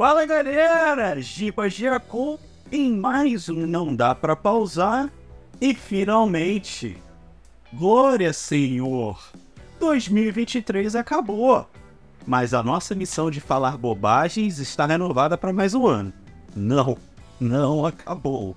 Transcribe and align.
Fala 0.00 0.24
galera, 0.24 1.20
Giba 1.20 1.64
em 2.72 2.90
mais 2.96 3.50
um 3.50 3.66
Não 3.66 3.94
Dá 3.94 4.14
Pra 4.14 4.34
Pausar 4.34 5.10
e 5.60 5.74
finalmente, 5.74 6.96
glória 7.70 8.32
Senhor, 8.32 9.22
2023 9.78 10.96
acabou, 10.96 11.68
mas 12.26 12.54
a 12.54 12.62
nossa 12.62 12.94
missão 12.94 13.30
de 13.30 13.42
falar 13.42 13.76
bobagens 13.76 14.58
está 14.58 14.86
renovada 14.86 15.36
para 15.36 15.52
mais 15.52 15.74
um 15.74 15.86
ano. 15.86 16.14
Não, 16.56 16.96
não 17.38 17.84
acabou. 17.84 18.56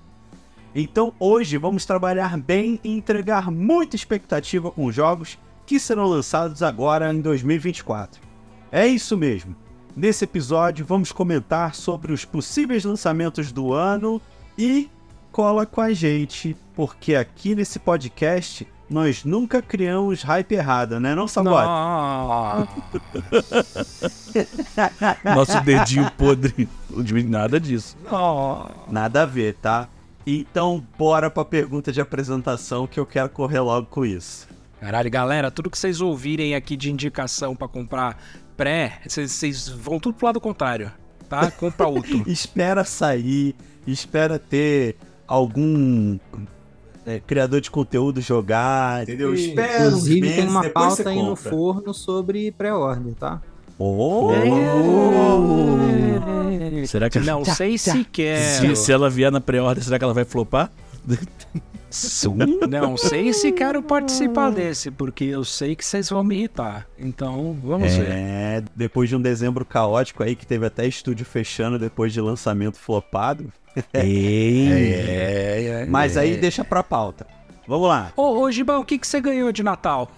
Então 0.74 1.12
hoje 1.20 1.58
vamos 1.58 1.84
trabalhar 1.84 2.38
bem 2.38 2.80
e 2.82 2.88
entregar 2.88 3.50
muita 3.50 3.96
expectativa 3.96 4.70
com 4.70 4.90
jogos 4.90 5.38
que 5.66 5.78
serão 5.78 6.06
lançados 6.06 6.62
agora 6.62 7.12
em 7.12 7.20
2024. 7.20 8.18
É 8.72 8.86
isso 8.86 9.14
mesmo. 9.14 9.54
Nesse 9.96 10.24
episódio 10.24 10.84
vamos 10.84 11.12
comentar 11.12 11.72
sobre 11.74 12.12
os 12.12 12.24
possíveis 12.24 12.84
lançamentos 12.84 13.52
do 13.52 13.72
ano 13.72 14.20
e 14.58 14.90
cola 15.30 15.64
com 15.64 15.80
a 15.80 15.92
gente, 15.92 16.56
porque 16.74 17.14
aqui 17.14 17.54
nesse 17.54 17.78
podcast 17.78 18.66
nós 18.90 19.24
nunca 19.24 19.62
criamos 19.62 20.22
hype 20.22 20.52
errada, 20.52 20.98
né, 20.98 21.14
não, 21.14 21.28
Sabote? 21.28 21.68
Nosso 25.24 25.60
dedinho 25.60 26.10
podre. 26.18 26.68
Nada 27.28 27.60
disso. 27.60 27.96
Nada 28.90 29.22
a 29.22 29.26
ver, 29.26 29.54
tá? 29.54 29.88
Então, 30.26 30.84
bora 30.98 31.30
pra 31.30 31.44
pergunta 31.44 31.92
de 31.92 32.00
apresentação 32.00 32.86
que 32.86 32.98
eu 32.98 33.06
quero 33.06 33.28
correr 33.28 33.60
logo 33.60 33.86
com 33.86 34.04
isso. 34.04 34.48
Caralho, 34.80 35.10
galera, 35.10 35.50
tudo 35.50 35.70
que 35.70 35.78
vocês 35.78 36.00
ouvirem 36.00 36.54
aqui 36.54 36.76
de 36.76 36.90
indicação 36.90 37.56
para 37.56 37.68
comprar 37.68 38.18
pré, 38.56 39.00
vocês 39.06 39.68
vão 39.68 39.98
tudo 39.98 40.14
pro 40.14 40.26
lado 40.26 40.40
contrário, 40.40 40.90
tá? 41.28 41.50
Compra 41.50 41.86
outro. 41.86 42.22
espera 42.30 42.84
sair, 42.84 43.54
espera 43.86 44.38
ter 44.38 44.96
algum 45.26 46.18
é, 47.06 47.20
criador 47.20 47.60
de 47.60 47.70
conteúdo 47.70 48.20
jogar, 48.20 49.02
entendeu? 49.02 49.34
Espera 49.34 49.86
Inclusive 49.86 50.20
meses, 50.20 50.36
tem 50.36 50.48
uma 50.48 50.68
pauta 50.70 51.10
aí 51.10 51.22
no 51.22 51.36
forno 51.36 51.92
sobre 51.92 52.50
pré-ordem, 52.52 53.12
tá? 53.14 53.42
Oh! 53.78 54.30
É. 56.82 56.86
Será 56.86 57.10
que 57.10 57.18
não 57.18 57.44
sei 57.44 57.76
se 57.76 58.04
quer? 58.04 58.60
Se, 58.60 58.76
se 58.76 58.92
ela 58.92 59.10
vier 59.10 59.32
na 59.32 59.40
pré-ordem, 59.40 59.82
será 59.82 59.98
que 59.98 60.04
ela 60.04 60.14
vai 60.14 60.24
flopar? 60.24 60.70
Não 62.68 62.96
sei 62.96 63.32
se 63.32 63.52
quero 63.52 63.82
participar 63.82 64.50
desse, 64.50 64.90
porque 64.90 65.24
eu 65.24 65.44
sei 65.44 65.76
que 65.76 65.84
vocês 65.84 66.08
vão 66.10 66.24
me 66.24 66.36
irritar. 66.36 66.86
Então, 66.98 67.56
vamos 67.62 67.92
é, 67.92 67.98
ver. 67.98 68.08
É, 68.08 68.64
depois 68.74 69.08
de 69.08 69.16
um 69.16 69.20
dezembro 69.20 69.64
caótico 69.64 70.22
aí, 70.22 70.34
que 70.34 70.46
teve 70.46 70.66
até 70.66 70.86
estúdio 70.86 71.24
fechando 71.24 71.78
depois 71.78 72.12
de 72.12 72.20
lançamento 72.20 72.78
flopado. 72.78 73.52
Ei, 73.94 74.92
é, 74.92 75.64
é, 75.82 75.86
Mas 75.86 76.16
aí 76.16 76.36
deixa 76.36 76.64
pra 76.64 76.82
pauta. 76.82 77.26
Vamos 77.66 77.88
lá. 77.88 78.12
Ô, 78.16 78.40
ô 78.40 78.50
Gibão, 78.50 78.80
o 78.80 78.84
que, 78.84 78.98
que 78.98 79.06
você 79.06 79.20
ganhou 79.20 79.50
de 79.52 79.62
Natal? 79.62 80.10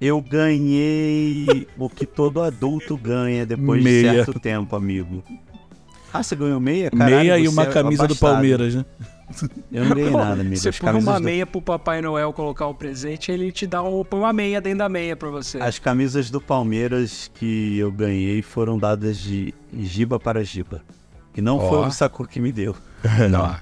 Eu 0.00 0.20
ganhei 0.22 1.68
o 1.76 1.90
que 1.90 2.06
todo 2.06 2.40
adulto 2.40 2.96
ganha 2.96 3.44
depois 3.44 3.82
meia. 3.82 4.10
de 4.10 4.16
certo 4.16 4.40
tempo, 4.40 4.74
amigo. 4.74 5.22
Ah, 6.12 6.22
você 6.22 6.34
ganhou 6.34 6.58
meia? 6.58 6.90
Caralho, 6.90 7.16
meia 7.16 7.38
e 7.38 7.46
uma 7.46 7.66
camisa 7.66 8.08
do 8.08 8.16
Palmeiras, 8.16 8.74
né? 8.74 8.84
Eu 9.70 9.84
não 9.84 9.94
ganhei 9.94 10.10
nada, 10.10 10.40
amigo. 10.40 10.56
Você 10.56 10.72
põe 10.72 10.94
uma 10.94 11.20
meia 11.20 11.44
do... 11.44 11.50
pro 11.50 11.62
Papai 11.62 12.00
Noel 12.02 12.32
colocar 12.32 12.66
o 12.66 12.74
presente, 12.74 13.30
ele 13.30 13.52
te 13.52 13.66
dá 13.66 13.82
um, 13.82 14.04
uma 14.12 14.32
meia 14.32 14.60
dentro 14.60 14.78
da 14.78 14.88
meia 14.88 15.16
pra 15.16 15.30
você. 15.30 15.58
As 15.58 15.78
camisas 15.78 16.30
do 16.30 16.40
Palmeiras 16.40 17.30
que 17.34 17.78
eu 17.78 17.90
ganhei 17.90 18.42
foram 18.42 18.78
dadas 18.78 19.18
de 19.18 19.54
giba 19.72 20.18
para 20.18 20.44
giba. 20.44 20.82
E 21.36 21.40
não 21.40 21.58
oh. 21.58 21.68
foi 21.68 21.78
o 21.86 21.90
Sakura 21.90 22.28
que 22.28 22.40
me 22.40 22.52
deu. 22.52 22.74
não. 23.30 23.56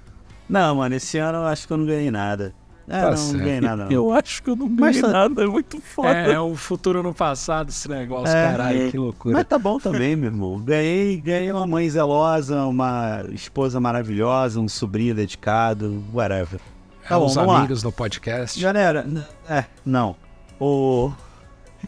Não, 0.48 0.76
mano, 0.76 0.94
esse 0.94 1.18
ano 1.18 1.38
eu 1.38 1.46
acho 1.46 1.66
que 1.66 1.72
eu 1.72 1.76
não 1.76 1.86
ganhei 1.86 2.10
nada. 2.10 2.54
É, 2.88 3.02
tá 3.02 3.10
não, 3.10 3.32
não 3.32 3.38
ganhei 3.38 3.60
nada, 3.60 3.84
não. 3.84 3.92
Eu 3.92 4.12
acho 4.12 4.42
que 4.42 4.48
eu 4.48 4.56
não 4.56 4.66
ganhei 4.66 4.78
Mas, 4.80 5.00
tá- 5.00 5.08
nada, 5.08 5.42
é 5.42 5.46
muito 5.46 5.78
foda. 5.80 6.08
É, 6.10 6.32
é 6.32 6.40
o 6.40 6.56
futuro 6.56 7.02
no 7.02 7.12
passado 7.12 7.68
esse 7.68 7.86
negócio, 7.88 8.34
é, 8.34 8.50
caralho, 8.50 8.90
que 8.90 8.96
loucura. 8.96 9.34
Mas 9.34 9.46
tá 9.46 9.58
bom 9.58 9.78
também, 9.78 10.16
meu 10.16 10.30
irmão. 10.30 10.58
Ganhei, 10.58 11.20
ganhei 11.20 11.52
uma 11.52 11.66
mãe 11.66 11.88
zelosa, 11.88 12.64
uma 12.64 13.22
esposa 13.30 13.78
maravilhosa, 13.78 14.58
um 14.58 14.68
sobrinho 14.68 15.14
dedicado, 15.14 16.02
whatever. 16.14 16.60
Tá 17.06 17.16
é, 17.16 17.18
bom, 17.18 17.26
os 17.26 17.36
amigos 17.36 17.82
lá. 17.82 17.88
no 17.88 17.92
podcast. 17.92 18.58
Galera, 18.58 19.06
é, 19.48 19.64
não. 19.84 20.16
O... 20.58 21.12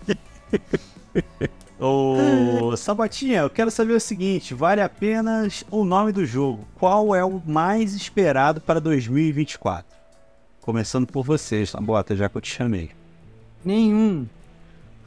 Ô, 1.80 2.76
Sabotinha, 2.76 3.40
eu 3.40 3.48
quero 3.48 3.70
saber 3.70 3.94
o 3.94 4.00
seguinte: 4.00 4.52
vale 4.52 4.82
apenas 4.82 5.64
o 5.70 5.82
nome 5.82 6.12
do 6.12 6.26
jogo. 6.26 6.68
Qual 6.78 7.14
é 7.14 7.24
o 7.24 7.40
mais 7.46 7.94
esperado 7.94 8.60
para 8.60 8.78
2024? 8.78 9.99
Começando 10.70 11.04
por 11.04 11.24
você, 11.24 11.66
Sabota, 11.66 12.14
já 12.14 12.28
que 12.28 12.36
eu 12.36 12.40
te 12.40 12.54
chamei. 12.54 12.90
Nenhum. 13.64 14.24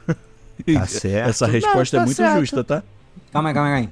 Tá 0.74 0.86
certo. 0.86 1.30
Essa 1.30 1.46
resposta 1.46 1.96
Não, 1.96 2.00
tá 2.00 2.02
é 2.02 2.06
muito 2.06 2.16
certo. 2.16 2.40
justa, 2.40 2.62
tá? 2.62 2.82
Calma 3.32 3.48
aí, 3.48 3.54
calma 3.54 3.74
aí. 3.74 3.88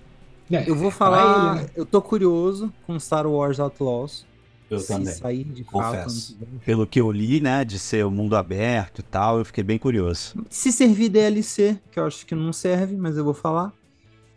É, 0.50 0.68
eu 0.68 0.76
vou 0.76 0.90
falar. 0.90 1.56
Ele, 1.56 1.62
né? 1.62 1.70
Eu 1.74 1.86
tô 1.86 2.02
curioso 2.02 2.70
com 2.86 3.00
Star 3.00 3.26
Wars 3.26 3.58
Outlaws. 3.58 4.26
Eu 4.68 4.80
se 4.80 4.88
também. 4.88 5.14
sair 5.14 5.44
de 5.44 5.64
Confesso. 5.64 6.36
Fato, 6.38 6.50
Pelo 6.62 6.86
que 6.86 7.00
eu 7.00 7.10
li, 7.10 7.40
né, 7.40 7.64
de 7.64 7.78
ser 7.78 8.04
o 8.04 8.10
mundo 8.10 8.36
aberto 8.36 8.98
e 8.98 9.02
tal, 9.02 9.38
eu 9.38 9.46
fiquei 9.46 9.64
bem 9.64 9.78
curioso. 9.78 10.34
Se 10.50 10.70
servir 10.70 11.08
DLC, 11.08 11.78
que 11.90 11.98
eu 11.98 12.06
acho 12.06 12.26
que 12.26 12.34
não 12.34 12.52
serve, 12.52 12.94
mas 12.96 13.16
eu 13.16 13.24
vou 13.24 13.34
falar. 13.34 13.72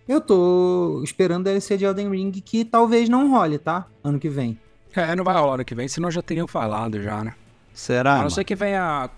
Eu 0.08 0.22
tô 0.22 1.02
esperando 1.04 1.44
DLC 1.44 1.76
de 1.78 1.84
Elden 1.84 2.10
Ring, 2.10 2.32
que 2.32 2.64
talvez 2.64 3.10
não 3.10 3.30
role, 3.30 3.58
tá? 3.58 3.88
Ano 4.02 4.20
que 4.20 4.30
vem. 4.30 4.58
É, 4.96 5.16
não 5.16 5.24
vai 5.24 5.36
rolar 5.36 5.56
ano 5.56 5.66
que 5.66 5.76
vem, 5.76 5.88
senão 5.88 6.10
já 6.10 6.22
teriam 6.22 6.48
falado 6.48 7.02
já, 7.02 7.24
né? 7.24 7.34
Será? 7.74 8.16
A 8.16 8.22
não 8.24 8.30
ser 8.30 8.46
que 8.46 8.56
venha 8.56 9.10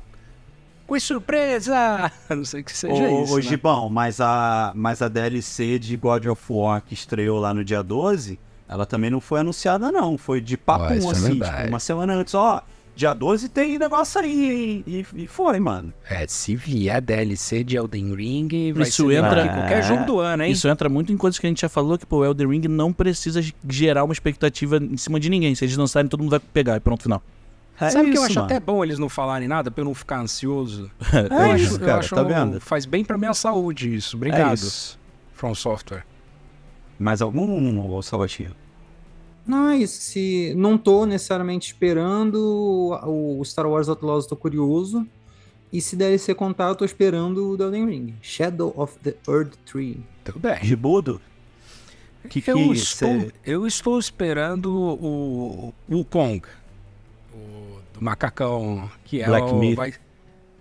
com 0.87 0.99
surpresa! 0.99 2.11
A 2.29 2.33
não 2.35 2.45
sei 2.45 2.63
que 2.63 2.71
seja 2.71 2.93
ô, 2.93 3.23
isso. 3.23 3.33
Ô, 3.33 3.35
né? 3.35 3.41
Gibão, 3.43 3.89
mas 3.89 4.19
a, 4.19 4.71
mas 4.73 5.01
a 5.01 5.07
DLC 5.07 5.77
de 5.77 5.95
God 5.95 6.25
of 6.25 6.41
War 6.49 6.81
que 6.81 6.93
estreou 6.93 7.39
lá 7.39 7.53
no 7.53 7.63
dia 7.63 7.83
12, 7.83 8.39
ela 8.67 8.85
também 8.85 9.09
não 9.09 9.21
foi 9.21 9.41
anunciada, 9.41 9.91
não. 9.91 10.17
Foi 10.17 10.41
de 10.41 10.57
papo 10.57 10.85
oh, 10.85 11.11
assim, 11.11 11.39
tipo, 11.39 11.67
uma 11.67 11.79
semana 11.79 12.13
antes, 12.13 12.33
ó. 12.33 12.63
Dia 12.97 13.13
12 13.13 13.49
tem 13.49 13.77
negócio 13.77 14.19
aí, 14.19 14.83
e, 14.87 15.05
e 15.15 15.27
foi, 15.27 15.59
mano. 15.59 15.93
É, 16.09 16.25
se 16.25 16.55
vier 16.55 16.99
DLC 16.99 17.63
de 17.63 17.77
Elden 17.77 18.15
Ring, 18.15 18.73
vai 18.73 18.87
isso 18.87 19.07
ser 19.07 19.17
entra, 19.17 19.47
qualquer 19.47 19.83
jogo 19.83 20.03
do 20.03 20.19
ano, 20.19 20.41
hein? 20.41 20.51
Isso 20.51 20.67
entra 20.67 20.89
muito 20.89 21.13
em 21.13 21.15
coisas 21.15 21.37
que 21.37 21.45
a 21.45 21.49
gente 21.49 21.61
já 21.61 21.69
falou, 21.69 21.95
que 21.95 22.07
pô, 22.07 22.17
o 22.17 22.25
Elden 22.25 22.47
Ring 22.49 22.67
não 22.67 22.91
precisa 22.91 23.39
gerar 23.69 24.03
uma 24.03 24.13
expectativa 24.13 24.77
em 24.77 24.97
cima 24.97 25.19
de 25.19 25.29
ninguém. 25.29 25.53
Se 25.53 25.63
eles 25.63 25.77
lançarem, 25.77 26.09
todo 26.09 26.21
mundo 26.21 26.31
vai 26.31 26.39
pegar 26.39 26.75
e 26.75 26.79
pronto, 26.79 27.03
final. 27.03 27.21
É 27.79 27.91
Sabe 27.91 28.09
que 28.09 28.17
eu 28.17 28.23
acho 28.23 28.33
mano. 28.33 28.45
até 28.47 28.59
bom 28.59 28.83
eles 28.83 28.97
não 28.97 29.09
falarem 29.09 29.47
nada 29.47 29.69
pra 29.69 29.81
eu 29.81 29.85
não 29.85 29.93
ficar 29.93 30.19
ansioso? 30.19 30.89
É, 31.13 31.51
eu 31.51 31.55
isso, 31.55 31.75
acho, 31.75 31.79
cara, 31.79 31.91
eu 31.91 31.99
acho 31.99 32.15
tá 32.15 32.23
vendo? 32.23 32.59
Faz 32.59 32.87
bem 32.87 33.05
pra 33.05 33.15
minha 33.15 33.35
saúde 33.35 33.93
isso. 33.93 34.17
Obrigado. 34.17 34.49
É 34.49 34.53
isso. 34.55 34.99
From 35.33 35.53
Software. 35.53 36.03
Mais 36.97 37.21
algum, 37.21 38.01
Salvatinho? 38.01 38.55
Não, 39.47 39.69
é 39.69 39.77
isso. 39.77 40.01
Se 40.01 40.53
não 40.55 40.77
tô 40.77 41.05
necessariamente 41.05 41.67
esperando 41.67 42.99
o 43.03 43.41
Star 43.45 43.67
Wars 43.67 43.87
Outlaws, 43.87 44.27
tô 44.27 44.35
curioso. 44.35 45.07
E 45.71 45.81
se 45.81 45.95
DLC 45.95 46.33
contar, 46.33 46.69
eu 46.69 46.75
tô 46.75 46.85
esperando 46.85 47.49
o 47.49 47.61
Elden 47.61 47.85
Ring. 47.85 48.15
Shadow 48.21 48.73
of 48.75 48.97
the 48.99 49.15
Earth 49.27 49.55
Tree. 49.65 50.01
Tudo 50.23 50.39
bem. 50.39 50.57
Ribudo? 50.59 51.21
Que 52.29 52.41
que 52.41 52.51
eu, 52.51 52.73
estou, 52.73 53.21
cê... 53.21 53.31
eu 53.45 53.65
estou 53.65 53.97
esperando 53.99 54.69
o, 54.69 55.73
o 55.89 56.03
Kong. 56.03 56.41
O 57.33 57.79
do 57.93 58.03
macacão. 58.03 58.89
Que 59.05 59.21
é 59.21 59.25
Black 59.25 59.47
o. 59.47 59.75
Vai, 59.75 59.93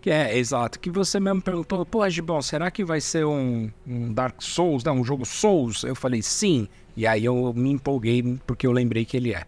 que 0.00 0.10
é, 0.10 0.38
exato. 0.38 0.78
Que 0.78 0.90
você 0.90 1.18
mesmo 1.18 1.42
perguntou, 1.42 1.84
pô, 1.84 2.08
Gibão, 2.08 2.40
será 2.40 2.70
que 2.70 2.84
vai 2.84 3.00
ser 3.00 3.26
um, 3.26 3.68
um 3.84 4.12
Dark 4.12 4.40
Souls, 4.40 4.84
né, 4.84 4.92
um 4.92 5.02
jogo 5.02 5.24
Souls? 5.24 5.82
Eu 5.82 5.96
falei, 5.96 6.22
sim. 6.22 6.68
E 6.96 7.06
aí 7.06 7.24
eu 7.24 7.52
me 7.54 7.70
empolguei 7.70 8.38
porque 8.46 8.66
eu 8.66 8.72
lembrei 8.72 9.04
que 9.04 9.16
ele 9.16 9.34
é. 9.34 9.44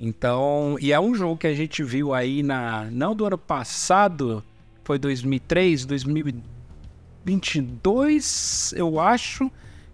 Então, 0.00 0.76
e 0.80 0.92
é 0.92 1.00
um 1.00 1.12
jogo 1.14 1.36
que 1.36 1.46
a 1.46 1.54
gente 1.54 1.82
viu 1.82 2.14
aí 2.14 2.42
na. 2.42 2.88
Não 2.90 3.14
do 3.14 3.26
ano 3.26 3.36
passado, 3.36 4.42
foi 4.84 4.98
2003, 4.98 5.84
2022, 5.84 8.72
eu 8.76 8.98
acho, 9.00 9.50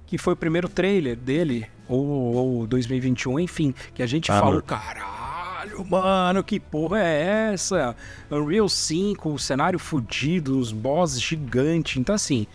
que 0.06 0.18
foi 0.18 0.34
o 0.34 0.36
primeiro 0.36 0.68
trailer 0.68 1.16
dele, 1.16 1.66
ou, 1.88 2.06
ou 2.06 2.66
2021, 2.66 3.40
enfim, 3.40 3.74
que 3.94 4.02
a 4.02 4.06
gente 4.06 4.30
ah, 4.30 4.38
falou, 4.38 4.60
caralho, 4.62 5.82
mano, 5.88 6.44
que 6.44 6.60
porra 6.60 7.00
é 7.00 7.52
essa? 7.52 7.96
Unreal 8.30 8.68
5, 8.68 9.30
o 9.30 9.38
cenário 9.38 9.78
fudido, 9.78 10.58
os 10.58 10.70
bosses 10.70 11.18
gigantes, 11.20 11.96
então 11.96 12.14
assim. 12.14 12.46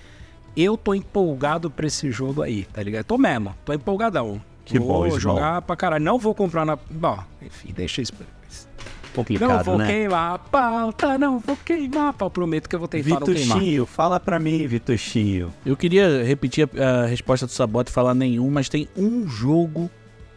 Eu 0.62 0.76
tô 0.76 0.94
empolgado 0.94 1.72
pra 1.72 1.88
esse 1.88 2.12
jogo 2.12 2.42
aí, 2.42 2.66
tá 2.66 2.84
ligado? 2.84 3.06
Tô 3.06 3.18
mesmo, 3.18 3.56
tô 3.64 3.72
empolgadão. 3.72 4.42
Que 4.66 4.78
vou 4.78 5.10
bom, 5.10 5.18
jogar 5.18 5.62
bom. 5.62 5.68
pra 5.68 5.76
caralho. 5.78 6.04
Não 6.04 6.20
vou 6.20 6.36
comprar 6.36 6.66
na. 6.66 6.78
Bom, 6.92 7.18
enfim, 7.42 7.74
deixa 7.74 8.02
isso 8.02 8.14
pra 8.14 8.26
depois. 8.26 8.68
Não 9.06 9.14
complicado, 9.16 9.64
vou 9.64 9.78
né? 9.78 9.88
queimar 9.88 10.36
a 10.36 10.38
pauta, 10.38 11.18
não 11.18 11.40
vou 11.40 11.58
queimar 11.64 12.10
a 12.10 12.14
pauta. 12.14 12.34
Prometo 12.34 12.68
que 12.68 12.76
eu 12.76 12.80
vou 12.80 12.90
tentar 12.90 13.22
não 13.22 13.22
queimar. 13.22 13.58
Vituchinho, 13.58 13.86
fala 13.86 14.20
pra 14.20 14.38
mim, 14.38 14.68
Vituchinho. 14.68 15.54
Eu 15.66 15.78
queria 15.78 16.26
repetir 16.26 16.70
a, 16.78 17.04
a 17.04 17.06
resposta 17.06 17.46
do 17.46 17.54
Sabota 17.54 17.90
e 17.90 17.94
falar 17.94 18.14
nenhum, 18.14 18.52
mas 18.52 18.68
tem 18.68 18.90
um 18.98 19.26
jogo 19.30 19.90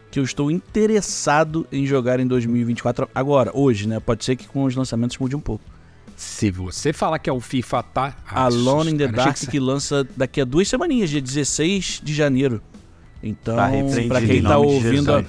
que 0.09 0.19
eu 0.19 0.23
estou 0.23 0.49
interessado 0.49 1.67
em 1.69 1.85
jogar 1.85 2.21
em 2.21 2.27
2024. 2.27 3.09
Agora, 3.13 3.51
hoje, 3.53 3.89
né? 3.89 3.99
Pode 3.99 4.23
ser 4.23 4.37
que 4.37 4.47
com 4.47 4.63
os 4.63 4.73
lançamentos 4.73 5.17
mude 5.17 5.35
um 5.35 5.41
pouco. 5.41 5.72
Se 6.15 6.51
você 6.51 6.93
falar 6.93 7.19
que 7.19 7.29
é 7.29 7.33
o 7.33 7.39
FIFA, 7.39 7.83
tá? 7.83 8.15
Alone 8.27 8.91
in 8.91 8.97
the 8.97 9.07
Dark, 9.07 9.35
que 9.35 9.47
que 9.47 9.59
lança 9.59 10.07
daqui 10.15 10.41
a 10.41 10.45
duas 10.45 10.67
semaninhas, 10.67 11.09
dia 11.09 11.21
16 11.21 12.01
de 12.03 12.13
janeiro. 12.13 12.61
Então, 13.21 13.55
Tá 13.55 13.75
em 13.75 13.87
quem 14.27 14.43
tá 14.43 14.57
ouvindo. 14.57 15.25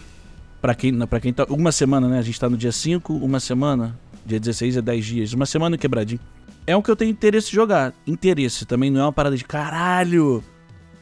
Pra 0.61 0.75
quem, 0.75 0.91
não, 0.93 1.07
pra 1.07 1.21
quem 1.21 1.33
tá. 1.33 1.45
Uma 1.49 1.71
semana, 1.71 2.09
né? 2.09 2.19
A 2.19 2.23
gente 2.23 2.41
tá 2.41 2.49
no 2.49 2.57
dia 2.57 2.73
5, 2.73 3.13
uma 3.15 3.39
semana. 3.39 3.99
Dia 4.25 4.41
16 4.41 4.79
é 4.79 4.83
10 4.83 5.05
dias. 5.05 5.33
Uma 5.33 5.47
semana 5.47 5.77
quebradinho. 5.77 6.21
É 6.67 6.75
um 6.75 6.81
que 6.81 6.91
eu 6.91 6.97
tenho 6.97 7.11
interesse 7.11 7.51
de 7.51 7.55
jogar. 7.55 7.93
Interesse 8.07 8.65
também 8.65 8.91
não 8.91 9.01
é 9.01 9.05
uma 9.05 9.13
parada 9.13 9.37
de 9.37 9.45
caralho. 9.45 10.43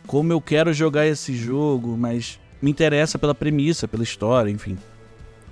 Como 0.07 0.33
eu 0.33 0.41
quero 0.41 0.73
jogar 0.73 1.07
esse 1.07 1.35
jogo, 1.37 1.97
mas 1.97 2.41
me 2.61 2.71
interessa 2.71 3.19
pela 3.19 3.35
premissa, 3.35 3.87
pela 3.87 4.03
história, 4.03 4.51
enfim. 4.51 4.77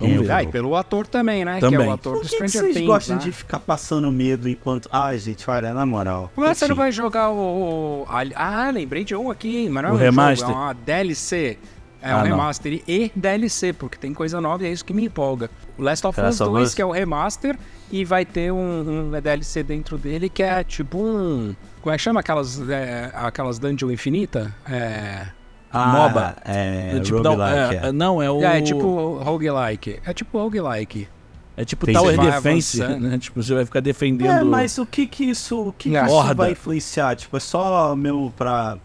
Vamos 0.01 0.15
Eu- 0.17 0.23
ver. 0.23 0.31
Ah, 0.31 0.43
e 0.43 0.47
pelo 0.47 0.75
ator 0.75 1.07
também, 1.07 1.45
né? 1.45 1.59
Que 1.59 1.65
é 1.65 1.69
Também. 1.69 1.87
o 1.87 1.91
ator 1.91 2.13
Por 2.15 2.23
do 2.23 2.29
que, 2.29 2.35
que 2.37 2.47
Stranger 2.47 2.61
vocês 2.61 2.73
Things. 2.75 2.87
gostam 2.87 3.15
né? 3.17 3.21
de 3.23 3.31
ficar 3.31 3.59
passando 3.59 4.11
medo 4.11 4.49
enquanto. 4.49 4.89
Ai, 4.91 5.17
gente, 5.17 5.49
olha, 5.49 5.73
na 5.73 5.85
moral. 5.85 6.31
Ué, 6.37 6.53
você 6.53 6.67
não 6.67 6.75
vai 6.75 6.91
jogar 6.91 7.29
o. 7.29 8.03
o- 8.03 8.05
Ah, 8.35 8.69
lembrei 8.73 9.03
de 9.03 9.15
um 9.15 9.29
aqui, 9.31 9.69
mas 9.69 9.83
não 9.83 9.89
é 9.89 9.93
O 9.93 9.95
um 9.95 9.97
remaster? 9.99 10.47
Jogo, 10.47 10.59
é 10.59 10.63
uma 10.63 10.73
DLC. 10.73 11.57
É 12.03 12.09
Ah, 12.11 12.15
um 12.15 12.19
não. 12.21 12.25
remaster 12.25 12.81
e 12.87 13.11
DLC, 13.15 13.73
porque 13.73 13.95
tem 13.95 14.11
coisa 14.11 14.41
nova 14.41 14.63
e 14.63 14.67
é 14.67 14.71
isso 14.71 14.83
que 14.83 14.91
me 14.91 15.05
empolga. 15.05 15.51
O 15.77 15.83
Last 15.83 16.07
of 16.07 16.19
Us 16.19 16.23
Last 16.25 16.43
of 16.43 16.51
2, 16.51 16.69
Us. 16.69 16.73
que 16.73 16.81
é 16.81 16.85
o 16.85 16.89
remaster, 16.89 17.55
e 17.91 18.03
vai 18.03 18.25
ter 18.25 18.51
um, 18.51 19.11
um 19.13 19.21
DLC 19.21 19.61
dentro 19.61 19.99
dele 19.99 20.27
que 20.27 20.41
é 20.41 20.63
tipo 20.63 20.97
um. 20.97 21.55
Como 21.79 21.93
é 21.93 21.97
que 21.97 22.03
chama 22.03 22.19
aquelas, 22.21 22.59
é, 22.69 23.11
aquelas 23.13 23.59
dungeon 23.59 23.91
infinita? 23.91 24.51
É. 24.67 25.27
Ah, 25.73 25.87
MOBA. 25.93 26.35
É, 26.43 26.99
tipo, 26.99 27.19
não, 27.21 27.31
roguelike, 27.35 27.75
é, 27.75 27.87
é. 27.87 27.91
não, 27.91 28.21
é 28.21 28.29
o. 28.29 28.43
É, 28.43 28.61
tipo 28.61 29.17
roguelike. 29.23 29.99
É 30.05 30.13
tipo 30.13 30.37
roguelike. 30.37 31.07
É 31.55 31.65
tipo 31.65 31.85
Tem- 31.85 31.93
Tower 31.95 32.17
Defense, 32.19 32.79
né? 32.81 33.17
Tipo, 33.17 33.41
você 33.43 33.53
vai 33.53 33.65
ficar 33.65 33.79
defendendo. 33.81 34.29
É, 34.31 34.43
mas 34.43 34.77
o 34.77 34.85
que 34.85 35.05
que 35.05 35.25
isso, 35.25 35.67
o 35.67 35.73
que 35.73 35.89
que 35.91 35.97
isso 35.97 36.33
vai 36.33 36.51
influenciar? 36.51 37.15
Tipo, 37.15 37.37
é 37.37 37.39
só 37.39 37.95
meu 37.95 38.33
pra 38.37 38.77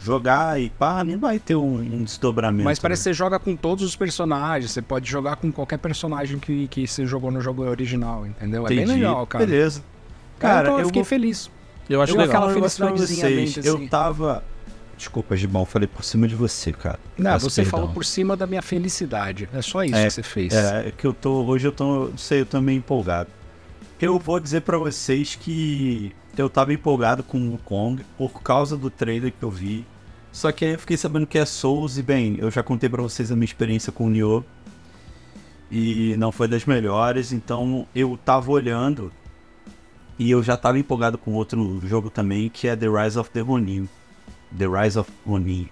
jogar 0.00 0.60
e 0.60 0.68
pá, 0.70 1.04
não 1.04 1.18
vai 1.18 1.38
ter 1.38 1.54
um, 1.54 1.76
um 1.76 2.02
desdobramento. 2.02 2.64
Mas 2.64 2.78
parece 2.78 3.02
que 3.04 3.08
né? 3.10 3.12
você 3.14 3.16
joga 3.16 3.38
com 3.38 3.54
todos 3.54 3.84
os 3.84 3.94
personagens. 3.94 4.70
Você 4.72 4.82
pode 4.82 5.08
jogar 5.08 5.36
com 5.36 5.52
qualquer 5.52 5.78
personagem 5.78 6.38
que, 6.38 6.66
que 6.66 6.86
você 6.86 7.06
jogou 7.06 7.30
no 7.30 7.40
jogo 7.40 7.62
original, 7.62 8.26
entendeu? 8.26 8.66
É 8.66 8.68
bem 8.70 8.78
Entendi. 8.80 8.94
legal, 9.00 9.26
cara. 9.26 9.46
Beleza. 9.46 9.82
Cara, 10.38 10.54
Cara, 10.54 10.62
então 10.68 10.74
eu, 10.74 10.80
eu 10.80 10.86
fiquei 10.86 11.02
vou- 11.02 11.08
feliz. 11.08 11.50
Eu 11.88 12.00
acho 12.02 12.14
Eu 12.14 12.18
legal. 12.20 12.36
aquela 12.44 12.52
felicidadezinha 12.54 13.20
vocês. 13.28 13.36
mente, 13.38 13.60
assim. 13.60 13.68
Eu 13.68 13.88
tava. 13.88 14.42
Desculpa, 15.02 15.36
Gibão, 15.36 15.64
falei 15.64 15.88
por 15.88 16.04
cima 16.04 16.28
de 16.28 16.36
você, 16.36 16.72
cara. 16.72 17.00
Não, 17.18 17.32
Peço 17.32 17.50
você 17.50 17.62
perdão. 17.62 17.80
falou 17.80 17.92
por 17.92 18.04
cima 18.04 18.36
da 18.36 18.46
minha 18.46 18.62
felicidade. 18.62 19.48
É 19.52 19.60
só 19.60 19.82
isso 19.82 19.96
É, 19.96 20.04
que 20.04 20.10
você 20.10 20.22
fez. 20.22 20.54
É, 20.54 20.88
é 20.88 20.92
que 20.96 21.04
eu 21.04 21.12
tô. 21.12 21.44
Hoje 21.44 21.66
eu 21.66 21.72
tô. 21.72 22.08
Não 22.10 22.16
sei, 22.16 22.42
eu 22.42 22.46
tô 22.46 22.60
meio 22.60 22.78
empolgado. 22.78 23.28
Eu 24.00 24.16
vou 24.16 24.38
dizer 24.38 24.60
pra 24.60 24.78
vocês 24.78 25.34
que 25.34 26.12
eu 26.38 26.48
tava 26.48 26.72
empolgado 26.72 27.24
com 27.24 27.52
o 27.52 27.58
Kong 27.58 28.04
por 28.16 28.42
causa 28.42 28.76
do 28.76 28.88
trailer 28.90 29.32
que 29.32 29.42
eu 29.42 29.50
vi. 29.50 29.84
Só 30.30 30.52
que 30.52 30.64
aí 30.64 30.72
eu 30.74 30.78
fiquei 30.78 30.96
sabendo 30.96 31.26
que 31.26 31.36
é 31.36 31.44
Souls 31.44 31.98
e 31.98 32.02
bem, 32.02 32.36
eu 32.38 32.48
já 32.48 32.62
contei 32.62 32.88
pra 32.88 33.02
vocês 33.02 33.32
a 33.32 33.34
minha 33.34 33.44
experiência 33.44 33.90
com 33.90 34.06
o 34.06 34.10
Nioh. 34.10 34.44
E 35.70 36.14
não 36.16 36.30
foi 36.30 36.46
das 36.46 36.64
melhores, 36.64 37.32
então 37.32 37.88
eu 37.92 38.16
tava 38.24 38.52
olhando 38.52 39.12
e 40.16 40.30
eu 40.30 40.42
já 40.44 40.56
tava 40.56 40.78
empolgado 40.78 41.18
com 41.18 41.32
outro 41.32 41.82
jogo 41.86 42.08
também, 42.08 42.48
que 42.48 42.68
é 42.68 42.76
The 42.76 42.86
Rise 42.86 43.18
of 43.18 43.30
the 43.30 43.40
Ronin. 43.40 43.88
The 44.56 44.66
Rise 44.66 44.98
of 44.98 45.10
Ronin, 45.26 45.68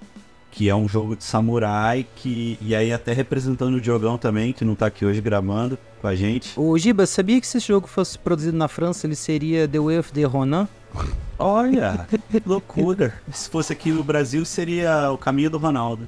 que 0.50 0.68
é 0.68 0.74
um 0.74 0.88
jogo 0.88 1.16
de 1.16 1.24
samurai 1.24 2.06
que 2.16 2.58
e 2.60 2.74
aí 2.74 2.92
até 2.92 3.12
representando 3.12 3.74
o 3.74 3.80
Diogão 3.80 4.18
também, 4.18 4.52
que 4.52 4.64
não 4.64 4.74
tá 4.74 4.86
aqui 4.86 5.04
hoje 5.04 5.20
gravando 5.20 5.78
com 6.00 6.06
a 6.06 6.14
gente. 6.14 6.58
Ô, 6.58 6.76
Giba, 6.78 7.06
sabia 7.06 7.40
que 7.40 7.46
se 7.46 7.58
esse 7.58 7.66
jogo 7.66 7.86
fosse 7.86 8.18
produzido 8.18 8.56
na 8.56 8.68
França, 8.68 9.06
ele 9.06 9.16
seria 9.16 9.68
The 9.68 9.78
Way 9.78 9.98
of 9.98 10.12
the 10.12 10.24
Ronin? 10.24 10.66
Olha, 11.38 12.06
que 12.30 12.42
loucura. 12.44 13.14
Se 13.32 13.48
fosse 13.48 13.72
aqui 13.72 13.90
no 13.90 14.04
Brasil, 14.04 14.44
seria 14.44 15.10
o 15.10 15.16
caminho 15.16 15.50
do 15.50 15.58
Ronaldo. 15.58 16.06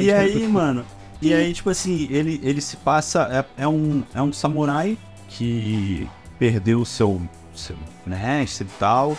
E 0.00 0.12
aí, 0.12 0.46
mano, 0.46 0.84
e 1.20 1.32
aí, 1.32 1.52
tipo 1.52 1.70
assim, 1.70 2.06
ele, 2.10 2.40
ele 2.42 2.60
se 2.60 2.76
passa. 2.76 3.44
É, 3.58 3.64
é 3.64 3.68
um, 3.68 4.02
é 4.14 4.22
um 4.22 4.32
samurai 4.32 4.98
que 5.28 6.08
perdeu 6.38 6.80
o 6.80 6.86
seu, 6.86 7.20
seu 7.54 7.76
mestre 8.06 8.66
e 8.66 8.78
tal. 8.78 9.16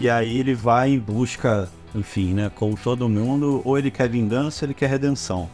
E 0.00 0.08
aí 0.08 0.38
ele 0.38 0.54
vai 0.54 0.90
em 0.90 0.98
busca, 0.98 1.68
enfim, 1.94 2.34
né, 2.34 2.50
como 2.54 2.76
todo 2.76 3.08
mundo, 3.08 3.62
ou 3.64 3.76
ele 3.76 3.90
quer 3.90 4.08
vingança 4.08 4.64
ou 4.64 4.68
ele 4.68 4.74
quer 4.74 4.88
redenção. 4.88 5.48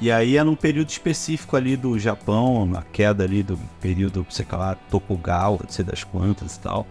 E 0.00 0.10
aí 0.10 0.38
é 0.38 0.42
num 0.42 0.56
período 0.56 0.88
específico 0.88 1.56
ali 1.56 1.76
do 1.76 1.98
Japão, 1.98 2.64
na 2.64 2.80
queda 2.82 3.22
ali 3.22 3.42
do 3.42 3.58
período, 3.82 4.26
sei 4.30 4.46
lá, 4.50 4.74
Tokugawa, 4.74 5.58
não 5.62 5.70
sei 5.70 5.84
das 5.84 6.02
quantas 6.02 6.56
e 6.56 6.60
tal. 6.60 6.86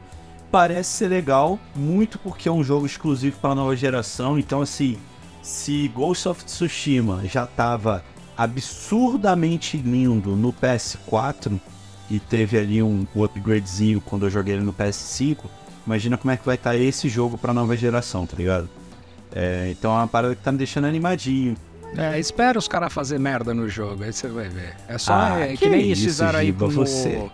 Parece 0.52 0.92
ser 0.92 1.08
legal, 1.08 1.58
muito 1.76 2.20
porque 2.20 2.48
é 2.48 2.52
um 2.52 2.64
jogo 2.64 2.86
exclusivo 2.86 3.38
para 3.40 3.52
a 3.52 3.56
nova 3.56 3.76
geração, 3.76 4.38
então 4.38 4.62
assim, 4.62 4.98
se 5.42 5.88
Ghost 5.88 6.28
of 6.28 6.46
Tsushima 6.46 7.24
já 7.26 7.48
tava 7.48 8.04
absurdamente 8.38 9.78
lindo 9.78 10.36
no 10.36 10.54
PS4 10.54 11.60
e 12.10 12.20
teve 12.20 12.58
ali 12.58 12.82
um 12.82 13.06
upgradezinho 13.16 14.02
quando 14.02 14.26
eu 14.26 14.30
joguei 14.30 14.54
ele 14.54 14.64
no 14.64 14.74
PS5, 14.74 15.38
imagina 15.86 16.18
como 16.18 16.32
é 16.32 16.38
que 16.38 16.46
vai 16.46 16.56
estar 16.56 16.76
esse 16.76 17.08
jogo 17.10 17.38
pra 17.38 17.54
nova 17.54 17.76
geração, 17.76 18.26
tá 18.26 18.36
ligado? 18.38 18.70
É, 19.34 19.68
então 19.72 19.92
é 19.92 19.96
uma 19.96 20.08
parada 20.08 20.36
que 20.36 20.42
tá 20.44 20.52
me 20.52 20.58
deixando 20.58 20.86
animadinho. 20.86 21.56
É, 21.98 22.20
espera 22.20 22.58
os 22.58 22.68
caras 22.68 22.94
fazer 22.94 23.20
merda 23.20 23.54
no 23.54 23.68
jogo, 23.68 24.04
aí 24.04 24.14
você 24.14 24.28
vai 24.28 24.48
ver. 24.48 24.76
É 24.88 24.98
só 24.98 25.14
Ah, 25.14 25.40
é, 25.40 25.48
que, 25.50 25.58
que 25.58 25.70
nem 25.70 25.82
eles 25.82 26.00
isso, 26.00 26.08
fizeram 26.10 26.40
aí 26.40 26.52
com 26.54 26.70
você. 26.70 27.10
o... 27.16 27.32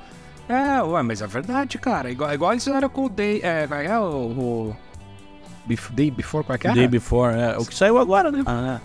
É, 0.52 0.82
ué, 0.84 1.02
mas 1.04 1.22
é 1.22 1.28
verdade, 1.28 1.78
cara. 1.78 2.10
Igual, 2.12 2.34
igual 2.34 2.52
eles 2.52 2.64
fizeram 2.64 2.88
com 2.90 3.06
o 3.06 3.10
Day... 3.10 3.42
É, 3.44 3.68
qual 3.68 3.80
é 3.82 4.00
o... 4.00 4.04
o... 4.04 4.76
Bef- 5.66 5.92
Day 5.92 6.12
Before, 6.12 6.44
qual 6.46 6.56
é 6.56 6.58
que 6.60 6.68
é? 6.68 6.74
Day 6.74 6.88
Before, 6.88 7.36
é. 7.36 7.58
O 7.58 7.66
que 7.66 7.74
saiu 7.76 7.98
agora, 7.98 8.32
né? 8.32 8.44
Ah, 8.46 8.80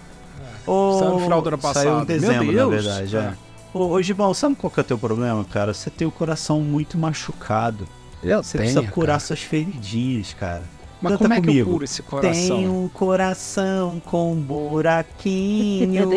Saiu 0.65 1.11
no 1.15 1.21
final 1.21 1.43
do 1.43 1.49
ano 1.49 1.61
Saiu 1.61 1.75
passado. 1.75 1.89
em 1.89 1.97
Meu 1.97 2.05
dezembro, 2.07 2.47
na 2.47 2.53
Deus. 2.53 2.85
verdade, 2.85 3.17
é. 3.17 3.21
É. 3.21 3.33
Ô, 3.75 3.91
ô 3.91 4.03
Gibão, 4.03 4.33
sabe 4.35 4.55
qual 4.57 4.71
que 4.71 4.81
é 4.81 4.83
o 4.83 4.85
teu 4.85 4.99
problema, 4.99 5.45
cara? 5.45 5.73
Você 5.75 5.91
tem 5.91 6.07
o 6.07 6.11
coração 6.11 6.61
muito 6.61 6.97
machucado. 6.99 7.87
Eu 8.23 8.43
Você 8.43 8.59
tenho, 8.59 8.73
precisa 8.75 8.93
curar 8.93 9.13
cara. 9.15 9.21
suas 9.21 9.41
feridinhas, 9.43 10.35
cara. 10.39 10.63
Mas 11.01 11.13
Canta 11.13 11.25
como 11.25 11.35
é 11.35 11.41
que 11.41 11.47
eu 11.49 11.53
comigo. 11.53 11.71
curo 11.71 11.85
esse 11.85 12.03
coração? 12.03 12.57
Tem 12.59 12.69
um 12.69 12.89
coração 12.89 14.03
com 14.05 14.35
buraquinhos. 14.37 16.09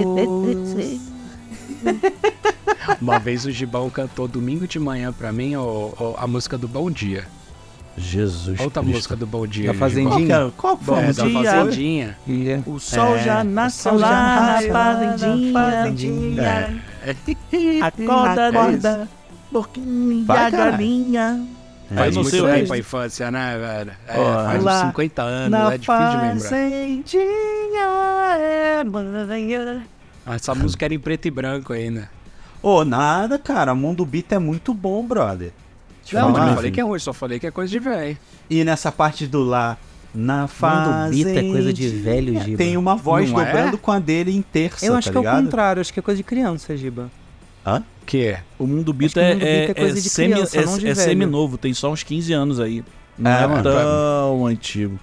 Uma 3.01 3.17
vez 3.19 3.45
o 3.45 3.51
Gibão 3.51 3.89
cantou 3.89 4.27
domingo 4.27 4.67
de 4.67 4.79
manhã 4.79 5.13
pra 5.13 5.31
mim 5.31 5.55
o- 5.55 5.93
o- 5.98 6.15
a 6.17 6.27
música 6.27 6.57
do 6.57 6.67
Bom 6.67 6.91
Dia. 6.91 7.25
Jesus 7.95 8.60
Outra 8.60 8.81
Cristo. 8.81 8.95
música 8.98 9.15
do 9.15 9.27
Bom 9.27 9.45
Dia. 9.45 9.72
Da. 9.72 9.74
Fazendinha? 9.79 10.51
qual, 10.57 10.75
que 10.77 10.89
É, 10.91 10.93
a 10.93 11.12
da 11.12 11.25
música? 11.25 11.43
Fazendinha. 11.43 12.17
O 12.65 12.79
sol 12.79 13.15
É, 13.15 13.24
já 13.24 13.43
nasceu 13.43 13.98
lá 13.98 14.60
na 14.62 14.74
fazendinha. 14.74 15.53
fazendinha. 15.53 16.81
Acorda, 17.81 18.48
Acorda. 18.48 18.50
acorda, 18.50 19.10
porquinho 19.51 20.25
Vai, 20.25 20.38
e 20.38 20.48
a 20.48 20.51
cara. 20.51 20.72
galinha. 20.72 21.45
É, 21.91 21.95
Faz 21.95 22.15
não 22.15 22.23
muito 22.23 22.31
sei 22.31 22.41
o 22.41 22.45
tempo 22.47 22.73
a 22.73 22.77
infância, 22.77 23.29
né, 23.31 23.57
velho? 23.57 23.91
É, 24.07 24.19
Ó, 24.19 24.45
faz 24.45 24.59
uns 24.59 24.63
lá 24.65 24.87
50 24.87 25.21
anos, 25.21 25.51
na 25.51 25.73
é 25.73 25.77
difícil 25.77 25.95
de 25.97 26.17
lembrar. 26.17 26.33
é. 30.27 30.33
Essa 30.35 30.55
música 30.55 30.85
era 30.85 30.93
em 30.93 30.99
preto 30.99 31.27
e 31.27 31.31
branco 31.31 31.73
ainda. 31.73 32.09
Ô, 32.61 32.85
nada, 32.85 33.37
cara. 33.37 33.75
Mundo 33.75 34.05
Beat 34.05 34.31
é 34.31 34.39
muito 34.39 34.73
bom, 34.73 35.05
brother. 35.05 35.51
Deixa 36.01 36.17
eu 36.17 36.21
Não, 36.21 36.29
eu 36.29 36.33
falar. 36.35 36.47
não 36.47 36.55
falei 36.55 36.71
que 36.71 36.79
é 36.79 36.83
ruim, 36.83 36.99
só 36.99 37.13
falei 37.13 37.39
que 37.39 37.47
é 37.47 37.51
coisa 37.51 37.69
de 37.69 37.79
velho. 37.79 38.17
E 38.49 38.63
nessa 38.63 38.91
parte 38.91 39.27
do 39.27 39.43
lá, 39.43 39.77
na 40.15 40.47
fazendinha... 40.47 41.25
Beat 41.25 41.37
é 41.45 41.49
coisa 41.51 41.73
de 41.73 41.89
velho, 41.89 42.41
Giba. 42.41 42.57
Tem 42.57 42.77
uma 42.77 42.95
voz 42.95 43.29
Não 43.29 43.41
é? 43.41 43.45
dobrando 43.45 43.77
com 43.77 43.91
a 43.91 43.99
dele 43.99 44.35
em 44.35 44.41
terça, 44.41 44.85
Eu 44.85 44.95
acho 44.95 45.07
tá 45.07 45.11
que 45.11 45.17
é 45.17 45.19
o 45.19 45.23
ligado? 45.23 45.43
contrário, 45.43 45.81
acho 45.81 45.91
que 45.93 45.99
é 45.99 46.03
coisa 46.03 46.17
de 46.17 46.23
criança, 46.23 46.75
Giba. 46.77 47.11
Que 48.05 48.27
é? 48.27 48.43
O 48.60 48.67
mundo 48.67 48.93
Bita 48.93 49.22
é, 49.22 49.33
Mundo 49.33 49.43
é, 49.43 49.65
é 49.65 49.72
é 49.72 49.95
semi, 49.95 50.33
criança, 50.33 50.57
é, 50.60 50.89
é 50.89 50.95
semi-novo, 50.95 51.57
tem 51.57 51.74
só 51.74 51.91
uns 51.91 52.03
15 52.03 52.33
anos 52.33 52.60
aí. 52.60 52.83
Não 53.17 53.31
É, 53.31 53.43
é, 53.43 53.48
mano. 53.48 53.63
tão 53.63 54.45
antigo. 54.45 55.00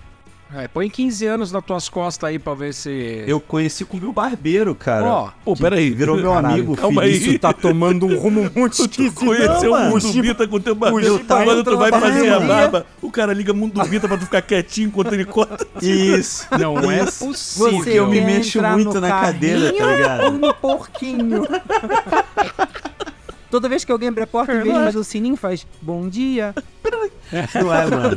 É, 0.52 0.66
põe 0.66 0.90
15 0.90 1.26
anos 1.26 1.52
nas 1.52 1.64
tuas 1.64 1.88
costas 1.88 2.28
aí 2.28 2.38
pra 2.38 2.54
ver 2.54 2.74
se. 2.74 3.22
Eu 3.26 3.40
conheci 3.40 3.84
com 3.84 3.96
o 3.96 4.00
meu 4.00 4.12
barbeiro, 4.12 4.74
cara. 4.74 5.06
Ó, 5.06 5.30
Pô, 5.44 5.54
peraí. 5.54 5.90
virou 5.90 6.16
meu 6.16 6.32
Caralho, 6.32 6.54
amigo, 6.54 6.76
calma 6.76 7.02
filho. 7.02 7.14
aí. 7.14 7.28
Isso 7.28 7.38
tá 7.38 7.52
tomando 7.52 8.04
um 8.06 8.18
rumo 8.18 8.50
muito 8.54 8.88
Tu 8.88 9.12
conheceu 9.12 9.72
o 9.72 9.78
mundo 9.78 10.08
o 10.08 10.12
Bita 10.22 10.48
com 10.48 10.58
teu 10.60 10.74
barbeiro, 10.74 11.20
tá 11.20 11.44
quando 11.44 11.62
tu 11.62 11.76
vai 11.76 11.90
fazer 11.92 12.30
a 12.30 12.40
barba, 12.40 12.86
o 13.00 13.10
cara 13.10 13.32
liga 13.32 13.52
Mundo 13.52 13.82
Vita 13.84 14.08
pra 14.08 14.16
tu 14.16 14.24
ficar 14.24 14.42
quietinho 14.42 14.88
enquanto 14.88 15.12
ele 15.12 15.24
conta. 15.24 15.66
Isso. 15.80 16.46
Não 16.58 16.90
é 16.90 17.04
Isso. 17.04 17.26
possível. 17.26 17.70
Você, 17.84 17.98
eu 17.98 18.08
me 18.08 18.20
mexo 18.20 18.60
muito 18.62 19.00
na 19.00 19.08
cadeira, 19.08 19.72
tá 19.72 19.86
ligado? 19.86 20.30
no 20.32 20.54
porquinho. 20.54 21.44
Toda 23.50 23.68
vez 23.68 23.84
que 23.84 23.90
alguém 23.90 24.08
abre 24.08 24.22
a 24.22 24.26
porta, 24.26 24.52
em 24.52 24.62
vez 24.62 24.74
de 24.74 24.84
fazer 24.84 24.98
o 24.98 25.04
sininho, 25.04 25.36
faz 25.36 25.66
bom 25.82 26.08
dia. 26.08 26.54
Não 27.54 27.74
é, 27.74 27.86
mano. 27.86 28.16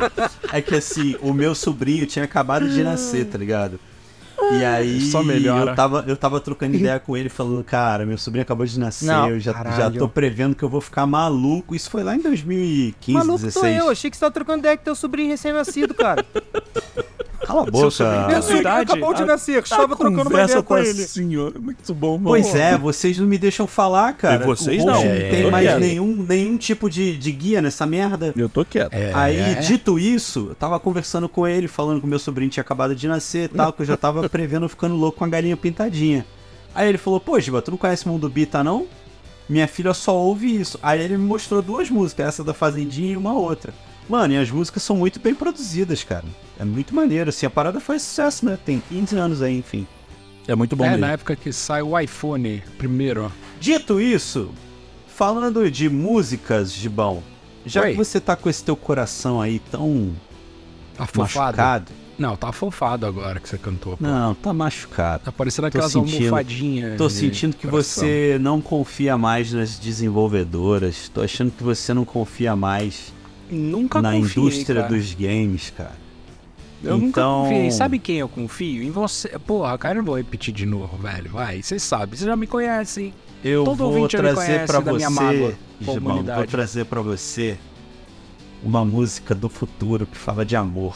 É 0.51 0.61
que 0.61 0.75
assim, 0.75 1.15
o 1.21 1.33
meu 1.33 1.55
sobrinho 1.55 2.05
tinha 2.05 2.25
acabado 2.25 2.69
de 2.69 2.83
nascer, 2.83 3.25
tá 3.25 3.37
ligado? 3.37 3.79
E 4.51 4.65
aí 4.65 5.01
Só 5.01 5.23
melhora. 5.23 5.71
eu 5.71 5.75
tava, 5.75 6.03
eu 6.07 6.17
tava 6.17 6.39
trocando 6.39 6.75
ideia 6.75 6.99
com 6.99 7.15
ele, 7.15 7.29
falando, 7.29 7.63
cara, 7.63 8.05
meu 8.05 8.17
sobrinho 8.17 8.43
acabou 8.43 8.65
de 8.65 8.79
nascer, 8.79 9.05
Não, 9.05 9.29
eu 9.29 9.39
já, 9.39 9.53
já 9.53 9.91
tô 9.91 10.09
prevendo 10.09 10.55
que 10.55 10.63
eu 10.63 10.69
vou 10.69 10.81
ficar 10.81 11.05
maluco. 11.05 11.75
Isso 11.75 11.89
foi 11.89 12.03
lá 12.03 12.15
em 12.15 12.19
2015, 12.19 13.13
Maluco 13.13 13.39
16. 13.39 13.53
sou 13.53 13.67
eu, 13.67 13.89
achei 13.89 14.09
que 14.09 14.17
você 14.17 14.21
tava 14.21 14.33
trocando 14.33 14.59
ideia 14.59 14.75
com 14.75 14.83
teu 14.83 14.95
sobrinho 14.95 15.29
recém-nascido, 15.29 15.93
cara. 15.93 16.25
Cala 17.53 17.67
a 17.67 17.71
boca. 17.71 18.27
Meu 18.27 18.37
é 18.37 18.41
verdade. 18.41 18.91
acabou 18.91 19.13
de 19.13 19.25
nascer, 19.25 19.61
estava 19.61 19.95
trocando 19.95 20.29
uma 20.29 20.43
ideia 20.43 20.63
com 20.63 20.73
com 20.73 20.77
ele. 20.77 20.93
senhora. 21.07 21.59
Muito 21.59 21.93
bom, 21.93 22.17
mano. 22.17 22.29
Pois 22.29 22.55
é, 22.55 22.77
vocês 22.77 23.17
não 23.19 23.27
me 23.27 23.37
deixam 23.37 23.67
falar, 23.67 24.13
cara. 24.13 24.43
E 24.43 24.45
vocês 24.45 24.81
O 24.81 24.85
não. 24.85 25.03
É, 25.03 25.29
tem 25.29 25.41
eu 25.41 25.51
mais 25.51 25.79
nenhum, 25.79 26.25
nenhum 26.27 26.57
tipo 26.57 26.89
de, 26.89 27.15
de 27.17 27.31
guia 27.31 27.61
nessa 27.61 27.85
merda. 27.85 28.33
Eu 28.35 28.49
tô 28.49 28.65
quieto. 28.65 28.93
É. 28.93 29.11
Aí, 29.13 29.55
dito 29.61 29.99
isso, 29.99 30.47
eu 30.49 30.55
tava 30.55 30.79
conversando 30.79 31.29
com 31.29 31.47
ele, 31.47 31.67
falando 31.67 32.01
que 32.01 32.07
meu 32.07 32.19
sobrinho 32.19 32.49
tinha 32.49 32.61
acabado 32.61 32.95
de 32.95 33.07
nascer 33.07 33.45
e 33.45 33.49
tal, 33.49 33.71
que 33.71 33.81
eu 33.81 33.85
já 33.85 33.97
tava 33.97 34.27
prevendo 34.27 34.67
ficando 34.67 34.95
louco 34.95 35.19
com 35.19 35.25
a 35.25 35.29
galinha 35.29 35.55
pintadinha. 35.55 36.25
Aí 36.73 36.89
ele 36.89 36.97
falou, 36.97 37.19
pô, 37.19 37.39
Giba, 37.39 37.61
tu 37.61 37.69
não 37.69 37.77
conhece 37.77 38.07
Mundo 38.07 38.27
Bita, 38.27 38.63
não? 38.63 38.87
Minha 39.47 39.67
filha 39.67 39.93
só 39.93 40.15
ouve 40.15 40.59
isso. 40.59 40.79
Aí 40.81 41.01
ele 41.01 41.17
me 41.17 41.25
mostrou 41.25 41.61
duas 41.61 41.89
músicas, 41.89 42.27
essa 42.27 42.43
da 42.43 42.53
Fazendinha 42.53 43.13
e 43.13 43.17
uma 43.17 43.33
outra. 43.33 43.73
Mano, 44.09 44.33
e 44.33 44.37
as 44.37 44.51
músicas 44.51 44.83
são 44.83 44.95
muito 44.97 45.19
bem 45.19 45.33
produzidas, 45.33 46.03
cara. 46.03 46.25
É 46.59 46.65
muito 46.65 46.93
maneiro, 46.93 47.29
assim, 47.29 47.45
a 47.45 47.49
parada 47.49 47.79
foi 47.79 47.97
sucesso, 47.99 48.45
né? 48.45 48.57
Tem 48.63 48.81
15 48.89 49.15
anos 49.17 49.41
aí, 49.41 49.57
enfim. 49.57 49.87
É 50.47 50.55
muito 50.55 50.75
bom 50.75 50.83
É, 50.85 50.89
mesmo. 50.89 51.01
na 51.05 51.11
época 51.13 51.35
que 51.35 51.51
sai 51.53 51.81
o 51.81 51.97
iPhone 51.97 52.61
primeiro. 52.77 53.31
Dito 53.61 54.01
isso, 54.01 54.51
falando 55.07 55.71
de 55.71 55.89
músicas, 55.89 56.71
Gibão, 56.73 57.23
já 57.65 57.81
Oi. 57.81 57.91
que 57.91 57.97
você 57.97 58.19
tá 58.19 58.35
com 58.35 58.49
esse 58.49 58.61
teu 58.63 58.75
coração 58.75 59.39
aí 59.41 59.59
tão 59.71 60.11
Afofado. 60.97 61.57
machucado... 61.57 61.91
Não, 62.15 62.35
tá 62.35 62.49
afofado 62.49 63.07
agora 63.07 63.39
que 63.39 63.49
você 63.49 63.57
cantou. 63.57 63.97
pô. 63.97 64.03
Não, 64.05 64.35
tá 64.35 64.53
machucado. 64.53 65.23
Tá 65.23 65.31
parecendo 65.31 65.63
Tô 65.63 65.67
aquelas 65.69 65.91
sentindo- 65.91 66.25
almofadinhas. 66.25 66.97
Tô 66.97 67.09
sentindo 67.09 67.55
que 67.55 67.67
coração. 67.67 68.03
você 68.03 68.37
não 68.39 68.61
confia 68.61 69.17
mais 69.17 69.51
nas 69.51 69.79
desenvolvedoras. 69.79 71.09
Tô 71.09 71.21
achando 71.21 71.51
que 71.51 71.63
você 71.63 71.91
não 71.91 72.05
confia 72.05 72.55
mais 72.55 73.11
Nunca 73.53 74.01
na 74.01 74.11
confiei, 74.13 74.43
indústria 74.43 74.81
cara. 74.83 74.93
dos 74.95 75.13
games, 75.13 75.69
cara. 75.75 76.03
Eu 76.83 76.97
nunca 76.97 77.07
Então- 77.21 77.43
confiei. 77.43 77.71
Sabe 77.71 77.97
quem 77.99 78.17
eu 78.17 78.27
confio? 78.27 78.83
Em 78.83 78.91
você. 78.91 79.29
Porra, 79.39 79.77
cara, 79.77 79.95
eu 79.95 79.97
não 79.99 80.05
vou 80.05 80.17
repetir 80.17 80.53
de 80.53 80.65
novo, 80.65 80.97
velho. 80.97 81.31
Vai, 81.31 81.61
você 81.61 81.79
sabe, 81.79 82.17
você 82.17 82.25
já 82.25 82.35
me 82.35 82.45
conhece. 82.47 83.13
Eu 83.43 83.63
Todo 83.63 83.89
vou 83.91 84.07
trazer 84.07 84.67
minha 84.93 85.09
você, 85.09 85.09
mágoa 85.09 85.53
Gibão, 85.81 86.23
vou 86.23 86.45
trazer 86.47 86.85
pra 86.85 87.01
você 87.01 87.57
uma 88.63 88.83
música 88.85 89.35
do 89.35 89.49
futuro 89.49 90.05
que 90.05 90.17
fala 90.17 90.45
de 90.45 90.55
amor. 90.55 90.95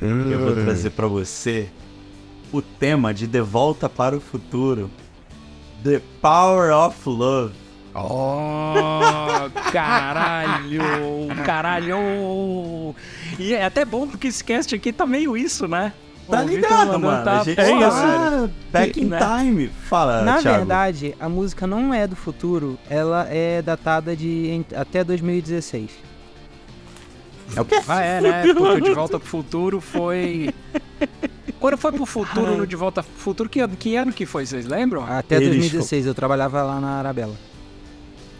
Eu 0.00 0.40
vou 0.40 0.54
trazer 0.64 0.90
pra 0.90 1.06
você 1.06 1.68
o 2.52 2.60
tema 2.60 3.14
de 3.14 3.26
De 3.26 3.40
Volta 3.40 3.88
para 3.88 4.16
o 4.16 4.20
Futuro. 4.20 4.90
The 5.82 6.00
Power 6.20 6.74
of 6.76 7.08
Love. 7.08 7.54
Oh, 7.94 9.50
caralho, 9.70 10.80
caralho. 11.44 12.94
E 13.38 13.52
é 13.52 13.64
até 13.64 13.84
bom 13.84 14.06
porque 14.06 14.28
esse 14.28 14.42
cast 14.42 14.74
aqui 14.74 14.92
tá 14.92 15.04
meio 15.06 15.36
isso, 15.36 15.68
né? 15.68 15.92
Tá 16.28 16.42
ligado, 16.42 16.98
mano? 16.98 17.24
tá- 17.24 17.40
a 17.40 17.44
gente 17.44 17.60
é 17.60 17.64
tá 17.78 17.88
isso. 17.88 18.50
back 18.72 19.00
in 19.00 19.04
Né? 19.06 19.18
time. 19.18 19.68
Fala, 19.88 20.22
Na 20.22 20.38
Thiago. 20.38 20.58
verdade, 20.58 21.14
a 21.20 21.28
música 21.28 21.66
não 21.66 21.92
é 21.92 22.06
do 22.06 22.16
futuro, 22.16 22.78
ela 22.88 23.26
é 23.28 23.60
datada 23.60 24.16
de 24.16 24.64
até 24.74 25.04
2016. 25.04 25.90
É 27.54 27.60
o 27.60 27.64
quê? 27.66 27.78
Ah, 27.86 28.00
é, 28.00 28.20
né? 28.22 28.42
Porque 28.54 28.62
o 28.62 28.80
De 28.80 28.94
Volta 28.94 29.18
pro 29.18 29.28
Futuro 29.28 29.80
foi. 29.80 30.48
Quando 31.60 31.76
foi 31.76 31.92
pro 31.92 32.06
futuro, 32.06 32.56
no 32.56 32.66
De 32.66 32.74
Volta 32.76 33.02
pro 33.02 33.12
Futuro, 33.12 33.48
que, 33.50 33.60
ano- 33.60 33.76
que 33.76 33.94
ano 33.96 34.12
que 34.12 34.24
foi? 34.24 34.46
Vocês 34.46 34.64
lembram? 34.66 35.04
Até 35.04 35.36
Eles 35.36 35.48
2016, 35.48 36.06
eu 36.06 36.14
trabalhava 36.14 36.62
lá 36.62 36.80
na 36.80 36.98
Arabella. 37.00 37.34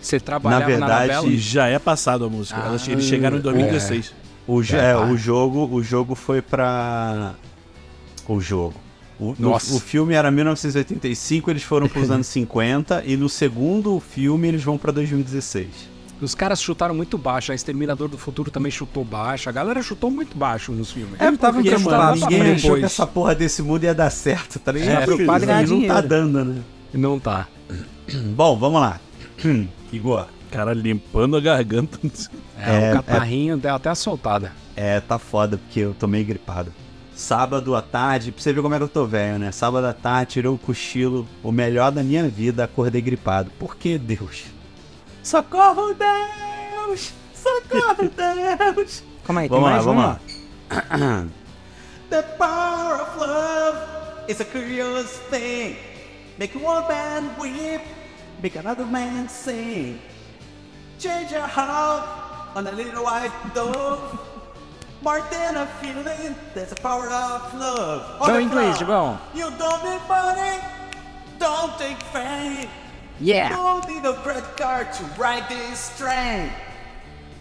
Você 0.02 0.18
trabalhava 0.20 0.60
Na 0.62 0.66
verdade, 0.66 1.10
Anabela? 1.12 1.28
E 1.28 1.38
já 1.38 1.66
é 1.68 1.78
passado 1.78 2.24
a 2.24 2.28
música. 2.28 2.60
Ah, 2.62 2.66
Elas- 2.68 2.86
Eles 2.88 3.04
chegaram 3.04 3.38
em 3.38 3.40
2016. 3.40 4.12
O, 4.46 4.60
jo- 4.62 4.76
É, 4.76 4.90
é, 4.90 4.94
pá. 4.94 5.04
o 5.06 5.16
jogo, 5.16 5.68
o 5.72 5.82
jogo 5.82 6.14
foi 6.14 6.42
pra. 6.42 7.34
O 8.28 8.40
jogo. 8.40 8.74
O, 9.20 9.34
no- 9.38 9.54
o 9.54 9.60
filme 9.80 10.14
era 10.14 10.30
1985, 10.30 11.48
eles 11.50 11.62
foram 11.62 11.88
pros 11.88 12.10
anos 12.10 12.26
50 12.26 13.04
e 13.06 13.16
no 13.16 13.28
segundo 13.28 14.00
filme 14.00 14.48
eles 14.48 14.64
vão 14.64 14.76
pra 14.76 14.90
2016. 14.90 15.92
Os 16.20 16.34
caras 16.36 16.60
chutaram 16.62 16.94
muito 16.94 17.18
baixo, 17.18 17.50
a 17.50 17.54
Exterminador 17.54 18.08
do 18.08 18.16
Futuro 18.16 18.48
também 18.50 18.70
chutou 18.70 19.04
baixo, 19.04 19.48
a 19.48 19.52
galera 19.52 19.82
chutou 19.82 20.08
muito 20.10 20.36
baixo 20.36 20.70
nos 20.70 20.92
filmes. 20.92 21.20
É, 21.20 21.30
tava 21.32 21.54
porque, 21.60 21.76
mano, 21.78 22.14
ninguém 22.14 22.52
achou 22.52 22.76
que 22.76 22.84
essa 22.84 23.04
porra 23.06 23.34
desse 23.34 23.60
mundo 23.60 23.82
ia 23.84 23.94
dar 23.94 24.08
certo, 24.10 24.58
tá 24.60 24.70
ligado? 24.70 25.12
É, 25.20 25.62
E 25.62 25.66
não 25.66 25.86
tá 25.86 26.00
dando, 26.00 26.44
né? 26.44 26.62
Não 26.94 27.18
tá. 27.18 27.48
Bom, 28.36 28.56
vamos 28.56 28.80
lá. 28.80 29.00
Igor. 29.92 30.26
Cara, 30.50 30.72
limpando 30.74 31.36
a 31.36 31.40
garganta. 31.40 31.98
É, 32.58 32.88
É, 32.88 32.92
o 32.92 32.96
catarrinho 32.96 33.56
deu 33.56 33.74
até 33.74 33.88
a 33.90 33.94
soltada. 33.94 34.52
É, 34.76 35.00
tá 35.00 35.18
foda, 35.18 35.56
porque 35.58 35.80
eu 35.80 35.94
tô 35.94 36.06
meio 36.06 36.24
gripado. 36.24 36.72
Sábado 37.14 37.74
à 37.76 37.82
tarde, 37.82 38.32
pra 38.32 38.42
você 38.42 38.52
ver 38.52 38.62
como 38.62 38.74
é 38.74 38.78
que 38.78 38.84
eu 38.84 38.88
tô 38.88 39.06
velho, 39.06 39.38
né? 39.38 39.52
Sábado 39.52 39.86
à 39.86 39.92
tarde, 39.92 40.32
tirei 40.32 40.50
um 40.50 40.56
cochilo, 40.56 41.26
o 41.42 41.52
melhor 41.52 41.90
da 41.92 42.02
minha 42.02 42.26
vida, 42.28 42.64
acordei 42.64 43.00
gripado. 43.02 43.50
Por 43.58 43.76
que, 43.76 43.98
Deus? 43.98 44.44
Socorro, 45.22 45.94
Deus! 45.94 47.12
Socorro, 47.34 48.10
Deus! 48.74 49.04
Calma 49.24 49.42
aí, 49.42 49.48
tem 49.48 49.60
Vamos 49.60 49.70
lá, 49.70 49.72
mais 49.74 49.84
vamos 49.84 50.04
lá. 50.04 50.20
The 52.10 52.22
power 52.38 53.00
of 53.00 53.18
love 53.18 53.78
is 54.28 54.40
a 54.40 54.44
curious 54.44 55.18
thing. 55.30 55.76
Make 56.38 56.54
one 56.58 56.86
man 56.88 57.30
weep, 57.40 57.82
make 58.42 58.56
another 58.56 58.84
man 58.84 59.28
sing. 59.28 60.00
Change 60.98 61.30
your 61.30 61.46
heart 61.46 62.56
on 62.56 62.66
a 62.66 62.72
little 62.72 63.04
white 63.04 63.30
dove. 63.54 64.18
More 65.00 65.22
than 65.30 65.56
a 65.56 65.66
feeling, 65.80 66.34
there's 66.54 66.72
a 66.72 66.76
power 66.76 67.06
of 67.08 67.54
love. 67.54 68.20
On 68.20 68.28
Não, 68.28 68.44
the 68.44 68.50
floor. 68.50 68.74
Gibão. 68.74 69.18
You 69.34 69.50
don't 69.58 69.84
need 69.84 70.02
money, 70.08 70.58
don't 71.38 71.78
take 71.78 72.00
fame. 72.12 72.68
Yeah! 73.20 73.50
Don't 73.50 73.88
need 73.88 74.04
a 74.04 74.14
credit 74.14 74.56
card 74.56 74.92
to 74.94 75.04
ride 75.18 75.48
this 75.48 75.96
train. 75.98 76.50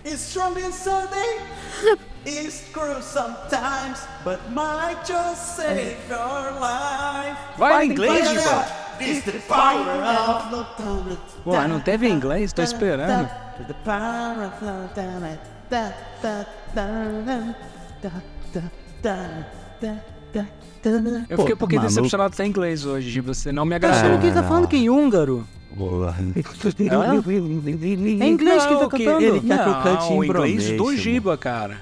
It's 0.03 0.21
strong 0.21 0.57
and 0.61 0.73
Sunday. 0.73 1.37
It's 2.23 2.69
cruel 2.71 3.01
sometimes, 3.01 4.05
but 4.23 4.39
might 4.51 5.03
just 5.07 5.55
save 5.57 5.97
your 6.07 6.51
life. 6.59 7.35
Vai 7.57 7.85
em 7.85 7.89
inglês, 7.89 8.27
Vai, 8.27 8.80
It's 9.01 9.23
the 9.23 9.39
power 9.47 10.03
of. 10.29 10.41
Pô, 11.43 11.61
não 11.67 11.79
teve 11.79 12.07
inglês? 12.07 12.53
Tô 12.53 12.61
esperando. 12.61 13.29
Eu 21.29 21.37
fiquei 21.37 21.53
um 21.53 21.57
pouquinho 21.57 21.81
decepcionado 21.81 22.35
sem 22.35 22.49
inglês 22.49 22.85
hoje, 22.85 23.19
você 23.21 23.51
não 23.51 23.65
me 23.65 23.75
agradou. 23.75 23.99
Tá 23.99 24.05
achando 24.05 24.19
que 24.19 24.27
ele 24.27 24.35
tá 24.35 24.43
falando 24.43 24.67
que 24.67 24.77
em 24.77 24.89
húngaro? 24.89 25.47
É 28.19 28.27
inglês 28.27 28.65
que 28.65 28.73
ele 28.73 28.79
tá 28.79 28.87
cantando. 28.89 29.21
Ele 29.21 29.39
quer 29.39 29.63
que 29.63 29.69
eu 29.69 29.81
cante 29.81 30.13
em 30.13 30.23
inglês 30.25 30.71
do 30.71 30.95
Giba, 30.95 31.37
cara. 31.37 31.77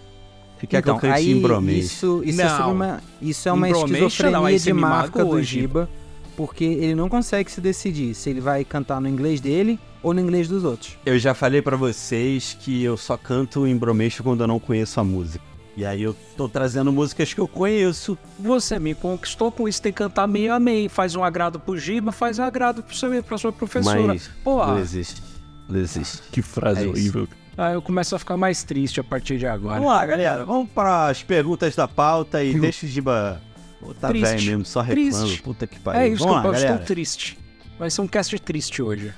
Que 0.59 0.67
quer 0.67 0.79
então, 0.79 0.99
que 0.99 1.05
eu 1.05 1.11
cante 1.11 1.31
em. 1.31 1.79
Isso, 1.79 2.21
isso, 2.25 2.41
é, 2.41 2.65
uma, 2.65 3.01
isso 3.21 3.47
é 3.47 3.51
uma 3.53 3.69
esquizofrenia 3.69 4.39
não, 4.39 4.55
de 4.55 4.73
marca 4.73 5.23
do 5.23 5.41
Giba. 5.41 5.89
Porque 6.39 6.63
ele 6.63 6.95
não 6.95 7.09
consegue 7.09 7.51
se 7.51 7.59
decidir 7.59 8.13
se 8.13 8.29
ele 8.29 8.39
vai 8.39 8.63
cantar 8.63 9.01
no 9.01 9.09
inglês 9.09 9.41
dele 9.41 9.77
ou 10.01 10.13
no 10.13 10.21
inglês 10.21 10.47
dos 10.47 10.63
outros. 10.63 10.97
Eu 11.05 11.19
já 11.19 11.33
falei 11.33 11.61
pra 11.61 11.75
vocês 11.75 12.55
que 12.61 12.81
eu 12.81 12.95
só 12.95 13.17
canto 13.17 13.67
em 13.67 13.75
bromeixo 13.75 14.23
quando 14.23 14.39
eu 14.39 14.47
não 14.47 14.57
conheço 14.57 15.01
a 15.01 15.03
música. 15.03 15.43
E 15.75 15.85
aí 15.85 16.01
eu 16.01 16.15
tô 16.37 16.47
trazendo 16.47 16.93
músicas 16.93 17.33
que 17.33 17.41
eu 17.41 17.47
conheço. 17.47 18.17
Você 18.39 18.79
me 18.79 18.95
conquistou 18.95 19.51
com 19.51 19.67
isso, 19.67 19.81
tem 19.81 19.91
que 19.91 19.97
cantar 19.97 20.29
meio 20.29 20.53
a 20.53 20.61
meio. 20.61 20.89
Faz 20.89 21.13
um 21.13 21.25
agrado 21.25 21.59
pro 21.59 21.77
Giba, 21.77 22.13
faz 22.13 22.39
um 22.39 22.43
agrado 22.43 22.83
pro 22.83 22.95
seu, 22.95 23.21
pra 23.21 23.37
sua 23.37 23.51
professora. 23.51 24.01
Mas 24.01 24.29
Pô, 24.41 24.65
não 24.65 24.79
existe. 24.79 25.21
Não 25.67 25.77
existe. 25.77 26.21
Que 26.31 26.41
frase 26.41 26.79
É 26.79 26.83
isso. 26.83 26.91
horrível. 26.91 27.27
ah, 27.57 27.73
eu 27.73 27.81
começo 27.81 28.15
a 28.15 28.19
ficar 28.19 28.37
mais 28.37 28.63
triste 28.63 29.01
a 29.01 29.03
partir 29.03 29.37
de 29.37 29.45
agora. 29.45 29.75
Vamos 29.75 29.91
lá, 29.91 30.05
galera. 30.05 30.45
Vamos 30.45 30.69
para 30.69 31.09
as 31.09 31.21
perguntas 31.21 31.75
da 31.75 31.85
pauta 31.85 32.41
e 32.41 32.57
deixa 32.57 32.85
o 32.85 32.89
Giba... 32.89 33.41
Pô, 33.79 33.93
tá 33.93 34.11
velho 34.11 34.43
mesmo, 34.43 34.65
só 34.65 34.81
reclama. 34.81 35.37
Puta 35.43 35.65
que 35.65 35.79
pariu. 35.79 36.01
É 36.01 36.07
isso, 36.07 36.23
Vamos 36.23 36.35
desculpa, 36.35 36.41
lá, 36.41 36.47
eu 36.47 36.51
galera. 36.61 36.73
estou 36.81 36.85
triste. 36.95 37.37
Vai 37.77 37.89
ser 37.89 38.01
um 38.01 38.07
cast 38.07 38.39
triste 38.39 38.81
hoje. 38.81 39.13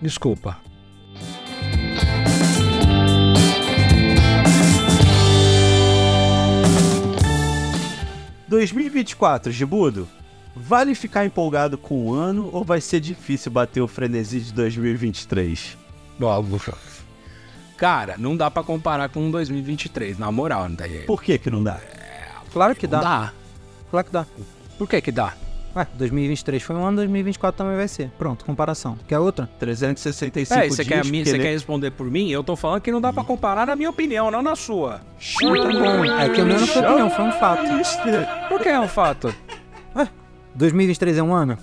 Desculpa. 0.00 0.58
...2024, 8.50 9.50
Gibudo, 9.52 10.08
vale 10.56 10.94
ficar 10.96 11.24
empolgado 11.24 11.78
com 11.78 12.08
o 12.08 12.14
ano 12.14 12.50
ou 12.52 12.64
vai 12.64 12.80
ser 12.80 12.98
difícil 12.98 13.52
bater 13.52 13.80
o 13.80 13.86
frenesi 13.86 14.40
de 14.40 14.52
2023? 14.52 15.78
Cara, 17.76 18.16
não 18.18 18.36
dá 18.36 18.50
para 18.50 18.64
comparar 18.64 19.08
com 19.08 19.30
2023, 19.30 20.18
na 20.18 20.32
moral, 20.32 20.68
não 20.68 20.76
tá. 20.76 20.84
Por 21.06 21.22
que 21.22 21.38
que 21.38 21.48
não 21.48 21.62
dá? 21.62 21.76
É, 21.94 22.28
claro 22.52 22.74
que 22.74 22.86
dá. 22.86 22.96
Não 22.98 23.04
dá. 23.04 23.32
Claro 23.90 24.06
que 24.06 24.12
dá. 24.12 24.26
Por 24.78 24.88
que 24.88 25.00
que 25.00 25.12
dá? 25.12 25.34
Ué, 25.76 25.86
2023 25.94 26.60
foi 26.62 26.74
um 26.74 26.84
ano, 26.84 26.96
2024 26.96 27.58
também 27.58 27.76
vai 27.76 27.86
ser. 27.86 28.10
Pronto, 28.18 28.44
comparação. 28.44 28.98
Quer 29.06 29.18
outra? 29.20 29.48
365 29.60 30.52
É, 30.60 30.68
você 30.68 30.76
dias. 30.82 30.88
quer, 30.88 31.00
a 31.06 31.10
minha- 31.10 31.24
você 31.24 31.38
quer 31.38 31.52
responder 31.52 31.92
por 31.92 32.10
mim? 32.10 32.28
Eu 32.28 32.42
tô 32.42 32.56
falando 32.56 32.80
que 32.80 32.90
não 32.90 33.00
dá 33.00 33.12
pra 33.12 33.22
comparar 33.22 33.66
na 33.68 33.76
minha 33.76 33.88
opinião, 33.90 34.30
não 34.32 34.42
na 34.42 34.56
sua. 34.56 35.00
Muito 35.42 35.68
bom. 35.78 36.04
É 36.04 36.28
que 36.28 36.40
o 36.40 36.46
meu 36.46 36.58
não 36.58 36.66
foi 36.66 36.82
opinião, 36.82 37.10
foi 37.10 37.24
um 37.24 37.32
fato. 37.32 37.62
Por 38.48 38.60
que 38.60 38.68
é 38.68 38.80
um 38.80 38.88
fato? 38.88 39.32
2023 40.54 41.18
é 41.18 41.22
um 41.22 41.32
ano? 41.32 41.56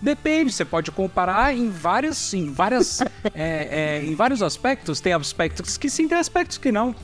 Depende, 0.00 0.50
você 0.52 0.64
pode 0.64 0.90
comparar 0.90 1.54
em 1.54 1.68
várias, 1.70 2.32
em 2.34 2.50
várias, 2.50 3.00
é, 3.34 4.00
é, 4.00 4.04
em 4.04 4.14
vários 4.14 4.42
aspectos. 4.42 5.00
Tem 5.00 5.12
aspectos 5.12 5.76
que 5.76 5.88
sim, 5.90 6.08
tem 6.08 6.18
aspectos 6.18 6.58
que 6.58 6.72
não. 6.72 6.94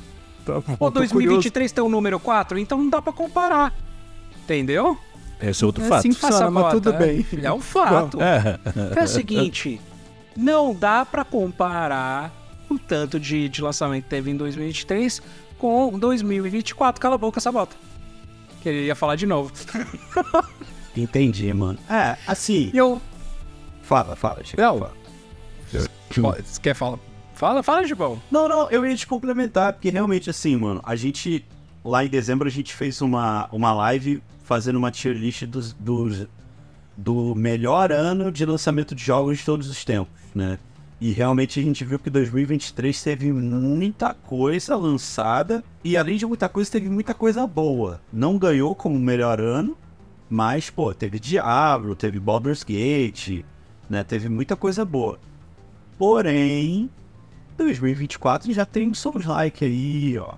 Pô, 0.78 0.90
2023 0.90 1.70
tem 1.70 1.84
o 1.84 1.88
número 1.90 2.18
4, 2.18 2.58
então 2.58 2.78
não 2.78 2.88
dá 2.88 3.02
pra 3.02 3.12
comparar. 3.12 3.75
Entendeu? 4.49 4.99
Esse 5.40 5.62
é 5.62 5.67
outro 5.67 5.85
É 5.85 5.88
fato. 5.88 5.99
assim 5.99 6.12
funciona, 6.12 6.50
mas 6.50 6.62
bota, 6.64 6.75
tudo 6.76 6.93
é. 6.95 6.99
bem. 6.99 7.26
É 7.43 7.52
um 7.52 7.61
fato. 7.61 8.19
É. 8.23 8.59
É 8.97 9.05
o 9.05 9.07
seguinte, 9.07 9.78
não 10.35 10.75
dá 10.75 11.05
pra 11.05 11.23
comparar 11.23 12.33
o 12.71 12.78
tanto 12.78 13.21
de, 13.21 13.49
de 13.49 13.61
lançamento 13.61 14.05
que 14.05 14.11
teve 14.11 14.31
em 14.31 14.37
2023 14.37 15.21
com 15.59 15.99
2024. 15.99 17.00
Cala 17.00 17.17
a 17.17 17.19
boca, 17.19 17.38
essa 17.38 17.52
bota. 17.52 17.76
Que 18.62 18.69
ele 18.71 18.87
ia 18.87 18.95
falar 18.95 19.17
de 19.17 19.26
novo. 19.26 19.52
Entendi, 20.97 21.52
mano. 21.52 21.78
É, 21.88 22.17
assim. 22.26 22.71
Eu... 22.73 23.00
Fala, 23.83 24.17
fala, 24.17 24.43
Chico. 24.43 24.61
Não. 24.61 24.78
fala. 24.78 26.38
Você 26.43 26.61
quer 26.61 26.75
falar? 26.75 26.99
Fala, 27.35 27.62
fala, 27.62 27.87
Gibão. 27.87 28.21
Não, 28.31 28.49
não, 28.49 28.69
eu 28.71 28.85
ia 28.85 28.97
te 28.97 29.07
complementar, 29.07 29.73
porque 29.73 29.90
realmente, 29.90 30.28
assim, 30.28 30.57
mano, 30.57 30.81
a 30.83 30.97
gente. 30.97 31.45
Lá 31.85 32.05
em 32.05 32.09
dezembro 32.09 32.49
a 32.49 32.50
gente 32.50 32.75
fez 32.75 33.00
uma, 33.00 33.49
uma 33.52 33.73
live 33.73 34.21
fazendo 34.49 34.76
uma 34.76 34.90
tier 34.90 35.14
list 35.14 35.45
dos, 35.45 35.75
dos, 35.75 36.26
do 36.97 37.35
melhor 37.35 37.93
ano 37.93 38.33
de 38.33 38.47
lançamento 38.47 38.95
de 38.95 39.05
jogos 39.05 39.37
de 39.37 39.45
todos 39.45 39.69
os 39.69 39.85
tempos, 39.85 40.11
né? 40.35 40.59
E 40.99 41.12
realmente 41.12 41.61
a 41.61 41.62
gente 41.62 41.85
viu 41.85 41.99
que 41.99 42.09
2023 42.09 43.02
teve 43.02 43.31
muita 43.31 44.14
coisa 44.14 44.75
lançada 44.75 45.62
e 45.85 45.99
além 45.99 46.17
de 46.17 46.25
muita 46.25 46.49
coisa, 46.49 46.71
teve 46.73 46.88
muita 46.88 47.12
coisa 47.12 47.47
boa. 47.47 48.00
Não 48.11 48.38
ganhou 48.38 48.75
como 48.75 48.99
melhor 48.99 49.38
ano, 49.38 49.76
mas, 50.31 50.71
pô, 50.71 50.95
teve 50.95 51.21
Diablo, 51.21 51.95
teve 51.95 52.19
Baldur's 52.19 52.64
Gate, 52.64 53.45
né? 53.88 54.02
Teve 54.02 54.31
muita 54.31 54.57
coisa 54.57 54.83
boa. 54.83 55.21
Porém, 55.99 56.88
2024 57.59 58.50
já 58.50 58.64
tem 58.64 58.88
um 58.88 58.95
Souls-like 58.95 59.62
aí, 59.62 60.19
ó. 60.19 60.35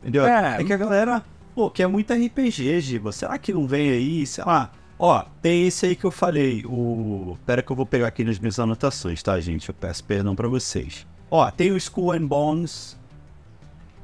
Entendeu? 0.00 0.24
É. 0.24 0.60
É. 0.60 0.64
que 0.64 0.72
a 0.72 0.76
galera, 0.76 1.24
pô, 1.54 1.70
quer 1.70 1.86
muito 1.86 2.12
RPG, 2.12 2.80
Giba. 2.80 3.12
Será 3.12 3.38
que 3.38 3.52
não 3.52 3.66
vem 3.66 3.90
aí, 3.90 4.26
sei 4.26 4.44
lá? 4.44 4.70
Ó, 4.98 5.22
tem 5.42 5.66
esse 5.66 5.86
aí 5.86 5.96
que 5.96 6.04
eu 6.04 6.10
falei, 6.10 6.64
o... 6.66 7.36
Pera 7.44 7.62
que 7.62 7.70
eu 7.70 7.76
vou 7.76 7.84
pegar 7.84 8.06
aqui 8.08 8.22
nas 8.24 8.38
minhas 8.38 8.58
anotações, 8.58 9.22
tá, 9.22 9.38
gente? 9.40 9.68
Eu 9.68 9.74
peço 9.74 10.04
perdão 10.04 10.34
pra 10.36 10.46
vocês. 10.48 11.06
Ó, 11.30 11.50
tem 11.50 11.72
o 11.72 11.76
Skull 11.76 12.12
and 12.12 12.26
Bones, 12.26 12.96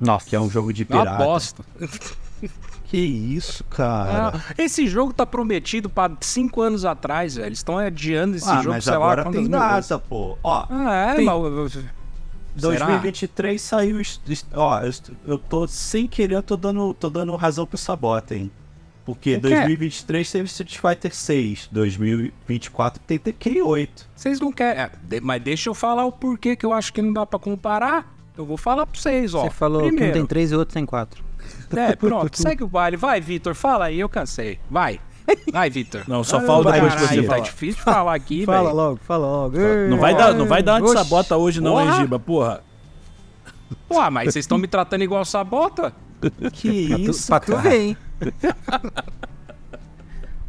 Nossa. 0.00 0.26
que 0.28 0.34
é 0.34 0.40
um 0.40 0.50
jogo 0.50 0.72
de 0.72 0.86
É 0.90 0.94
uma 0.94 1.02
pirata. 1.04 1.24
bosta. 1.24 1.64
Que 2.86 2.98
isso, 2.98 3.62
cara? 3.64 4.32
Ah, 4.34 4.54
esse 4.58 4.88
jogo 4.88 5.12
tá 5.12 5.24
prometido 5.24 5.88
pra 5.88 6.10
cinco 6.20 6.60
anos 6.60 6.84
atrás, 6.84 7.36
velho. 7.36 7.46
Eles 7.46 7.58
estão 7.58 7.78
adiando 7.78 8.34
esse 8.36 8.50
Ah, 8.50 8.56
jogo, 8.56 8.70
mas 8.70 8.82
sei 8.82 8.92
lá, 8.94 8.96
agora 8.98 9.22
quantas 9.22 9.40
tem 9.42 9.48
data, 9.50 9.98
pô. 10.00 10.36
Ó, 10.42 10.66
Ah, 10.68 10.94
é, 11.12 11.14
Tem- 11.14 11.24
mas... 11.24 11.78
Será? 12.56 12.86
2023 12.86 13.60
saiu. 13.60 14.00
Ó, 14.54 14.80
eu, 15.26 15.38
tô 15.38 15.66
sem 15.66 16.06
querer, 16.06 16.34
eu 16.36 16.42
tô 16.42 16.56
dando, 16.56 16.92
tô 16.94 17.08
dando 17.10 17.34
razão 17.36 17.66
pro 17.66 17.78
Sabota, 17.78 18.34
hein? 18.34 18.50
Porque 19.04 19.36
O 19.36 19.40
quê? 19.40 19.48
2023 19.48 20.30
teve 20.30 20.44
Street 20.46 20.78
Fighter 20.78 21.14
6, 21.14 21.68
2024 21.72 23.02
tem 23.06 23.18
Tekken 23.18 23.62
8. 23.62 24.08
Vocês 24.14 24.40
não 24.40 24.52
querem... 24.52 24.82
é, 24.82 24.90
de- 25.02 25.20
mas 25.20 25.42
deixa 25.42 25.68
eu 25.70 25.74
falar 25.74 26.04
o 26.04 26.12
porquê 26.12 26.54
que 26.54 26.64
eu 26.66 26.72
acho 26.72 26.92
que 26.92 27.00
não 27.02 27.12
dá 27.12 27.24
pra 27.26 27.38
comparar. 27.38 28.14
Eu 28.36 28.44
vou 28.46 28.56
falar 28.56 28.86
pra 28.86 28.98
vocês, 29.00 29.34
ó. 29.34 29.42
Você 29.44 29.50
falou 29.50 29.80
que 29.82 29.86
um 29.86 29.90
Primeiro, 29.90 30.12
tem 30.14 30.26
três 30.26 30.52
e 30.52 30.54
o 30.54 30.58
outro 30.58 30.74
tem 30.74 30.86
quatro. 30.86 31.24
É, 31.76 31.96
pronto, 31.96 32.36
segue 32.36 32.62
o 32.62 32.68
baile. 32.68 32.96
Vai, 32.96 33.20
Vitor, 33.20 33.54
fala 33.54 33.86
aí, 33.86 33.98
eu 34.00 34.08
cansei. 34.08 34.58
Vai. 34.70 35.00
Vai, 35.52 35.70
Vitor. 35.70 36.02
Não, 36.08 36.22
só 36.24 36.40
fala 36.40 36.72
depois 36.72 36.94
que 36.94 37.00
você 37.06 37.22
tá 37.22 37.38
difícil 37.38 37.76
de 37.76 37.82
falar 37.82 38.14
aqui, 38.14 38.44
Fala 38.46 38.62
velho. 38.64 38.74
logo, 38.76 39.00
fala 39.06 39.26
logo. 39.26 39.58
Não 39.88 39.98
vai 39.98 40.14
dar, 40.16 40.34
não 40.34 40.46
vai 40.46 40.62
dar 40.62 40.80
uma 40.82 40.86
de 40.86 40.92
sabota 40.98 41.36
hoje 41.36 41.60
não, 41.60 41.80
hein, 41.80 41.86
Porra. 41.86 42.00
Giba, 42.00 42.18
porra. 42.18 42.64
Pô, 43.88 44.10
mas 44.10 44.32
vocês 44.32 44.44
estão 44.44 44.58
me 44.58 44.66
tratando 44.66 45.02
igual 45.02 45.24
sabota? 45.24 45.92
Que 46.52 46.88
Pra 46.88 46.96
tu, 46.98 47.10
isso, 47.10 47.26
pra 47.28 47.40
tu 47.40 47.52
cara? 47.52 47.76
hein? 47.76 47.96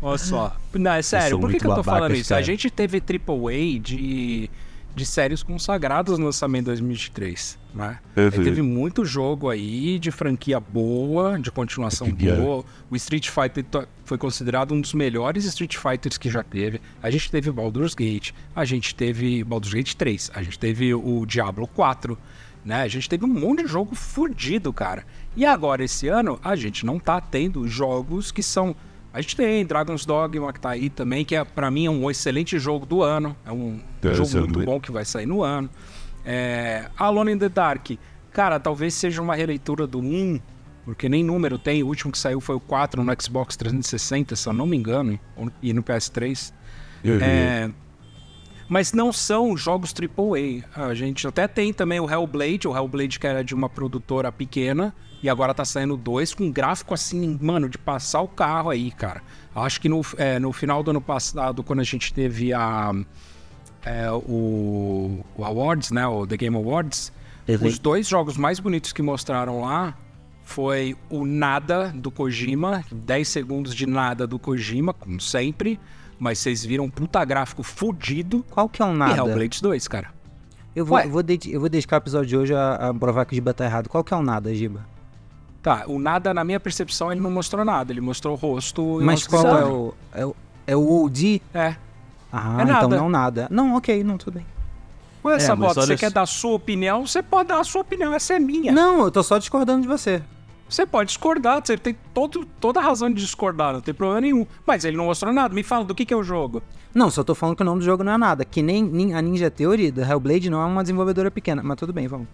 Olha 0.02 0.17
só. 0.17 0.56
Não, 0.74 0.91
é 0.91 1.02
sério, 1.02 1.39
por 1.39 1.52
que, 1.52 1.60
que 1.60 1.65
eu 1.65 1.70
tô 1.70 1.76
babaca, 1.78 1.91
falando 1.98 2.15
isso? 2.15 2.34
A 2.34 2.38
cara. 2.38 2.44
gente 2.46 2.70
teve 2.70 2.98
AAA 2.98 3.80
de, 3.80 4.50
de 4.95 5.06
séries 5.06 5.41
consagradas 5.41 6.17
no 6.17 6.25
lançamento 6.25 6.65
de 6.65 6.71
2023, 6.71 7.58
né? 7.73 7.99
Aí 8.15 8.43
teve 8.43 8.62
muito 8.62 9.06
jogo 9.06 9.49
aí 9.49 9.97
de 9.97 10.12
franquia 10.12 10.60
boa, 10.60 11.39
de 11.39 11.51
continuação 11.51 12.10
boa. 12.10 12.65
O 12.89 12.95
Street 12.95 13.30
Fighter 13.30 13.65
foi 14.04 14.17
considerado 14.17 14.73
um 14.73 14.82
dos 14.82 14.93
melhores 14.93 15.45
Street 15.45 15.77
Fighters 15.77 16.17
que 16.17 16.30
já 16.30 16.43
teve. 16.43 16.82
A 17.01 17.10
gente 17.10 17.32
teve 17.32 17.51
Baldur's 17.51 17.95
Gate, 17.95 18.32
a 18.56 18.65
gente 18.65 18.93
teve 18.93 19.43
Baldur's 19.43 19.73
Gate 19.73 19.93
3, 19.93 20.32
a 20.34 20.43
gente 20.43 20.60
teve 20.60 20.93
o 20.93 21.25
Diablo 21.25 21.67
4, 21.67 22.17
né? 22.63 22.82
A 22.82 22.88
gente 22.88 23.10
teve 23.10 23.25
um 23.25 23.30
monte 23.30 23.63
de 23.63 23.69
jogo 23.69 23.95
fudido, 23.95 24.71
cara. 24.73 25.06
E 25.36 25.45
agora, 25.45 25.84
esse 25.84 26.08
ano, 26.08 26.39
a 26.43 26.56
gente 26.56 26.86
não 26.86 26.99
tá 26.99 27.19
tendo 27.21 27.67
jogos 27.67 28.32
que 28.32 28.43
são. 28.43 28.75
A 29.13 29.19
gente 29.19 29.36
tem 29.36 29.65
Dragon's 29.65 30.06
Dogma 30.06 30.54
que 30.54 30.60
tá 30.60 30.69
aí 30.69 30.89
também, 30.89 31.26
que 31.26 31.36
é, 31.36 31.43
pra 31.43 31.69
mim 31.69 31.86
é 31.86 31.89
um 31.89 32.10
excelente 32.10 32.58
jogo 32.58 32.86
do 32.86 33.04
ano. 33.04 33.36
É 33.45 33.52
um 33.52 33.82
jogo 34.13 34.39
muito 34.39 34.63
bom 34.63 34.80
que 34.80 34.91
vai 34.91 35.04
sair 35.04 35.26
no 35.26 35.43
ano. 35.43 35.69
É, 36.26 36.89
Alone 36.97 37.34
in 37.34 37.38
the 37.38 37.50
Dark, 37.50 37.91
cara, 38.32 38.60
talvez 38.60 38.93
seja 38.93 39.21
uma 39.21 39.36
releitura 39.36 39.86
do 39.86 40.00
1, 40.00 40.39
porque 40.86 41.10
nem 41.10 41.24
número 41.24 41.58
tem. 41.58 41.84
O 41.84 41.88
último 41.88 42.12
que 42.12 42.17
saiu 42.17 42.39
foi 42.39 42.56
o 42.56 42.60
4 42.60 43.04
no 43.04 43.21
Xbox 43.21 43.58
360, 43.58 44.36
se 44.36 44.47
eu 44.47 44.54
não 44.54 44.65
me 44.65 44.78
engano, 44.78 45.19
e 45.62 45.74
no 45.74 45.84
PS3. 45.84 46.54
É, 47.21 47.69
mas 48.69 48.93
não 48.93 49.12
são 49.12 49.58
jogos 49.58 49.93
AAA. 49.93 50.88
A 50.89 50.93
gente 50.93 51.28
até 51.28 51.47
tem 51.47 51.74
também 51.74 52.00
o 52.00 52.10
Hellblade, 52.10 52.67
o 52.67 52.76
Hellblade 52.76 53.19
que 53.19 53.28
era 53.28 53.43
de 53.43 53.54
uma 53.54 53.67
produtora 53.67 54.32
pequena, 54.32 54.95
e 55.23 55.29
agora 55.29 55.53
tá 55.53 55.63
saindo 55.65 55.95
dois 55.95 56.34
com 56.34 56.51
gráfico 56.51 56.93
assim, 56.93 57.38
mano, 57.41 57.69
de 57.69 57.77
passar 57.77 58.21
o 58.21 58.27
carro 58.27 58.69
aí, 58.69 58.91
cara. 58.91 59.21
Acho 59.55 59.79
que 59.81 59.88
no, 59.89 60.01
é, 60.17 60.39
no 60.39 60.51
final 60.51 60.81
do 60.81 60.91
ano 60.91 61.01
passado, 61.01 61.63
quando 61.63 61.79
a 61.79 61.84
gente 61.84 62.13
teve 62.13 62.53
a, 62.53 62.91
é, 63.86 64.10
o, 64.12 65.19
o 65.36 65.43
Awards, 65.45 65.91
né, 65.91 66.07
o 66.07 66.25
The 66.25 66.38
Game 66.38 66.55
Awards, 66.55 67.12
os 67.67 67.79
dois 67.79 68.07
jogos 68.07 68.38
mais 68.38 68.60
bonitos 68.60 68.93
que 68.93 69.01
mostraram 69.01 69.62
lá 69.62 69.95
foi 70.43 70.95
o 71.10 71.25
Nada 71.25 71.89
do 71.95 72.10
Kojima, 72.12 72.84
10 72.91 73.27
segundos 73.27 73.75
de 73.75 73.86
Nada 73.86 74.25
do 74.27 74.38
Kojima, 74.39 74.93
como 74.93 75.19
sempre, 75.19 75.79
mas 76.19 76.39
vocês 76.39 76.63
viram 76.65 76.86
um 76.86 76.89
puta 76.89 77.23
gráfico 77.25 77.63
fudido 77.63 78.45
Qual 78.49 78.67
que 78.69 78.81
é 78.81 78.86
um 78.86 78.93
e 78.93 78.97
nada? 78.97 79.17
Hellblade 79.17 79.62
2, 79.62 79.88
cara. 79.88 80.10
Eu 80.75 80.86
vou, 80.86 80.97
eu, 80.99 81.10
vou 81.10 81.23
dedi- 81.23 81.51
eu 81.51 81.60
vou 81.60 81.67
dedicar 81.69 81.97
o 81.97 81.99
episódio 81.99 82.27
de 82.27 82.38
hoje 82.38 82.53
a, 82.53 82.89
a 82.89 82.93
provar 82.93 83.25
que 83.25 83.34
o 83.34 83.36
Giba 83.36 83.53
tá 83.53 83.65
errado. 83.65 83.89
Qual 83.89 84.03
que 84.03 84.13
é 84.13 84.17
um 84.17 84.21
nada, 84.21 84.53
Giba? 84.55 84.86
Tá, 85.62 85.84
o 85.88 86.00
Nada, 86.00 86.34
na 86.34 86.43
minha 86.43 86.60
percepção, 86.60 87.12
ele 87.12 87.21
não 87.21 87.30
mostrou 87.30 87.63
nada, 87.63 87.91
ele 87.93 88.02
mostrou 88.02 88.34
o 88.34 88.38
rosto 88.38 89.00
e 89.02 89.04
Mas 89.04 89.28
qual 89.28 89.45
é 89.45 89.65
o, 89.65 89.93
é 90.13 90.26
o... 90.26 90.36
É 90.67 90.76
o 90.76 91.04
OD? 91.04 91.41
É. 91.54 91.76
Ah, 92.32 92.58
É 92.60 92.63
então 92.63 92.74
nada. 92.82 92.97
não 92.97 93.10
nada. 93.10 93.47
Não, 93.52 93.76
ok, 93.76 94.04
não, 94.04 94.17
tudo 94.17 94.36
bem. 94.36 94.45
Ué, 95.24 95.36
É, 95.36 95.39
Sabota, 95.39 95.82
você 95.82 95.95
quer 95.95 96.12
dar 96.12 96.21
a 96.21 96.26
sua 96.26 96.54
opinião? 96.54 97.06
Você 97.06 97.21
pode 97.21 97.50
dar 97.50 97.60
a 97.60 97.63
sua 97.63 97.82
opinião, 97.82 98.13
essa 98.13 98.34
é 98.36 98.39
minha. 98.39 98.71
Não, 98.71 99.02
eu 99.02 99.12
tô 99.12 99.21
só 99.21 99.38
discordando 99.38 99.82
de 99.82 99.88
você. 99.88 100.21
Você 100.69 100.86
pode 100.86 101.08
discordar, 101.10 101.62
você 101.63 101.78
tem 101.78 101.95
todo, 102.13 102.45
toda 102.60 102.80
a 102.80 102.84
razão 102.84 103.10
de 103.10 103.19
discordar, 103.19 103.74
não 103.74 103.82
tem 103.82 103.93
problema 103.93 104.21
nenhum. 104.21 104.47
Mas 104.65 104.86
ele 104.86 104.95
não 104.95 105.06
mostrou 105.06 105.34
nada. 105.34 105.54
Me 105.54 105.63
fala 105.63 105.84
do 105.84 105.93
que, 105.93 106.06
que 106.06 106.13
é 106.13 106.17
o 106.17 106.24
jogo. 106.24 106.63
Não, 106.93 107.10
só 107.12 107.24
tô 107.24 107.36
falando 107.36 107.58
que 107.58 107.62
o 107.62 107.65
nome 107.65 107.80
do 107.80 107.86
jogo 107.86 108.04
não 108.04 108.13
é 108.13 108.17
nada. 108.17 108.45
Que 108.45 108.62
nem 108.62 109.13
a 109.13 109.21
Ninja 109.21 109.52
Theory 109.52 109.91
da 109.91 110.08
Hellblade 110.08 110.50
não 110.50 110.62
é 110.62 110.65
uma 110.65 110.82
desenvolvedora 110.82 111.30
pequena. 111.30 111.62
Mas 111.62 111.76
tudo 111.78 111.91
bem, 111.91 112.08
vamos. 112.08 112.28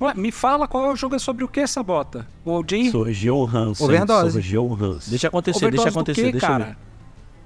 Ué, 0.00 0.12
me 0.14 0.30
fala 0.30 0.68
qual 0.68 0.84
é 0.90 0.92
o 0.92 0.96
jogo 0.96 1.14
é 1.14 1.18
sobre 1.18 1.42
o 1.44 1.48
que, 1.48 1.66
Sabota? 1.66 2.26
O 2.44 2.50
OG? 2.52 2.90
Sou 2.90 3.10
Geon 3.10 3.46
Hansen. 3.46 3.86
Overdose. 3.86 4.32
Sou 4.32 4.40
Geon 4.42 4.74
Hansen. 4.74 5.10
Deixa 5.10 5.28
acontecer, 5.28 5.56
Overdose 5.64 5.84
deixa 5.84 5.90
do 5.90 5.98
acontecer, 5.98 6.22
quê, 6.24 6.32
deixa 6.32 6.46
eu 6.46 6.52
ver. 6.58 6.64
cara? 6.64 6.78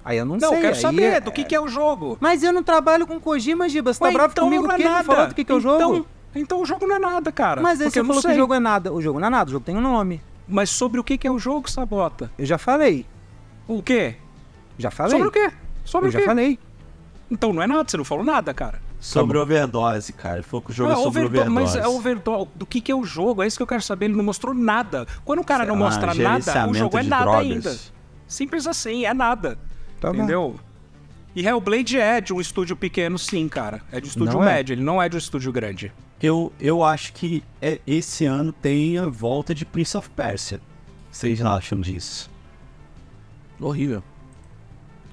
Aí 0.04 0.18
eu 0.18 0.24
não, 0.24 0.36
Não, 0.36 0.48
sei. 0.48 0.58
eu 0.58 0.62
quero 0.62 0.74
aí 0.74 0.80
saber 0.80 1.02
é- 1.02 1.20
do 1.20 1.30
que, 1.30 1.44
que 1.44 1.54
é 1.54 1.60
o 1.60 1.68
jogo. 1.68 2.16
Mas 2.20 2.42
eu 2.42 2.52
não 2.52 2.62
trabalho 2.64 3.06
com 3.06 3.20
Kojima, 3.20 3.68
Giba. 3.68 3.92
Você 3.92 4.00
tá 4.00 4.06
Ué, 4.06 4.12
bravo 4.12 4.32
então 4.32 4.44
comigo 4.46 4.62
não 4.64 4.70
é 4.70 4.72
porque 4.74 4.82
ele 4.82 4.92
nada. 4.92 5.04
falou 5.04 5.26
do 5.28 5.34
que, 5.34 5.44
que 5.44 5.52
é 5.52 5.54
o 5.54 5.60
jogo? 5.60 5.76
Então, 5.78 6.06
então 6.34 6.60
o 6.62 6.66
jogo 6.66 6.86
não 6.86 6.96
é 6.96 6.98
nada, 6.98 7.30
cara. 7.30 7.60
Mas 7.60 7.80
aí 7.80 7.86
Porque 7.86 7.92
você 7.94 7.98
eu 8.00 8.02
não 8.04 8.08
falou 8.08 8.22
que 8.22 8.28
sei. 8.28 8.36
o 8.36 8.38
jogo 8.40 8.54
é 8.54 8.58
nada. 8.60 8.92
O 8.92 9.00
jogo 9.00 9.20
não 9.20 9.26
é 9.26 9.30
nada, 9.30 9.48
o 9.48 9.52
jogo 9.52 9.64
tem 9.64 9.76
um 9.76 9.80
nome. 9.80 10.20
Mas 10.48 10.70
sobre 10.70 10.98
o 10.98 11.04
que, 11.04 11.16
que 11.16 11.28
é 11.28 11.30
o 11.30 11.38
jogo, 11.38 11.70
Sabota? 11.70 12.32
Eu 12.36 12.46
já 12.46 12.58
falei. 12.58 13.06
O 13.68 13.80
quê? 13.80 14.16
Já 14.76 14.90
falei. 14.90 15.12
Sobre 15.12 15.28
o 15.28 15.30
quê? 15.30 15.50
Sobre 15.84 16.06
Eu 16.06 16.08
o 16.08 16.12
já 16.12 16.18
quê? 16.18 16.24
falei. 16.24 16.58
Então 17.30 17.52
não 17.52 17.62
é 17.62 17.66
nada, 17.68 17.88
você 17.88 17.96
não 17.96 18.04
falou 18.04 18.24
nada, 18.24 18.52
cara. 18.52 18.80
Sobre 19.00 19.38
overdose, 19.38 20.12
cara. 20.12 20.36
Ele 20.36 20.42
falou 20.42 20.60
que 20.62 20.70
o 20.70 20.74
jogo 20.74 20.90
Ah, 20.90 20.92
é 20.92 20.96
sobre 21.02 21.24
overdo- 21.24 21.40
overdose. 21.50 21.76
Mas 21.76 21.84
é 21.84 21.88
overdose. 21.88 22.48
Do 22.54 22.66
que, 22.66 22.80
que 22.82 22.92
é 22.92 22.94
o 22.94 23.02
jogo? 23.02 23.42
É 23.42 23.46
isso 23.46 23.56
que 23.56 23.62
eu 23.62 23.66
quero 23.66 23.80
saber. 23.82 24.04
Ele 24.06 24.14
não 24.16 24.24
mostrou 24.24 24.52
nada. 24.54 25.06
Quando 25.24 25.38
o 25.40 25.44
cara 25.44 25.64
Sei 25.64 25.72
não 25.72 25.80
lá, 25.80 25.86
mostra 25.86 26.14
nada, 26.14 26.68
o 26.68 26.74
jogo 26.74 26.98
é 26.98 27.02
nada 27.02 27.24
drogas. 27.24 27.42
ainda. 27.42 27.76
Simples 28.28 28.66
assim, 28.66 29.06
é 29.06 29.14
nada. 29.14 29.58
Tá 30.00 30.08
bom. 30.10 30.18
entendeu? 30.18 30.60
E 31.34 31.46
Hellblade 31.46 31.98
é 31.98 32.20
de 32.20 32.32
um 32.34 32.40
estúdio 32.40 32.76
pequeno, 32.76 33.18
sim, 33.18 33.48
cara. 33.48 33.80
É 33.90 34.00
de 34.00 34.06
um 34.06 34.08
estúdio 34.08 34.34
Não 34.34 34.42
é. 34.42 34.46
médio, 34.56 34.74
ele 34.74 34.82
não 34.82 35.00
é 35.00 35.08
de 35.08 35.16
um 35.16 35.18
estúdio 35.18 35.50
grande. 35.52 35.92
Eu, 36.22 36.52
eu 36.60 36.84
acho 36.84 37.12
que 37.14 37.42
é- 37.62 37.80
esse 37.86 38.26
ano 38.26 38.52
tem 38.52 38.98
a 38.98 39.06
volta 39.06 39.54
de 39.54 39.64
Prince 39.64 39.96
of 39.96 40.10
Persia. 40.10 40.60
Vocês 41.10 41.40
acham 41.42 41.80
disso? 41.80 42.28
Horrível. 43.60 44.02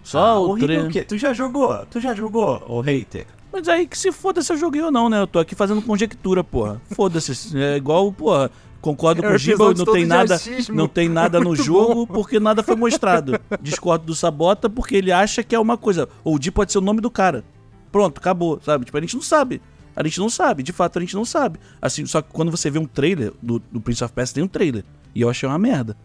Só 0.04 0.20
Ah, 0.20 0.40
o 0.40 0.50
horrível 0.50 0.68
treino. 0.68 0.90
o 0.90 0.92
quê? 0.92 1.04
Tu 1.04 1.18
já 1.18 1.34
jogou? 1.34 1.86
Tu 1.86 2.00
já 2.00 2.14
jogou, 2.14 2.64
ô 2.68 2.82
hater? 2.82 3.26
Mas 3.58 3.68
aí 3.68 3.88
que 3.88 3.98
se 3.98 4.12
foda 4.12 4.44
se 4.44 4.54
eu 4.54 4.58
joguei 4.58 4.84
ou 4.84 4.92
não, 4.92 5.10
né? 5.10 5.20
Eu 5.20 5.26
tô 5.26 5.40
aqui 5.40 5.56
fazendo 5.56 5.82
conjectura, 5.82 6.44
porra. 6.44 6.80
Foda-se. 6.92 7.58
É 7.58 7.76
igual, 7.76 8.14
porra. 8.14 8.52
Concordo 8.80 9.26
É 9.26 9.28
com 9.28 9.34
o 9.34 9.38
Giba, 9.38 9.74
não 9.74 9.86
tem 9.86 10.06
nada, 10.06 10.40
não 10.70 10.88
tem 10.88 11.10
nada 11.10 11.40
no 11.40 11.56
jogo 11.58 12.06
porque 12.06 12.40
nada 12.40 12.62
foi 12.62 12.76
mostrado. 12.76 13.40
Discordo 13.60 14.06
do 14.06 14.14
Sabota 14.14 14.70
porque 14.70 14.96
ele 14.96 15.12
acha 15.12 15.42
que 15.42 15.56
é 15.56 15.60
uma 15.60 15.76
coisa. 15.76 16.08
Ou 16.24 16.36
o 16.36 16.40
Di 16.40 16.52
pode 16.52 16.72
ser 16.72 16.78
o 16.78 16.82
nome 16.82 17.02
do 17.02 17.10
cara. 17.10 17.44
Pronto, 17.92 18.20
acabou, 18.20 18.62
sabe? 18.64 18.86
Tipo, 18.86 19.00
a 19.00 19.02
gente 19.02 19.16
não 19.16 19.24
sabe. 19.24 19.60
A 19.96 20.04
gente 20.04 20.20
não 20.20 20.30
sabe, 20.30 20.62
de 20.62 20.72
fato 20.72 21.00
a 21.00 21.02
gente 21.02 21.16
não 21.16 21.26
sabe. 21.26 21.60
Assim, 21.82 22.06
só 22.06 22.22
que 22.22 22.32
quando 22.32 22.52
você 22.52 22.70
vê 22.70 22.78
um 22.78 22.86
trailer 22.86 23.34
do, 23.42 23.58
do 23.72 23.82
Prince 23.82 24.04
of 24.04 24.14
Persia, 24.14 24.36
tem 24.36 24.44
um 24.44 24.48
trailer. 24.48 24.86
E 25.16 25.22
eu 25.22 25.30
achei 25.32 25.50
uma 25.50 25.58
merda. 25.58 25.98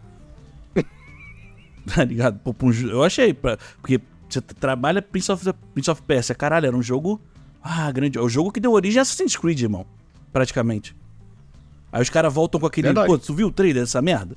tá 1.85 2.03
ligado? 2.03 2.39
Eu 2.89 3.03
achei, 3.03 3.31
porque 3.31 4.01
você 4.27 4.41
trabalha 4.41 4.99
Prince 4.99 5.31
of, 5.31 5.53
Prince 5.75 5.91
of 5.91 6.01
Persia, 6.01 6.33
caralho, 6.33 6.65
era 6.65 6.75
um 6.75 6.81
jogo. 6.81 7.21
Ah, 7.63 7.89
grande. 7.91 8.17
É 8.17 8.21
o 8.21 8.27
jogo 8.27 8.51
que 8.51 8.59
deu 8.59 8.71
origem 8.73 8.99
a 8.99 9.03
Assassin's 9.03 9.37
Creed, 9.37 9.61
irmão. 9.61 9.85
Praticamente. 10.31 10.95
Aí 11.91 12.01
os 12.01 12.09
caras 12.09 12.33
voltam 12.33 12.59
com 12.59 12.67
aquele. 12.67 12.87
Verdade. 12.87 13.07
Pô, 13.07 13.17
tu 13.17 13.33
viu 13.33 13.47
o 13.47 13.51
trailer 13.51 13.83
dessa 13.83 14.01
merda? 14.01 14.35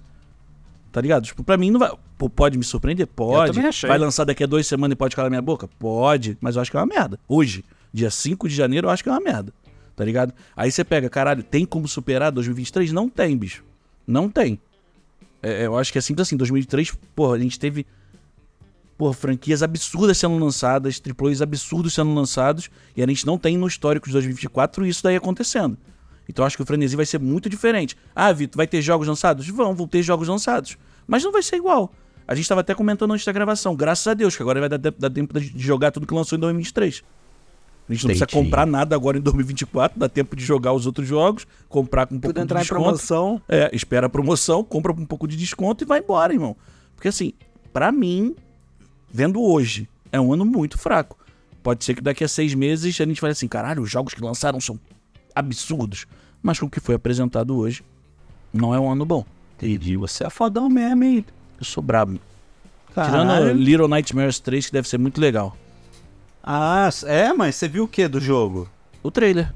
Tá 0.92 1.00
ligado? 1.00 1.24
Tipo, 1.24 1.42
pra 1.42 1.56
mim 1.56 1.70
não 1.70 1.80
vai. 1.80 1.90
Pô, 2.16 2.30
pode 2.30 2.56
me 2.56 2.64
surpreender? 2.64 3.06
Pode. 3.06 3.60
Vai 3.86 3.98
lançar 3.98 4.24
daqui 4.24 4.44
a 4.44 4.46
duas 4.46 4.66
semanas 4.66 4.94
e 4.94 4.96
pode 4.96 5.16
calar 5.16 5.30
minha 5.30 5.42
boca? 5.42 5.68
Pode. 5.78 6.38
Mas 6.40 6.56
eu 6.56 6.62
acho 6.62 6.70
que 6.70 6.76
é 6.76 6.80
uma 6.80 6.86
merda. 6.86 7.18
Hoje, 7.28 7.64
dia 7.92 8.10
5 8.10 8.48
de 8.48 8.54
janeiro, 8.54 8.86
eu 8.86 8.90
acho 8.90 9.02
que 9.02 9.08
é 9.08 9.12
uma 9.12 9.20
merda. 9.20 9.52
Tá 9.94 10.04
ligado? 10.04 10.32
Aí 10.54 10.70
você 10.70 10.84
pega, 10.84 11.08
caralho, 11.08 11.42
tem 11.42 11.64
como 11.64 11.88
superar 11.88 12.30
2023? 12.30 12.92
Não 12.92 13.08
tem, 13.08 13.36
bicho. 13.36 13.64
Não 14.06 14.28
tem. 14.28 14.60
É, 15.42 15.66
eu 15.66 15.76
acho 15.76 15.90
que 15.90 15.98
é 15.98 16.00
simples 16.00 16.28
assim. 16.28 16.36
2023, 16.36 16.92
porra, 17.14 17.36
a 17.36 17.38
gente 17.38 17.58
teve. 17.58 17.86
Porra, 18.96 19.12
franquias 19.12 19.62
absurdas 19.62 20.16
sendo 20.16 20.38
lançadas, 20.38 20.98
triplos 20.98 21.42
absurdos 21.42 21.92
sendo 21.92 22.14
lançados, 22.14 22.70
e 22.96 23.02
a 23.02 23.06
gente 23.06 23.26
não 23.26 23.36
tem 23.36 23.56
no 23.58 23.66
histórico 23.66 24.06
de 24.06 24.12
2024 24.14 24.86
isso 24.86 25.02
daí 25.02 25.16
acontecendo. 25.16 25.76
Então 26.28 26.42
eu 26.42 26.46
acho 26.46 26.56
que 26.56 26.62
o 26.62 26.66
frenesi 26.66 26.96
vai 26.96 27.06
ser 27.06 27.20
muito 27.20 27.48
diferente. 27.48 27.96
Ah, 28.14 28.32
Vitor, 28.32 28.56
vai 28.56 28.66
ter 28.66 28.80
jogos 28.82 29.06
lançados? 29.06 29.46
Vão, 29.48 29.74
vão 29.74 29.86
ter 29.86 30.02
jogos 30.02 30.28
lançados. 30.28 30.76
Mas 31.06 31.22
não 31.22 31.30
vai 31.30 31.42
ser 31.42 31.56
igual. 31.56 31.92
A 32.26 32.34
gente 32.34 32.42
estava 32.44 32.62
até 32.62 32.74
comentando 32.74 33.12
antes 33.12 33.24
da 33.24 33.32
gravação, 33.32 33.76
graças 33.76 34.06
a 34.06 34.14
Deus, 34.14 34.34
que 34.34 34.42
agora 34.42 34.58
vai 34.58 34.68
dar, 34.68 34.78
dar 34.78 35.10
tempo 35.10 35.38
de 35.38 35.52
jogar 35.56 35.92
tudo 35.92 36.06
que 36.06 36.14
lançou 36.14 36.36
em 36.36 36.40
2023. 36.40 37.04
A 37.88 37.92
gente 37.92 38.02
não 38.02 38.08
precisa 38.08 38.26
comprar 38.26 38.66
nada 38.66 38.96
agora 38.96 39.16
em 39.16 39.20
2024, 39.20 39.96
dá 39.96 40.08
tempo 40.08 40.34
de 40.34 40.44
jogar 40.44 40.72
os 40.72 40.86
outros 40.86 41.06
jogos, 41.06 41.46
comprar 41.68 42.06
com 42.06 42.16
um 42.16 42.18
pouco 42.18 42.34
Tudo 42.34 42.42
de 42.42 42.44
entrar 42.44 42.58
em 42.58 42.62
desconto. 42.62 42.82
promoção. 42.82 43.42
É, 43.48 43.70
espera 43.72 44.06
a 44.06 44.10
promoção, 44.10 44.64
compra 44.64 44.92
com 44.92 45.02
um 45.02 45.06
pouco 45.06 45.28
de 45.28 45.36
desconto 45.36 45.84
e 45.84 45.86
vai 45.86 46.00
embora, 46.00 46.32
irmão. 46.32 46.56
Porque 46.96 47.06
assim, 47.06 47.32
pra 47.72 47.92
mim, 47.92 48.34
vendo 49.10 49.42
hoje, 49.42 49.88
é 50.12 50.20
um 50.20 50.32
ano 50.32 50.44
muito 50.44 50.78
fraco. 50.78 51.16
Pode 51.62 51.84
ser 51.84 51.94
que 51.94 52.00
daqui 52.00 52.22
a 52.22 52.28
seis 52.28 52.54
meses 52.54 53.00
a 53.00 53.04
gente 53.04 53.20
fale 53.20 53.32
assim, 53.32 53.48
caralho, 53.48 53.82
os 53.82 53.90
jogos 53.90 54.14
que 54.14 54.22
lançaram 54.22 54.60
são 54.60 54.78
absurdos. 55.34 56.06
Mas 56.42 56.60
com 56.60 56.66
o 56.66 56.70
que 56.70 56.80
foi 56.80 56.94
apresentado 56.94 57.56
hoje, 57.56 57.82
não 58.52 58.74
é 58.74 58.78
um 58.78 58.90
ano 58.90 59.04
bom. 59.04 59.24
Entendi. 59.56 59.96
Você 59.96 60.24
é 60.24 60.30
fodão 60.30 60.68
mesmo, 60.68 61.02
hein? 61.02 61.24
Eu 61.58 61.64
sou 61.64 61.82
brabo. 61.82 62.20
Caralho. 62.94 63.28
Tirando 63.28 63.58
Little 63.58 63.88
Nightmares 63.88 64.38
3, 64.38 64.66
que 64.66 64.72
deve 64.72 64.88
ser 64.88 64.98
muito 64.98 65.20
legal. 65.20 65.56
Ah, 66.42 66.88
é? 67.04 67.32
Mas 67.32 67.56
você 67.56 67.68
viu 67.68 67.84
o 67.84 67.88
que 67.88 68.06
do 68.06 68.20
jogo? 68.20 68.68
O 69.02 69.10
trailer. 69.10 69.52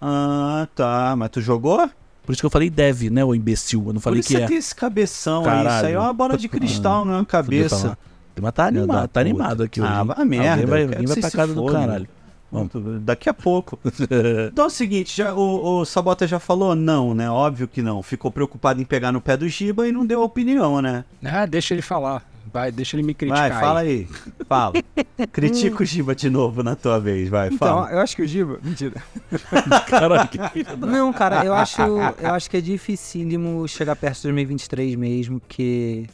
Ah, 0.00 0.68
tá. 0.74 1.14
Mas 1.16 1.30
tu 1.30 1.40
jogou? 1.40 1.90
Por 2.24 2.32
isso 2.32 2.40
que 2.42 2.46
eu 2.46 2.50
falei 2.50 2.70
deve, 2.70 3.10
né, 3.10 3.24
ô 3.24 3.34
imbecil. 3.34 3.82
Eu 3.86 3.92
não 3.94 4.00
falei 4.00 4.18
Por 4.18 4.20
isso 4.20 4.28
que 4.28 4.36
você 4.36 4.44
é. 4.44 4.46
tem 4.46 4.56
esse 4.56 4.74
cabeção 4.74 5.40
aí. 5.40 5.44
Caralho. 5.46 5.76
Isso 5.76 5.86
aí 5.86 5.92
é 5.94 5.98
uma 5.98 6.12
bola 6.12 6.36
de 6.36 6.48
cristal, 6.48 7.04
não 7.04 7.14
é 7.14 7.16
uma 7.16 7.24
cabeça. 7.24 7.98
Mas 8.40 8.52
tá 8.52 8.66
animado, 8.66 8.88
tá 8.88 9.02
puta. 9.02 9.20
animado 9.20 9.62
aqui 9.62 9.80
hoje. 9.80 9.90
Ah, 9.92 10.04
vai 10.04 10.24
merda, 10.24 10.50
Alguém 10.52 10.66
vai, 10.66 10.82
alguém 10.82 11.06
vai 11.06 11.16
pra 11.20 11.30
casa 11.30 11.54
do 11.54 11.66
caralho. 11.66 12.08
Vamos. 12.52 12.70
Daqui 13.02 13.28
a 13.28 13.34
pouco. 13.34 13.78
então 14.52 14.64
é 14.64 14.66
o 14.66 14.70
seguinte, 14.70 15.16
já, 15.16 15.32
o, 15.34 15.80
o 15.80 15.84
Sabota 15.84 16.26
já 16.26 16.40
falou 16.40 16.74
não, 16.74 17.14
né? 17.14 17.30
Óbvio 17.30 17.68
que 17.68 17.80
não. 17.80 18.02
Ficou 18.02 18.30
preocupado 18.30 18.80
em 18.80 18.84
pegar 18.84 19.12
no 19.12 19.20
pé 19.20 19.36
do 19.36 19.48
Giba 19.48 19.86
e 19.86 19.92
não 19.92 20.04
deu 20.04 20.22
opinião, 20.22 20.82
né? 20.82 21.04
Ah, 21.24 21.46
deixa 21.46 21.74
ele 21.74 21.82
falar. 21.82 22.28
Vai, 22.52 22.72
deixa 22.72 22.96
ele 22.96 23.04
me 23.04 23.14
criticar. 23.14 23.50
Vai, 23.50 23.60
fala 23.60 23.80
aí. 23.80 24.08
Fala. 24.48 24.72
Critica 25.30 25.82
o 25.82 25.86
Giba 25.86 26.14
de 26.16 26.28
novo 26.28 26.64
na 26.64 26.74
tua 26.74 26.98
vez, 26.98 27.28
vai, 27.28 27.46
Então, 27.46 27.58
fala. 27.58 27.92
eu 27.92 28.00
acho 28.00 28.16
que 28.16 28.22
o 28.22 28.26
Giba. 28.26 28.58
Mentira. 28.60 29.00
Caralho, 29.86 30.28
que 30.28 30.48
filho 30.48 30.76
Não, 30.78 31.12
cara, 31.12 31.44
eu 31.44 31.54
acho, 31.54 31.80
eu 31.80 32.34
acho 32.34 32.50
que 32.50 32.56
é 32.56 32.60
dificílimo 32.60 33.68
chegar 33.68 33.94
perto 33.94 34.16
de 34.16 34.22
2023 34.22 34.96
mesmo, 34.96 35.38
porque 35.38 36.06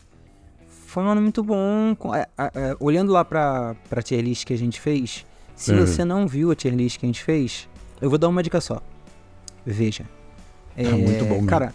foi 0.97 1.05
um 1.05 1.09
ano 1.11 1.21
muito 1.21 1.43
bom. 1.43 1.95
É, 2.15 2.21
é, 2.39 2.51
é, 2.71 2.77
olhando 2.81 3.13
lá 3.13 3.23
pra, 3.23 3.77
pra 3.87 4.01
tier 4.01 4.23
list 4.25 4.47
que 4.47 4.55
a 4.55 4.57
gente 4.57 4.81
fez, 4.81 5.27
se 5.55 5.71
Uhum. 5.73 5.87
você 5.87 6.07
não 6.07 6.27
viu 6.27 6.51
a 6.51 6.55
tier 6.55 6.75
list 6.75 6.99
que 6.99 7.05
a 7.05 7.09
gente 7.09 7.23
fez, 7.23 7.69
eu 8.01 8.09
vou 8.09 8.19
dar 8.19 8.29
uma 8.29 8.43
dica 8.43 8.61
só. 8.63 8.81
Veja. 9.65 10.07
É, 10.75 10.89
muito 10.91 11.25
bom 11.27 11.35
mesmo. 11.35 11.47
Cara, 11.49 11.75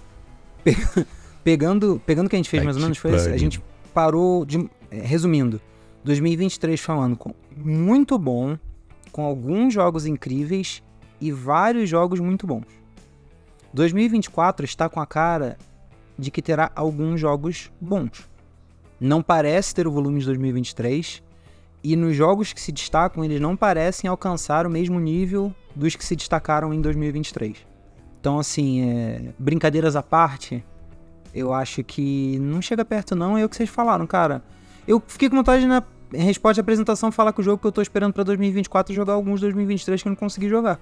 pe- 0.63 0.75
pegando, 1.43 2.01
pegando 2.03 2.25
o 2.25 2.29
que 2.31 2.35
a 2.35 2.39
gente 2.39 2.49
fez 2.49 2.61
Ai, 2.61 2.65
mais 2.65 2.77
ou 2.77 2.81
menos, 2.81 2.97
foi 2.97 3.13
assim, 3.13 3.31
a 3.31 3.37
gente 3.37 3.61
parou 3.93 4.43
de. 4.43 4.67
resumindo, 4.89 5.61
2023 6.03 6.79
foi 6.81 6.95
um 6.95 7.01
ano 7.01 7.15
com- 7.15 7.35
muito 7.55 8.17
bom, 8.17 8.57
com 9.11 9.23
alguns 9.23 9.71
jogos 9.73 10.07
incríveis 10.07 10.81
e 11.19 11.31
vários 11.31 11.87
jogos 11.87 12.19
muito 12.19 12.47
bons. 12.47 12.65
2024 13.73 14.65
está 14.65 14.89
com 14.89 14.99
a 14.99 15.05
cara 15.05 15.57
de 16.17 16.31
que 16.31 16.41
terá 16.41 16.71
alguns 16.75 17.19
jogos 17.19 17.71
bons. 17.79 18.29
Não 19.01 19.21
parece 19.23 19.73
ter 19.73 19.87
o 19.87 19.91
volume 19.91 20.19
de 20.19 20.25
2023 20.27 21.23
e 21.83 21.95
nos 21.95 22.15
jogos 22.15 22.53
que 22.53 22.61
se 22.61 22.71
destacam 22.71 23.25
eles 23.25 23.41
não 23.41 23.55
parecem 23.57 24.07
alcançar 24.07 24.67
o 24.67 24.69
mesmo 24.69 24.99
nível 24.99 25.51
dos 25.75 25.95
que 25.95 26.05
se 26.05 26.15
destacaram 26.15 26.71
em 26.73 26.79
2023. 26.79 27.57
Então 28.19 28.37
assim, 28.37 28.81
é, 28.87 29.33
brincadeiras 29.39 29.95
à 29.95 30.03
parte, 30.03 30.63
eu 31.33 31.51
acho 31.51 31.83
que 31.83 32.37
não 32.39 32.61
chega 32.61 32.85
perto 32.85 33.15
não, 33.15 33.35
é 33.37 33.43
o 33.43 33.49
que 33.49 33.55
vocês 33.55 33.69
falaram, 33.69 34.05
cara. 34.05 34.43
Eu 34.87 35.01
fiquei 35.07 35.27
com 35.29 35.35
vontade 35.35 35.65
na 35.65 35.81
resposta 36.13 36.59
à 36.59 36.63
apresentação 36.63 37.11
falar 37.11 37.33
que 37.33 37.39
o 37.41 37.43
jogo 37.43 37.57
que 37.59 37.65
eu 37.65 37.71
tô 37.71 37.81
esperando 37.81 38.13
pra 38.13 38.23
2024 38.23 38.93
é 38.93 38.95
jogar 38.95 39.13
alguns 39.13 39.41
2023 39.41 40.01
que 40.03 40.07
eu 40.07 40.11
não 40.11 40.15
consegui 40.17 40.47
jogar. 40.47 40.79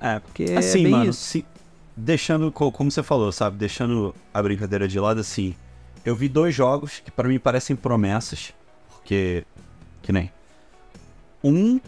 É, 0.00 0.18
Porque 0.20 0.44
assim, 0.56 0.80
é 0.80 0.82
bem 0.84 0.92
mano, 0.92 1.10
isso. 1.10 1.20
se- 1.20 1.44
deixando, 1.94 2.50
co- 2.50 2.72
como 2.72 2.90
você 2.90 3.02
falou, 3.02 3.30
sabe, 3.32 3.58
deixando 3.58 4.14
a 4.32 4.42
brincadeira 4.42 4.88
de 4.88 4.98
lado, 4.98 5.20
assim, 5.20 5.54
eu 6.04 6.14
vi 6.14 6.28
dois 6.28 6.54
jogos 6.54 7.00
que 7.04 7.10
pra 7.10 7.28
mim 7.28 7.38
parecem 7.38 7.76
promessas, 7.76 8.52
porque, 8.88 9.44
que 10.02 10.12
nem, 10.12 10.30
um 11.42 11.80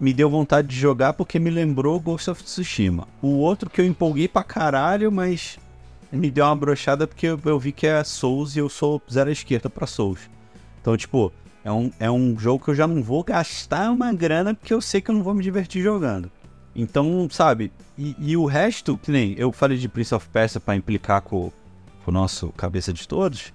me 0.00 0.12
deu 0.12 0.30
vontade 0.30 0.68
de 0.68 0.76
jogar 0.76 1.12
porque 1.12 1.38
me 1.38 1.50
lembrou 1.50 1.98
Ghost 1.98 2.30
of 2.30 2.42
Tsushima, 2.42 3.08
o 3.20 3.38
outro 3.38 3.68
que 3.68 3.80
eu 3.80 3.84
empolguei 3.84 4.28
pra 4.28 4.44
caralho, 4.44 5.10
mas 5.10 5.58
me 6.10 6.30
deu 6.30 6.44
uma 6.44 6.56
brochada 6.56 7.06
porque 7.06 7.26
eu, 7.26 7.40
eu 7.44 7.58
vi 7.58 7.72
que 7.72 7.86
é 7.86 8.02
Souls 8.04 8.56
e 8.56 8.60
eu 8.60 8.68
sou 8.68 9.02
zero 9.10 9.28
à 9.28 9.32
esquerda 9.32 9.68
pra 9.68 9.86
Souls. 9.86 10.20
Então, 10.80 10.96
tipo, 10.96 11.32
é 11.64 11.72
um, 11.72 11.92
é 11.98 12.10
um 12.10 12.38
jogo 12.38 12.64
que 12.64 12.70
eu 12.70 12.74
já 12.74 12.86
não 12.86 13.02
vou 13.02 13.22
gastar 13.22 13.90
uma 13.90 14.12
grana 14.12 14.54
porque 14.54 14.72
eu 14.72 14.80
sei 14.80 15.00
que 15.00 15.10
eu 15.10 15.14
não 15.14 15.22
vou 15.22 15.34
me 15.34 15.42
divertir 15.42 15.82
jogando. 15.82 16.30
Então, 16.74 17.28
sabe, 17.30 17.72
e, 17.96 18.14
e 18.18 18.36
o 18.36 18.46
resto, 18.46 18.96
que 18.96 19.10
nem 19.10 19.34
eu 19.36 19.50
falei 19.50 19.76
de 19.76 19.88
Prince 19.88 20.14
of 20.14 20.28
Persia 20.28 20.60
pra 20.60 20.76
implicar 20.76 21.20
com 21.22 21.52
o 22.08 22.12
nosso 22.12 22.48
cabeça 22.50 22.92
de 22.92 23.06
todos, 23.06 23.52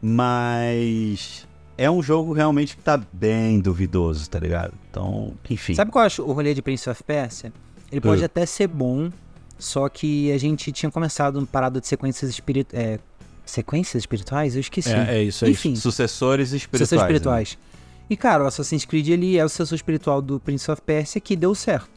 mas 0.00 1.46
é 1.76 1.90
um 1.90 2.02
jogo 2.02 2.32
realmente 2.32 2.76
que 2.76 2.82
tá 2.82 3.00
bem 3.12 3.60
duvidoso, 3.60 4.28
tá 4.28 4.38
ligado? 4.38 4.74
Então, 4.90 5.32
enfim. 5.48 5.74
Sabe 5.74 5.90
qual 5.90 6.02
eu 6.02 6.06
acho 6.06 6.22
o 6.22 6.32
rolê 6.32 6.54
de 6.54 6.62
Prince 6.62 6.88
of 6.88 7.02
Persia? 7.02 7.52
Ele 7.90 8.00
pode 8.00 8.22
Uh. 8.22 8.24
até 8.26 8.44
ser 8.46 8.66
bom, 8.68 9.10
só 9.58 9.88
que 9.88 10.30
a 10.32 10.38
gente 10.38 10.70
tinha 10.72 10.90
começado 10.90 11.36
uma 11.36 11.46
parada 11.46 11.80
de 11.80 11.86
sequências 11.86 12.30
espirituais. 12.30 12.98
sequências 13.44 14.02
espirituais? 14.02 14.54
Eu 14.54 14.60
esqueci. 14.60 14.92
É, 14.92 15.16
é 15.18 15.22
isso, 15.22 15.44
é 15.44 15.50
Enfim, 15.50 15.74
Sucessores 15.74 16.52
espirituais. 16.52 16.88
sucessores 16.88 17.02
né? 17.02 17.06
espirituais. 17.42 17.58
E 18.08 18.16
cara, 18.16 18.44
o 18.44 18.46
Assassin's 18.46 18.84
Creed 18.84 19.08
ele 19.08 19.36
é 19.36 19.44
o 19.44 19.48
sucessor 19.48 19.76
espiritual 19.76 20.22
do 20.22 20.38
Prince 20.38 20.70
of 20.70 20.80
Persia 20.82 21.20
que 21.20 21.34
deu 21.34 21.54
certo. 21.54 21.90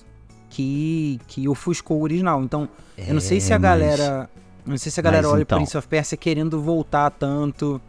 Que, 0.50 1.20
que 1.28 1.48
ofuscou 1.50 2.00
o 2.00 2.04
original. 2.04 2.42
Então, 2.42 2.70
eu 2.98 3.14
não 3.14 3.20
sei 3.22 3.40
se 3.42 3.52
a 3.52 3.56
É, 3.56 3.60
mas- 3.60 3.62
galera. 3.70 4.30
eu 4.36 4.42
Não 4.66 4.78
sei 4.78 4.92
se 4.92 5.00
a 5.00 5.04
galera 5.04 5.24
mas 5.24 5.34
olha 5.34 5.42
então. 5.44 5.58
o 5.58 5.62
Prince 5.62 5.78
of 5.78 5.88
Persia 5.88 6.18
querendo 6.18 6.60
voltar 6.62 7.10
tanto. 7.12 7.80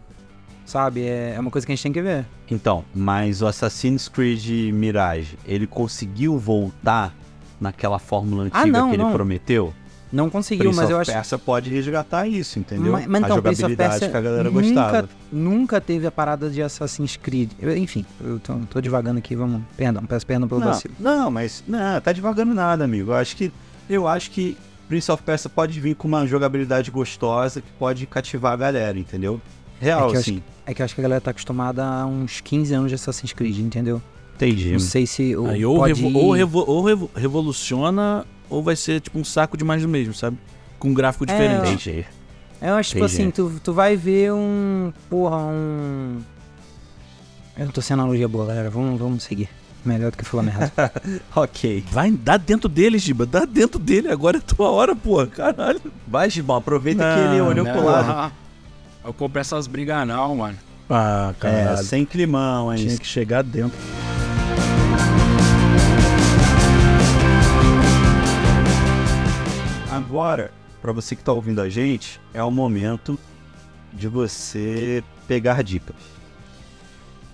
sabe? 0.64 1.02
É, 1.02 1.34
é 1.36 1.40
uma 1.40 1.50
coisa 1.50 1.64
que 1.66 1.72
a 1.72 1.76
gente 1.76 1.82
tem 1.84 1.92
que 1.92 2.02
ver. 2.02 2.26
Então, 2.50 2.84
mas 2.94 3.40
o 3.40 3.46
Assassin's 3.46 4.08
Creed 4.08 4.72
Mirage, 4.74 5.38
ele 5.46 5.66
conseguiu 5.66 6.36
voltar 6.38 7.14
naquela 7.60 7.98
fórmula 7.98 8.44
antiga 8.44 8.60
Ah, 8.60 8.66
não, 8.66 8.88
que 8.90 8.96
ele 8.96 9.02
não. 9.04 9.12
prometeu? 9.12 9.72
Não 10.12 10.30
conseguiu, 10.30 10.64
Prince 10.66 10.80
mas 10.80 10.90
eu 10.90 10.98
acho 11.00 11.12
Persia 11.12 11.36
pode 11.38 11.68
resgatar 11.70 12.26
isso, 12.28 12.58
entendeu? 12.58 12.92
Mas, 12.92 13.06
mas 13.06 13.22
então, 13.22 13.32
a 13.32 13.36
jogabilidade 13.38 13.98
que 14.08 14.16
a 14.16 14.20
galera 14.20 14.44
nunca, 14.50 14.60
gostava. 14.62 15.08
nunca 15.32 15.80
teve 15.80 16.06
a 16.06 16.12
parada 16.12 16.48
de 16.48 16.62
Assassin's 16.62 17.16
Creed. 17.16 17.50
Eu- 17.60 17.76
enfim, 17.76 18.04
eu 18.20 18.38
tô, 18.38 18.54
tô 18.70 18.80
devagando 18.80 19.18
aqui, 19.18 19.34
vamos. 19.34 19.62
Perdão, 19.76 20.04
peço 20.06 20.24
perdão 20.26 20.46
pelo 20.48 20.60
Não, 20.60 20.66
vacilo. 20.68 20.94
não, 20.98 21.30
mas 21.30 21.62
não, 21.66 22.00
tá 22.00 22.12
devagando 22.12 22.54
nada, 22.54 22.84
amigo. 22.84 23.10
Eu 23.10 23.16
acho 23.16 23.36
que 23.36 23.52
eu 23.90 24.06
acho 24.06 24.30
que 24.30 24.56
Prince 24.88 25.10
of 25.10 25.22
Persia 25.22 25.50
pode 25.50 25.80
vir 25.80 25.94
com 25.96 26.06
uma 26.06 26.26
jogabilidade 26.26 26.90
gostosa 26.90 27.60
que 27.60 27.70
pode 27.78 28.06
cativar 28.06 28.52
a 28.52 28.56
galera, 28.56 28.98
entendeu? 28.98 29.40
Real, 29.80 30.06
É 30.08 30.10
que 30.10 30.16
eu 30.16 30.20
assim. 30.20 30.42
É 30.64 30.74
que 30.74 30.82
eu 30.82 30.84
acho 30.84 30.94
que 30.94 31.00
a 31.00 31.02
galera 31.02 31.20
tá 31.20 31.30
acostumada 31.32 31.84
a 31.84 32.06
uns 32.06 32.40
15 32.40 32.72
anos 32.74 32.88
de 32.90 32.94
Assassin's 32.94 33.32
Creed, 33.32 33.58
entendeu? 33.58 34.00
Entendi. 34.36 34.72
Não 34.72 34.78
sei 34.78 35.06
se 35.06 35.34
o 35.36 35.46
Aí 35.46 35.64
ou, 35.64 35.76
pode 35.78 35.94
revo- 36.02 36.08
ir- 36.10 36.16
ou, 36.24 36.32
revo- 36.32 36.64
ou 36.66 36.84
revo- 36.84 37.10
revoluciona, 37.16 38.24
ou 38.50 38.62
vai 38.62 38.76
ser 38.76 39.00
tipo 39.00 39.18
um 39.18 39.24
saco 39.24 39.56
de 39.56 39.64
mais 39.64 39.82
do 39.82 39.88
mesmo, 39.88 40.12
sabe? 40.14 40.36
Com 40.78 40.88
um 40.88 40.94
gráfico 40.94 41.24
É, 41.24 41.26
diferente. 41.26 41.90
Entendi. 41.90 42.06
Eu 42.60 42.74
acho, 42.74 42.90
tipo 42.92 43.04
assim, 43.04 43.30
tu, 43.30 43.60
tu 43.62 43.72
vai 43.72 43.96
ver 43.96 44.32
um. 44.32 44.92
Porra, 45.10 45.36
um. 45.36 46.18
Eu 47.56 47.64
não 47.66 47.72
tô 47.72 47.80
sem 47.80 47.94
analogia 47.94 48.26
boa, 48.28 48.46
galera. 48.46 48.70
Vamos, 48.70 48.98
vamos 48.98 49.22
seguir. 49.22 49.48
Melhor 49.84 50.10
do 50.10 50.16
que 50.16 50.24
falar 50.24 50.42
merda. 50.42 50.72
Ok. 51.34 51.84
Vai, 51.92 52.10
dá 52.10 52.36
dentro 52.36 52.68
dele, 52.68 52.98
Giba. 52.98 53.24
Dá 53.24 53.44
dentro 53.44 53.78
dele. 53.78 54.08
Agora 54.08 54.38
é 54.38 54.40
tua 54.40 54.70
hora, 54.70 54.96
porra. 54.96 55.26
Caralho. 55.28 55.80
Vai, 56.06 56.28
Gibão, 56.28 56.56
aproveita 56.56 57.02
Não, 57.04 57.14
que 57.16 57.34
ele 57.34 57.40
olhou 57.40 57.64
Não, 57.64 57.72
pro 57.72 57.84
lado. 57.84 58.10
ah, 58.10 58.32
Eu 59.04 59.12
comprei 59.14 59.40
essas 59.42 59.66
brigas 59.66 60.06
não, 60.06 60.36
mano. 60.36 60.58
Ah, 60.90 61.30
É, 61.30 61.40
caralho. 61.40 61.84
sem 61.84 62.04
climão, 62.04 62.72
hein? 62.72 62.78
Tinha 62.86 62.98
que 62.98 63.06
chegar 63.06 63.42
dentro. 63.42 63.78
Agora, 69.90 70.50
pra 70.82 70.92
você 70.92 71.16
que 71.16 71.22
tá 71.22 71.32
ouvindo 71.32 71.60
a 71.60 71.68
gente, 71.68 72.20
é 72.34 72.42
o 72.42 72.50
momento 72.50 73.18
de 73.92 74.08
você 74.08 75.02
pegar 75.26 75.62
dicas. 75.62 75.96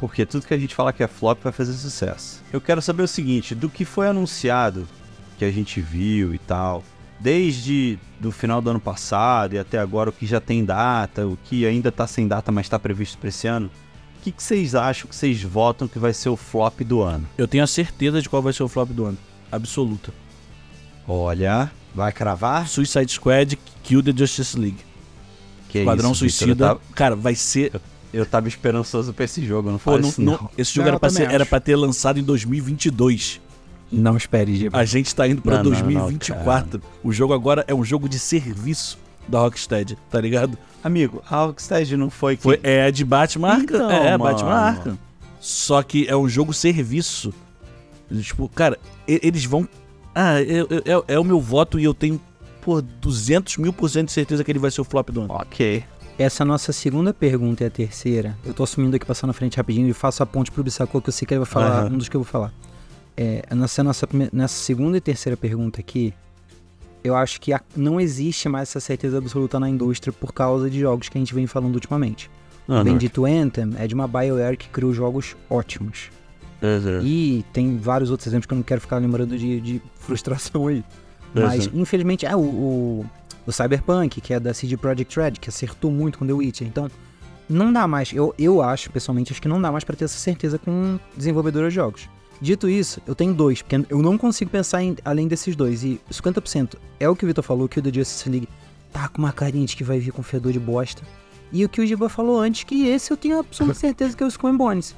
Porque 0.02 0.26
tudo 0.26 0.44
que 0.44 0.52
a 0.52 0.58
gente 0.58 0.74
fala 0.74 0.92
que 0.92 1.00
é 1.00 1.06
flop 1.06 1.38
vai 1.44 1.52
fazer 1.52 1.74
sucesso. 1.74 2.42
Eu 2.52 2.60
quero 2.60 2.82
saber 2.82 3.04
o 3.04 3.06
seguinte, 3.06 3.54
do 3.54 3.70
que 3.70 3.84
foi 3.84 4.08
anunciado, 4.08 4.88
que 5.38 5.44
a 5.44 5.50
gente 5.52 5.80
viu 5.80 6.34
e 6.34 6.38
tal, 6.38 6.82
desde 7.20 8.00
do 8.18 8.32
final 8.32 8.60
do 8.60 8.70
ano 8.70 8.80
passado 8.80 9.54
e 9.54 9.60
até 9.60 9.78
agora, 9.78 10.10
o 10.10 10.12
que 10.12 10.26
já 10.26 10.40
tem 10.40 10.64
data, 10.64 11.24
o 11.24 11.38
que 11.44 11.64
ainda 11.64 11.92
tá 11.92 12.04
sem 12.04 12.26
data, 12.26 12.50
mas 12.50 12.68
tá 12.68 12.80
previsto 12.80 13.16
pra 13.16 13.28
esse 13.28 13.46
ano, 13.46 13.70
o 14.18 14.22
que, 14.24 14.32
que 14.32 14.42
vocês 14.42 14.74
acham, 14.74 15.08
que 15.08 15.14
vocês 15.14 15.40
votam 15.40 15.86
que 15.86 16.00
vai 16.00 16.12
ser 16.12 16.30
o 16.30 16.36
flop 16.36 16.80
do 16.80 17.00
ano? 17.00 17.28
Eu 17.38 17.46
tenho 17.46 17.62
a 17.62 17.68
certeza 17.68 18.20
de 18.20 18.28
qual 18.28 18.42
vai 18.42 18.52
ser 18.52 18.64
o 18.64 18.68
flop 18.68 18.90
do 18.90 19.04
ano. 19.04 19.18
Absoluta. 19.52 20.12
Olha, 21.06 21.70
vai 21.94 22.10
cravar? 22.10 22.66
Suicide 22.66 23.12
Squad 23.12 23.56
Kill 23.84 24.02
the 24.02 24.12
Justice 24.16 24.58
League. 24.58 24.80
Que 25.68 25.78
Esquadrão 25.78 26.10
isso, 26.10 26.18
Suicida. 26.18 26.66
Tava, 26.66 26.80
Cara, 26.92 27.14
vai 27.14 27.36
ser. 27.36 27.70
Eu 28.12 28.24
tava 28.26 28.48
esperançoso 28.48 29.12
pra 29.12 29.24
esse 29.24 29.44
jogo, 29.44 29.70
não 29.70 29.78
Pô, 29.78 29.92
faz 29.92 30.02
não- 30.02 30.08
isso 30.08 30.20
não- 30.22 30.32
não. 30.34 30.50
esse 30.58 30.70
jogo 30.74 30.82
Não, 30.86 30.88
era, 30.92 31.00
pra 31.00 31.10
ser- 31.10 31.30
era 31.30 31.46
pra 31.46 31.60
ter 31.60 31.76
lançado 31.76 32.18
em 32.18 32.22
2022. 32.22 33.40
não 33.90 34.16
espere, 34.16 34.56
Giba. 34.56 34.78
A 34.78 34.84
gente 34.84 35.14
tá 35.14 35.26
indo 35.28 35.42
pra 35.42 35.56
Não, 35.58 35.64
não, 35.64 35.70
não, 35.70 35.78
2024. 35.78 36.80
o 37.04 37.12
jogo 37.12 37.32
agora 37.34 37.64
é 37.68 37.74
um 37.74 37.84
jogo 37.84 38.08
de 38.08 38.18
serviço 38.18 38.98
da 39.28 39.38
Rocksteady, 39.40 39.96
tá 40.10 40.20
ligado? 40.20 40.56
Amigo, 40.82 41.22
a 41.30 41.44
Rocksteady 41.44 41.96
não 41.96 42.08
foi 42.10 42.36
que... 42.36 42.42
Foi, 42.42 42.58
é 42.62 42.90
de 42.90 43.04
Batman 43.04 43.48
Arkham. 43.48 43.76
Então, 43.76 43.90
é, 43.90 44.16
mano. 44.16 44.24
Batman 44.32 44.54
Arkham. 44.54 44.98
Só 45.40 45.82
que 45.82 46.06
é 46.08 46.16
um 46.16 46.28
jogo 46.28 46.52
serviço. 46.52 47.32
Tipo, 48.22 48.48
cara, 48.48 48.78
eles 49.06 49.44
vão. 49.44 49.68
Ah, 50.14 50.40
eu- 50.42 50.66
eu- 50.84 51.04
é, 51.08 51.14
é 51.14 51.18
o 51.18 51.24
meu 51.24 51.40
voto 51.40 51.78
e 51.80 51.84
eu 51.84 51.94
tenho, 51.94 52.20
pô, 52.60 52.80
200 52.82 53.56
mil 53.56 53.72
por 53.72 53.88
cento 53.88 54.06
de 54.08 54.12
certeza 54.12 54.42
que 54.44 54.50
ele 54.52 54.58
vai 54.58 54.70
ser 54.70 54.80
o 54.80 54.84
flop 54.84 55.08
do 55.10 55.22
ano. 55.22 55.32
Ok. 55.34 55.82
Essa 56.22 56.42
é 56.42 56.44
a 56.44 56.46
nossa 56.46 56.72
segunda 56.72 57.12
pergunta 57.12 57.64
e 57.64 57.66
a 57.66 57.70
terceira. 57.70 58.38
Eu 58.46 58.54
tô 58.54 58.62
assumindo 58.62 58.94
aqui, 58.94 59.04
passando 59.04 59.26
na 59.30 59.32
frente 59.32 59.56
rapidinho 59.56 59.88
e 59.88 59.92
faço 59.92 60.22
a 60.22 60.26
ponte 60.26 60.52
pro 60.52 60.62
Bissacô, 60.62 61.00
que 61.00 61.08
eu 61.08 61.12
sei 61.12 61.26
que 61.26 61.34
ele 61.34 61.40
vai 61.40 61.46
falar, 61.46 61.80
Aham. 61.80 61.94
um 61.94 61.98
dos 61.98 62.08
que 62.08 62.16
eu 62.16 62.20
vou 62.20 62.30
falar. 62.30 62.52
É, 63.16 63.42
nessa, 63.52 63.82
nossa, 63.82 64.08
nessa 64.32 64.54
segunda 64.54 64.96
e 64.96 65.00
terceira 65.00 65.36
pergunta 65.36 65.80
aqui, 65.80 66.14
eu 67.02 67.16
acho 67.16 67.40
que 67.40 67.52
não 67.74 68.00
existe 68.00 68.48
mais 68.48 68.68
essa 68.68 68.78
certeza 68.78 69.18
absoluta 69.18 69.58
na 69.58 69.68
indústria 69.68 70.12
por 70.12 70.32
causa 70.32 70.70
de 70.70 70.78
jogos 70.78 71.08
que 71.08 71.18
a 71.18 71.20
gente 71.20 71.34
vem 71.34 71.48
falando 71.48 71.74
ultimamente. 71.74 72.30
O 72.68 72.74
Uhum. 72.74 72.84
Bendito 72.84 73.26
Anthem 73.26 73.72
é 73.76 73.88
de 73.88 73.94
uma 73.94 74.06
BioWare 74.06 74.56
que 74.56 74.68
criou 74.68 74.92
jogos 74.92 75.36
ótimos. 75.50 76.08
Uhum. 76.62 77.04
E 77.04 77.44
tem 77.52 77.76
vários 77.76 78.12
outros 78.12 78.28
exemplos 78.28 78.46
que 78.46 78.54
eu 78.54 78.56
não 78.56 78.62
quero 78.62 78.80
ficar 78.80 78.98
lembrando 78.98 79.36
de, 79.36 79.60
de 79.60 79.82
frustração 79.98 80.68
aí. 80.68 80.84
Mas, 81.34 81.68
infelizmente, 81.72 82.26
é 82.26 82.36
o, 82.36 82.40
o, 82.40 83.06
o 83.46 83.52
Cyberpunk, 83.52 84.20
que 84.20 84.32
é 84.34 84.40
da 84.40 84.52
CD 84.54 84.76
Projekt 84.76 85.18
Red, 85.18 85.32
que 85.32 85.48
acertou 85.48 85.90
muito 85.90 86.18
com 86.18 86.26
The 86.26 86.32
Witcher. 86.32 86.66
Então, 86.66 86.90
não 87.48 87.72
dá 87.72 87.86
mais. 87.86 88.12
Eu, 88.12 88.34
eu 88.38 88.62
acho, 88.62 88.90
pessoalmente, 88.90 89.32
acho 89.32 89.42
que 89.42 89.48
não 89.48 89.60
dá 89.60 89.70
mais 89.72 89.84
pra 89.84 89.96
ter 89.96 90.04
essa 90.04 90.18
certeza 90.18 90.58
com 90.58 90.98
desenvolvedores 91.16 91.70
de 91.72 91.74
jogos. 91.76 92.08
Dito 92.40 92.68
isso, 92.68 93.00
eu 93.06 93.14
tenho 93.14 93.32
dois, 93.32 93.62
porque 93.62 93.76
eu 93.88 94.02
não 94.02 94.18
consigo 94.18 94.50
pensar 94.50 94.82
em 94.82 94.96
além 95.04 95.28
desses 95.28 95.54
dois. 95.54 95.84
E 95.84 96.00
50% 96.10 96.74
é 96.98 97.08
o 97.08 97.14
que 97.14 97.24
o 97.24 97.28
Vitor 97.28 97.44
falou, 97.44 97.68
que 97.68 97.78
o 97.78 97.82
The 97.82 97.92
Justice 97.92 98.28
League 98.28 98.48
tá 98.92 99.08
com 99.08 99.18
uma 99.18 99.32
carinha 99.32 99.64
de 99.66 99.76
que 99.76 99.84
vai 99.84 99.98
vir 100.00 100.12
com 100.12 100.22
fedor 100.22 100.52
de 100.52 100.58
bosta. 100.58 101.02
E 101.52 101.64
o 101.64 101.68
que 101.68 101.80
o 101.80 101.86
Giba 101.86 102.08
falou 102.08 102.40
antes, 102.40 102.64
que 102.64 102.86
esse 102.88 103.12
eu 103.12 103.16
tenho 103.16 103.38
absoluta 103.38 103.74
certeza 103.78 104.16
que 104.16 104.22
é 104.24 104.26
o 104.26 104.46
and 104.46 104.56
Bones. 104.56 104.96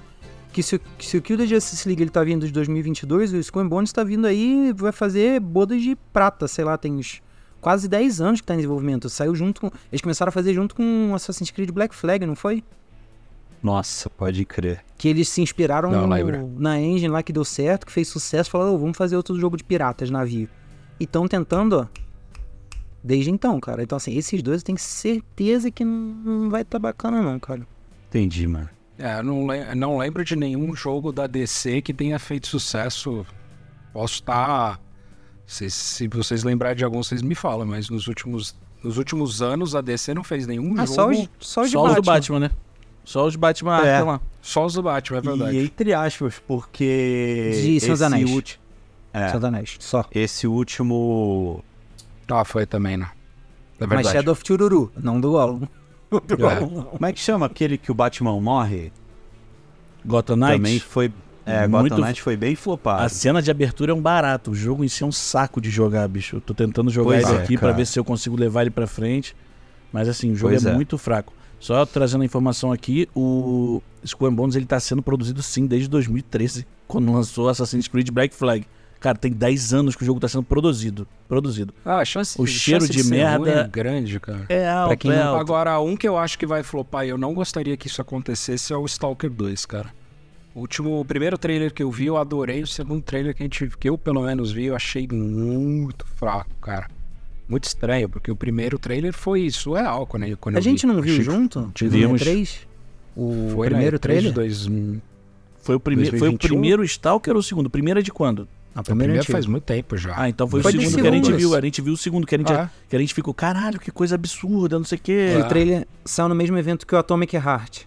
Que 0.53 0.63
se, 0.63 0.77
o- 0.77 0.81
que 0.97 1.05
se 1.05 1.17
o 1.19 1.23
Kill 1.23 1.37
the 1.37 1.47
Justice 1.47 1.87
League 1.89 2.01
ele 2.03 2.11
tá 2.11 2.23
vindo 2.23 2.47
de 2.47 2.53
2022, 2.53 3.33
o 3.53 3.59
and 3.59 3.69
Bones 3.69 3.93
tá 3.93 4.05
vindo 4.05 4.27
aí 4.27 4.73
vai 4.73 4.93
fazer 4.93 5.41
bodas 5.41 5.83
de 5.83 5.97
prata, 6.13 6.47
sei 6.47 6.65
lá, 6.65 6.79
tem 6.79 6.95
uns 6.95 7.21
quase 7.64 7.88
10 7.88 8.20
anos 8.20 8.40
que 8.40 8.46
tá 8.46 8.55
em 8.55 8.59
desenvolvimento. 8.59 9.09
Saiu 9.09 9.35
junto 9.35 9.61
com... 9.62 9.70
Eles 9.90 10.00
começaram 10.00 10.29
a 10.29 10.33
fazer 10.33 10.53
junto 10.55 10.74
com 10.74 11.12
Assassin's 11.14 11.50
Creed 11.50 11.70
Black 11.70 11.94
Flag, 11.94 12.24
não 12.27 12.37
foi? 12.37 12.62
Nossa, 13.62 14.11
pode 14.11 14.44
crer. 14.44 14.85
Que 14.98 15.09
eles 15.09 15.29
se 15.29 15.40
inspiraram 15.40 15.90
Não, 15.90 16.07
no- 16.07 16.14
lembro. 16.14 16.53
na 16.59 16.79
engine 16.81 17.09
lá 17.09 17.22
que 17.22 17.33
deu 17.33 17.44
certo, 17.44 17.87
que 17.87 17.92
fez 17.92 18.07
sucesso, 18.09 18.50
falaram, 18.50 18.74
"Ô, 18.74 18.79
vamos 18.79 18.96
fazer 18.96 19.16
outro 19.16 19.38
jogo 19.40 19.57
de 19.57 19.64
piratas, 19.64 20.11
navio. 20.11 20.48
E 21.00 21.07
tão 21.07 21.27
tentando, 21.27 21.81
ó, 21.81 21.87
desde 23.03 23.31
então, 23.31 23.59
cara. 23.59 23.83
Então, 23.83 23.96
assim, 23.96 24.16
esses 24.16 24.42
dois 24.42 24.61
eu 24.61 24.66
tenho 24.66 24.79
certeza 24.79 25.70
que 25.70 25.85
não, 25.85 25.92
não 26.42 26.50
vai 26.50 26.62
tá 26.64 26.79
bacana 26.79 27.22
não, 27.22 27.38
cara. 27.40 27.66
Entendi, 28.09 28.46
mano. 28.46 28.68
É, 28.98 29.18
eu 29.18 29.22
não, 29.24 29.46
le- 29.46 29.74
não 29.74 29.96
lembro 29.98 30.22
de 30.24 30.37
nenhum 30.37 30.74
jogo 30.77 31.11
da 31.11 31.27
DC 31.27 31.81
que 31.83 31.92
tenha 31.94 32.18
feito 32.18 32.46
sucesso. 32.46 33.27
Posso 33.92 34.14
estar. 34.14 34.79
Se, 35.47 35.71
se 35.71 36.09
vocês 36.09 36.43
lembrarem 36.43 36.77
de 36.77 36.85
algum, 36.85 37.03
vocês 37.03 37.21
me 37.23 37.35
falam, 37.35 37.67
mas 37.67 37.89
nos 37.91 38.07
últimos, 38.09 38.57
nos 38.83 38.97
últimos 38.99 39.43
anos 39.43 39.75
a 39.75 39.81
DC 39.81 40.15
não 40.15 40.25
fez 40.25 40.47
nenhum 40.47 40.73
Ah, 40.79 40.87
jogo. 40.87 40.95
só 40.95 41.09
os, 41.11 41.29
só 41.39 41.63
os 41.63 41.71
Só 41.71 41.83
os 41.83 41.89
Batman. 41.89 41.95
do 41.95 42.03
Batman, 42.03 42.41
né? 42.41 42.51
Só 43.05 43.27
os 43.27 43.37
Batman 43.37 43.87
É. 43.87 44.01
Lá. 44.03 44.21
Só 44.41 44.65
os 44.65 44.75
do 44.75 44.83
Batman, 44.83 45.19
é 45.19 45.21
verdade. 45.21 45.57
E 45.57 45.65
entre 45.65 45.93
aspas, 45.93 46.41
porque... 46.47 47.51
De 47.63 47.77
esse 47.77 48.03
Anéis. 48.05 48.31
ulti- 48.31 48.59
É, 49.13 49.31
dos 49.33 49.45
Anéis, 49.45 49.77
só. 49.81 50.05
esse 50.15 50.47
último... 50.47 51.63
Ah, 52.29 52.45
foi 52.45 52.65
também, 52.65 52.97
né? 52.97 53.11
É 53.79 53.87
Mas 53.87 53.89
verdade. 53.91 54.17
Shadow 54.17 54.33
of 54.33 54.43
Chururu, 54.47 54.91
não 54.97 55.21
do 55.21 55.33
Gollum. 55.33 55.67
É. 56.15 56.91
Como 56.91 57.07
é 57.07 57.13
que 57.13 57.19
chama 57.19 57.45
aquele 57.47 57.77
que 57.77 57.91
o 57.91 57.95
Batman 57.95 58.41
morre? 58.41 58.93
Gotham 60.07 60.37
Knights. 60.37 60.57
Também 60.57 60.79
foi... 60.79 61.13
É, 61.47 61.67
Muito- 61.69 61.91
Gotham 61.91 62.07
Knight 62.07 62.23
foi 62.23 62.37
bem 62.37 62.55
flopado. 62.57 63.03
A 63.03 63.09
cena 63.09 63.43
de 63.43 63.51
abertura 63.51 63.93
é 63.93 63.95
um 63.95 64.01
barato. 64.01 64.53
O 64.53 64.55
jogo 64.55 64.83
em 64.85 64.89
si 64.89 65.03
é 65.03 65.07
um 65.07 65.13
saco 65.13 65.61
de 65.61 65.69
jogar, 65.71 66.09
bicho. 66.09 66.37
Eu 66.37 66.41
tô 66.41 66.55
tentando 66.55 66.91
jogar 66.91 67.11
Pois 67.17 67.29
ele 67.29 67.39
é, 67.39 67.43
aqui 67.43 67.55
pra 67.59 67.69
cara. 67.69 67.73
ver 67.75 67.87
se 67.87 67.99
eu 67.99 68.05
consigo 68.05 68.37
levar 68.37 68.63
ele 68.63 68.71
pra 68.71 68.87
frente. 68.87 69.37
Mas 69.93 70.09
assim, 70.09 70.33
o 70.33 70.35
jogo 70.37 70.53
Pois 70.53 70.65
é, 70.67 70.71
é. 70.71 70.75
muito 70.75 70.97
fraco. 70.99 71.33
Só 71.61 71.85
trazendo 71.87 72.23
a 72.23 72.25
informação 72.25 72.73
aqui, 72.73 73.09
o 73.15 73.81
Skull 74.03 74.29
and 74.29 74.35
Bones 74.35 74.55
ele 74.57 74.67
tá 74.67 74.79
sendo 74.81 75.03
produzido 75.03 75.43
sim 75.43 75.67
desde 75.67 75.89
2013, 75.89 76.67
quando 76.87 77.11
lançou 77.13 77.49
Assassin's 77.49 77.89
Creed 77.89 78.11
Black 78.11 78.35
Flag. 78.35 78.67
Cara, 79.01 79.17
tem 79.19 79.31
10 79.33 79.73
anos 79.75 79.95
que 79.95 80.03
o 80.03 80.07
jogo 80.07 80.19
tá 80.19 80.27
sendo 80.29 80.43
produzido. 80.43 81.07
Produzido. 81.29 81.75
Ah, 81.85 81.99
a 81.99 82.05
chance, 82.07 82.41
O 82.41 82.45
a 82.45 82.47
cheiro 82.47 82.81
chance 82.87 82.93
de 82.93 83.03
ser 83.05 83.11
merda- 83.11 83.39
ruim 83.39 83.51
é 83.51 83.69
grande, 83.69 84.19
cara. 84.19 84.47
É 84.49 84.67
alto, 84.69 84.97
quem 84.97 85.11
é 85.13 85.17
não- 85.17 85.29
alto. 85.29 85.41
Agora, 85.41 85.79
um 85.81 85.95
que 85.97 86.09
eu 86.09 86.17
acho 86.17 86.39
que 86.39 86.47
vai 86.47 86.63
flopar 86.63 87.05
e 87.07 87.11
eu 87.11 87.19
não 87.19 87.35
gostaria 87.35 87.77
que 87.77 87.87
isso 87.87 88.01
acontecesse 88.01 88.73
é 88.73 88.77
o 88.77 88.85
Stalker 88.87 89.31
2, 89.31 89.67
cara. 89.67 89.91
O 90.55 90.61
último, 90.61 91.01
o 91.01 91.05
primeiro 91.05 91.37
trailer 91.37 91.73
que 91.73 91.83
eu 91.83 91.90
vi, 91.90 92.07
eu 92.07 92.17
adorei. 92.17 92.62
O 92.62 92.67
segundo 92.67 93.03
trailer 93.03 93.35
que, 93.35 93.43
a 93.43 93.45
gente, 93.47 93.69
que 93.79 93.88
eu, 93.88 93.99
pelo 93.99 94.23
menos, 94.23 94.53
vi, 94.53 94.67
eu 94.67 94.77
achei 94.77 95.09
muito 95.11 96.07
fraco, 96.17 96.51
cara. 96.61 96.88
Muito 97.49 97.64
estranho, 97.64 98.09
porque 98.09 98.31
o 98.31 98.37
primeiro 98.37 98.79
trailer 98.79 99.12
foi 99.12 99.51
surreal 99.51 100.07
quando, 100.07 100.25
eu- 100.25 100.37
quando 100.37 100.55
A 100.57 100.59
eu 100.59 100.62
gente 100.62 100.87
vi. 100.87 100.93
não 100.93 101.03
viu 101.03 101.12
Achei- 101.12 101.25
junto? 101.25 101.73
E3? 101.75 102.67
O 103.17 103.51
Foi 103.55 103.69
primeiro 103.69 103.97
E3 103.97 104.01
trailer? 104.01 104.25
de 104.31 104.33
dois, 104.33 104.67
Foi 105.61 105.75
o, 105.77 105.81
prime... 105.81 106.05
foi 106.07 106.17
o 106.17 106.21
2021? 106.21 106.49
primeiro 106.49 106.85
Stalker 106.85 107.35
ou 107.35 107.40
o 107.40 107.43
segundo? 107.43 107.67
O 107.67 107.71
primeiro 107.71 108.01
é 108.01 108.03
de 108.03 108.11
quando? 108.12 108.49
Não, 108.75 108.81
o 108.81 108.85
primeiro, 108.85 108.99
primeiro 109.12 109.21
antigo. 109.21 109.33
faz 109.33 109.47
muito 109.47 109.64
tempo 109.64 109.97
já. 109.97 110.14
Ah, 110.17 110.29
então 110.29 110.49
foi, 110.49 110.62
Foi 110.62 110.73
o 110.77 110.81
segundo 110.81 111.01
que 111.03 111.09
a 111.09 111.12
gente 111.12 111.33
viu. 111.33 111.55
A 111.55 111.61
gente 111.61 111.81
viu 111.81 111.93
o 111.93 111.97
segundo, 111.97 112.27
que 112.27 112.35
a 112.35 112.38
gente, 112.38 112.53
Ah, 112.53 112.69
que 112.88 112.97
a 112.97 112.99
gente 112.99 113.14
ficou, 113.14 113.33
caralho, 113.33 113.79
que 113.79 113.90
coisa 113.90 114.14
absurda, 114.17 114.79
não 114.79 114.85
sei 114.85 114.99
o 114.99 115.01
quê. 115.01 115.37
O 115.40 115.49
trailer 115.49 115.87
saiu 116.05 116.29
no 116.29 116.35
mesmo 116.35 116.57
evento 116.59 116.87
que 116.87 116.95
o 116.95 116.99
Atomic 116.99 117.37
Heart. 117.37 117.83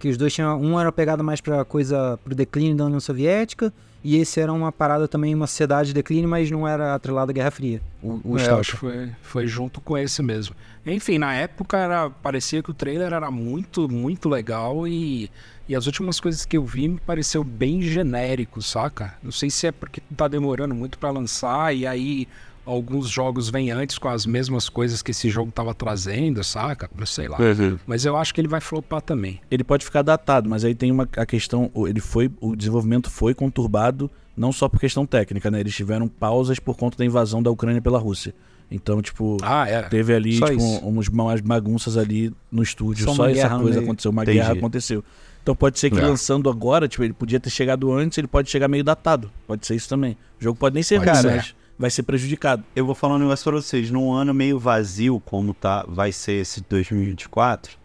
Que 0.00 0.08
os 0.08 0.16
dois 0.16 0.34
tinham. 0.34 0.60
Um 0.60 0.80
era 0.80 0.90
pegado 0.90 1.22
mais 1.22 1.40
pra 1.40 1.64
coisa. 1.64 2.18
pro 2.24 2.34
declínio 2.34 2.74
da 2.76 2.86
União 2.86 2.98
Soviética. 2.98 3.72
E 4.02 4.16
esse 4.16 4.40
era 4.40 4.50
uma 4.50 4.72
parada 4.72 5.06
também, 5.06 5.34
uma 5.34 5.46
sociedade 5.46 5.88
de 5.88 5.94
declínio, 5.94 6.28
mas 6.28 6.50
não 6.50 6.66
era 6.66 6.94
atrelado 6.94 7.30
à 7.30 7.34
Guerra 7.34 7.50
Fria. 7.50 7.82
O, 8.02 8.18
o 8.24 8.38
É, 8.38 8.48
acho 8.48 8.72
que 8.72 8.76
foi, 8.78 9.10
foi 9.20 9.46
junto 9.46 9.78
com 9.78 9.96
esse 9.96 10.22
mesmo. 10.22 10.56
Enfim, 10.86 11.18
na 11.18 11.34
época 11.34 11.76
era, 11.76 12.08
parecia 12.08 12.62
que 12.62 12.70
o 12.70 12.74
trailer 12.74 13.12
era 13.12 13.30
muito, 13.30 13.90
muito 13.90 14.26
legal 14.26 14.88
e, 14.88 15.30
e 15.68 15.76
as 15.76 15.84
últimas 15.86 16.18
coisas 16.18 16.46
que 16.46 16.56
eu 16.56 16.64
vi 16.64 16.88
me 16.88 16.98
pareceu 16.98 17.44
bem 17.44 17.82
genérico, 17.82 18.62
saca? 18.62 19.14
Não 19.22 19.30
sei 19.30 19.50
se 19.50 19.66
é 19.66 19.72
porque 19.72 20.00
tá 20.16 20.26
demorando 20.26 20.74
muito 20.74 20.98
pra 20.98 21.10
lançar 21.10 21.76
e 21.76 21.86
aí 21.86 22.26
alguns 22.66 23.08
jogos 23.08 23.48
vêm 23.50 23.70
antes 23.70 23.98
com 23.98 24.08
as 24.08 24.24
mesmas 24.26 24.68
coisas 24.68 25.02
que 25.02 25.10
esse 25.10 25.28
jogo 25.30 25.50
tava 25.50 25.74
trazendo, 25.74 26.42
saca? 26.44 26.90
Não 26.96 27.06
sei 27.06 27.28
lá. 27.28 27.38
Mas 27.86 28.04
eu 28.04 28.16
acho 28.16 28.32
que 28.34 28.40
ele 28.40 28.48
vai 28.48 28.60
flopar 28.60 29.00
também. 29.02 29.40
Ele 29.50 29.64
pode 29.64 29.84
ficar 29.84 30.02
datado, 30.02 30.48
mas 30.48 30.64
aí 30.64 30.74
tem 30.74 30.90
uma 30.90 31.08
a 31.16 31.26
questão, 31.26 31.70
o- 31.74 31.88
ele 31.88 32.00
foi, 32.00 32.30
o 32.40 32.54
desenvolvimento 32.54 33.10
foi 33.10 33.34
conturbado 33.34 34.10
não 34.36 34.52
só 34.52 34.68
por 34.68 34.78
questão 34.80 35.04
técnica, 35.04 35.50
né? 35.50 35.60
Eles 35.60 35.74
tiveram 35.74 36.08
pausas 36.08 36.58
por 36.58 36.76
conta 36.76 36.96
da 36.96 37.04
invasão 37.04 37.42
da 37.42 37.50
Ucrânia 37.50 37.82
pela 37.82 37.98
Rússia. 37.98 38.34
Então, 38.70 39.02
tipo, 39.02 39.36
Ah, 39.42 39.68
era. 39.68 39.88
teve 39.88 40.14
ali 40.14 40.36
Só 40.38 40.46
tipo, 40.46 40.62
umas 40.86 41.08
bagunças 41.42 41.96
ali 41.96 42.32
no 42.52 42.62
estúdio, 42.62 43.04
Só 43.04 43.14
só, 43.14 43.28
essa 43.28 43.48
coisa 43.58 43.70
meio. 43.78 43.82
aconteceu, 43.82 44.10
uma 44.12 44.22
Entendi. 44.22 44.38
guerra 44.38 44.52
aconteceu. 44.52 45.04
Então 45.42 45.56
pode 45.56 45.78
ser 45.78 45.90
que 45.90 45.98
É. 45.98 46.02
lançando 46.02 46.48
agora, 46.48 46.86
tipo, 46.86 47.02
ele 47.02 47.12
podia 47.14 47.40
ter 47.40 47.50
chegado 47.50 47.90
antes, 47.92 48.16
ele 48.18 48.28
pode 48.28 48.48
chegar 48.48 48.68
meio 48.68 48.84
datado. 48.84 49.30
Pode 49.46 49.66
ser 49.66 49.74
isso 49.74 49.88
também. 49.88 50.12
O 50.40 50.44
jogo 50.44 50.58
pode 50.58 50.74
nem 50.74 50.82
ser 50.82 50.98
Pode 51.00 51.10
ruim, 51.10 51.20
ser. 51.22 51.36
mas 51.36 51.54
vai 51.80 51.88
ser 51.90 52.02
prejudicado. 52.02 52.62
Eu 52.76 52.84
vou 52.84 52.94
falar 52.94 53.14
um 53.14 53.18
negócio 53.18 53.42
pra 53.50 53.58
vocês. 53.60 53.90
Num 53.90 54.12
ano 54.12 54.34
meio 54.34 54.58
vazio, 54.58 55.18
como 55.24 55.54
tá, 55.54 55.82
vai 55.88 56.12
ser 56.12 56.32
esse 56.32 56.60
2024, 56.68 57.78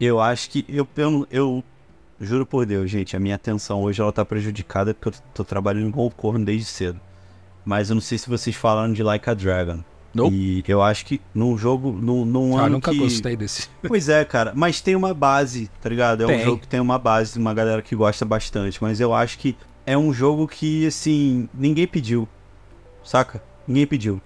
eu 0.00 0.18
acho 0.18 0.48
que. 0.48 0.64
Eu, 0.66 0.88
eu, 0.96 1.26
eu 1.30 1.64
juro 2.18 2.46
por 2.46 2.64
Deus, 2.64 2.90
gente, 2.90 3.14
a 3.14 3.20
minha 3.20 3.34
atenção 3.34 3.82
hoje 3.82 4.00
ela 4.00 4.10
tá 4.10 4.24
prejudicada 4.24 4.94
porque 4.94 5.10
eu 5.10 5.22
tô 5.34 5.44
trabalhando 5.44 5.92
com 5.92 6.06
o 6.06 6.10
corno 6.10 6.42
desde 6.42 6.64
cedo. 6.64 6.98
Mas 7.62 7.90
eu 7.90 7.94
não 7.94 8.00
sei 8.00 8.16
se 8.16 8.28
vocês 8.28 8.56
falaram 8.56 8.92
de 8.92 9.02
Like 9.02 9.28
a 9.28 9.34
Dragon. 9.34 9.80
Nope. 10.14 10.34
E 10.34 10.64
eu 10.66 10.82
acho 10.82 11.06
que 11.06 11.20
num 11.34 11.56
jogo, 11.56 11.92
num, 11.92 12.24
num 12.24 12.58
Ah, 12.58 12.62
ano 12.62 12.74
nunca 12.76 12.90
que... 12.90 12.98
gostei 12.98 13.36
desse. 13.36 13.68
Pois 13.86 14.08
é, 14.08 14.24
cara. 14.24 14.52
Mas 14.54 14.80
tem 14.80 14.96
uma 14.96 15.14
base, 15.14 15.70
tá 15.80 15.88
ligado? 15.88 16.24
É 16.24 16.26
Tem. 16.26 16.40
um 16.40 16.44
jogo 16.44 16.58
que 16.58 16.68
tem 16.68 16.80
uma 16.80 16.98
base, 16.98 17.38
uma 17.38 17.54
galera 17.54 17.82
que 17.82 17.94
gosta 17.94 18.24
bastante. 18.24 18.82
Mas 18.82 18.98
eu 18.98 19.14
acho 19.14 19.38
que 19.38 19.56
é 19.86 19.96
um 19.96 20.12
jogo 20.12 20.48
que, 20.48 20.86
assim, 20.86 21.48
ninguém 21.54 21.86
pediu. 21.86 22.28
Saca? 23.04 23.42
Ninguém 23.66 23.86
pediu. 23.86 24.20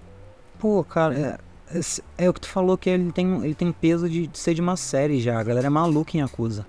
Pô, 0.59 0.83
cara, 0.83 1.39
é, 1.69 1.79
é 2.17 2.29
o 2.29 2.33
que 2.33 2.41
tu 2.41 2.47
falou 2.49 2.77
que 2.77 2.89
ele 2.89 3.11
tem, 3.11 3.43
ele 3.43 3.55
tem 3.55 3.71
peso 3.71 4.09
de, 4.09 4.27
de 4.27 4.37
ser 4.37 4.53
de 4.53 4.61
uma 4.61 4.75
série 4.75 5.21
já. 5.21 5.39
A 5.39 5.43
galera 5.43 5.67
é 5.67 5.69
maluca 5.69 6.15
em 6.17 6.21
Yakuza. 6.21 6.65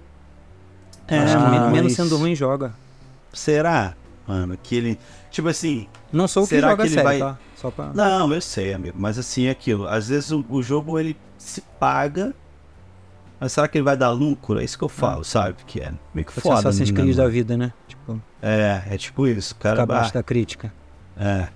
É, 1.07 1.19
Acho 1.21 1.37
que 1.39 1.51
men- 1.51 1.71
menos 1.71 1.83
mas 1.85 1.93
sendo 1.95 2.17
ruim 2.19 2.35
joga. 2.35 2.75
Será, 3.33 3.95
mano, 4.27 4.59
que 4.63 4.75
ele. 4.77 4.99
Tipo 5.31 5.49
assim. 5.49 5.89
Não 6.13 6.29
sou 6.29 6.43
o 6.45 6.47
que 6.47 6.55
Será 6.55 6.71
joga 6.71 6.83
que 6.83 6.89
ele 6.89 6.95
série, 6.95 7.05
vai- 7.05 7.19
tá? 7.19 7.39
Só 7.57 7.71
pra... 7.71 7.91
Não, 7.95 8.33
eu 8.33 8.41
sei, 8.41 8.73
amigo. 8.73 8.97
Mas 8.99 9.19
assim 9.19 9.47
é 9.47 9.51
aquilo. 9.51 9.89
Às 9.89 10.09
vezes 10.09 10.31
o, 10.31 10.45
o 10.49 10.63
jogo 10.63 10.99
ele 10.99 11.17
se 11.37 11.61
paga. 11.81 12.35
Mas 13.41 13.53
será 13.53 13.69
que 13.69 13.79
ele 13.79 13.85
vai 13.85 13.97
dar 13.97 14.11
lucro? 14.11 14.61
É 14.61 14.65
isso 14.65 14.77
que 14.77 14.85
eu 14.85 14.89
falo, 14.89 15.25
sabe? 15.25 15.57
Que 15.67 15.81
é 15.81 15.93
meio 16.13 16.27
que 16.27 16.33
foda. 16.33 16.59
Assassin's 16.59 16.91
né, 16.91 17.01
Creed 17.01 17.17
da 17.17 17.29
vida, 17.29 17.57
né? 17.57 17.73
Tipo, 17.87 18.21
É, 18.43 18.83
é 18.91 18.97
tipo 18.99 19.27
isso. 19.27 19.55
O 19.55 19.57
cara. 19.57 19.83
abaixo 19.83 20.11
ah, 20.11 20.15
da 20.15 20.23
crítica. 20.23 20.73
É. 21.17 21.49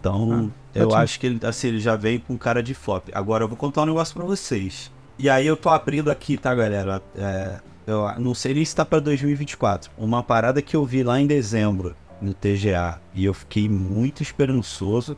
Então, 0.00 0.50
Ah, 0.74 0.78
eu 0.78 0.86
ótimo. 0.86 1.00
acho 1.02 1.20
que 1.20 1.26
ele, 1.26 1.40
assim, 1.42 1.68
ele 1.68 1.80
já 1.80 1.96
veio 1.96 2.20
com 2.20 2.36
cara 2.38 2.62
de 2.62 2.74
flop. 2.74 3.08
Agora 3.12 3.44
eu 3.44 3.48
vou 3.48 3.56
contar 3.56 3.82
um 3.82 3.86
negócio 3.86 4.14
pra 4.14 4.24
vocês. 4.24 4.90
E 5.18 5.28
aí 5.28 5.46
eu 5.46 5.56
tô 5.56 5.68
abrindo 5.68 6.10
aqui, 6.10 6.36
tá, 6.36 6.54
galera? 6.54 7.02
É, 7.16 7.58
eu 7.86 8.08
não 8.18 8.34
sei 8.34 8.54
nem 8.54 8.64
se 8.64 8.74
tá 8.76 8.84
pra 8.84 9.00
2024. 9.00 9.90
Uma 9.98 10.22
parada 10.22 10.62
que 10.62 10.76
eu 10.76 10.84
vi 10.84 11.02
lá 11.02 11.20
em 11.20 11.26
dezembro, 11.26 11.96
no 12.22 12.32
TGA, 12.32 13.00
e 13.14 13.24
eu 13.24 13.34
fiquei 13.34 13.68
muito 13.68 14.22
esperançoso, 14.22 15.16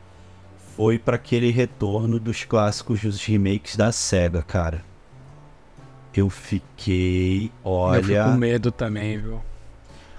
foi 0.76 0.98
pra 0.98 1.16
aquele 1.16 1.50
retorno 1.50 2.18
dos 2.18 2.44
clássicos 2.44 3.00
dos 3.02 3.22
remakes 3.24 3.76
da 3.76 3.92
SEGA, 3.92 4.42
cara. 4.42 4.82
Eu 6.14 6.28
fiquei, 6.30 7.44
Eu 7.44 7.50
fico 7.50 7.62
com 7.64 7.70
olha... 7.70 8.26
medo 8.36 8.72
também, 8.72 9.18
viu? 9.18 9.40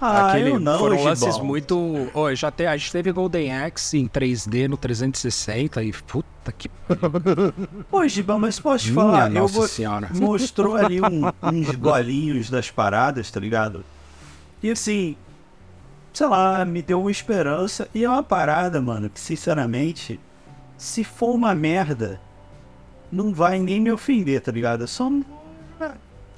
Ah, 0.04 0.30
Aquele, 0.32 0.50
eu 0.50 0.58
não, 0.58 0.78
foram 0.80 1.04
lances 1.04 1.34
Gibão. 1.34 1.44
muito. 1.46 2.10
Ó, 2.12 2.34
já 2.34 2.50
te, 2.50 2.66
a 2.66 2.76
gente 2.76 2.90
teve 2.90 3.12
Golden 3.12 3.52
Axe 3.56 3.98
em 3.98 4.08
3D 4.08 4.66
no 4.68 4.76
360 4.76 5.80
e 5.84 5.92
puta 5.92 6.50
que. 6.50 6.68
Pô, 7.88 8.06
Gibão, 8.08 8.38
mas 8.38 8.58
posso 8.58 8.86
te 8.86 8.90
Minha 8.92 9.04
falar? 9.04 9.26
Eu 9.32 9.42
nossa 9.42 9.54
vou, 9.54 9.68
senhora. 9.68 10.08
mostrou 10.12 10.74
ali 10.74 11.00
um- 11.00 11.30
uns 11.52 11.70
golinhos 11.76 12.50
das 12.50 12.68
paradas, 12.70 13.30
tá 13.30 13.38
ligado? 13.38 13.84
E 14.60 14.70
assim, 14.72 15.16
sei 16.12 16.26
lá, 16.26 16.64
me 16.64 16.82
deu 16.82 17.00
uma 17.00 17.10
esperança. 17.10 17.88
E 17.94 18.02
é 18.02 18.08
uma 18.08 18.24
parada, 18.24 18.80
mano, 18.80 19.08
que 19.08 19.20
sinceramente, 19.20 20.18
se 20.76 21.04
for 21.04 21.32
uma 21.34 21.54
merda, 21.54 22.20
não 23.10 23.32
vai 23.32 23.60
nem 23.60 23.80
me 23.80 23.92
ofender, 23.92 24.40
tá 24.40 24.50
ligado? 24.50 24.82
É 24.82 24.86
só. 24.88 25.08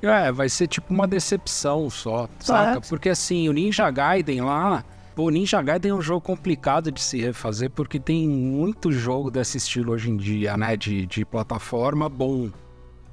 É, 0.06 0.30
vai 0.32 0.48
ser 0.48 0.66
tipo 0.66 0.92
uma 0.92 1.06
decepção 1.06 1.88
só, 1.90 2.28
saca? 2.40 2.80
Porque 2.80 3.08
assim, 3.08 3.48
o 3.48 3.52
Ninja 3.52 3.90
Gaiden 3.90 4.40
lá. 4.42 4.84
Pô, 5.14 5.24
o 5.24 5.30
Ninja 5.30 5.62
Gaiden 5.62 5.92
é 5.92 5.94
um 5.94 6.02
jogo 6.02 6.20
complicado 6.20 6.90
de 6.90 7.00
se 7.00 7.20
refazer 7.20 7.70
porque 7.70 8.00
tem 8.00 8.28
muito 8.28 8.90
jogo 8.90 9.30
desse 9.30 9.58
estilo 9.58 9.92
hoje 9.92 10.10
em 10.10 10.16
dia, 10.16 10.56
né? 10.56 10.76
De, 10.76 11.06
de 11.06 11.24
plataforma 11.24 12.08
bom. 12.08 12.50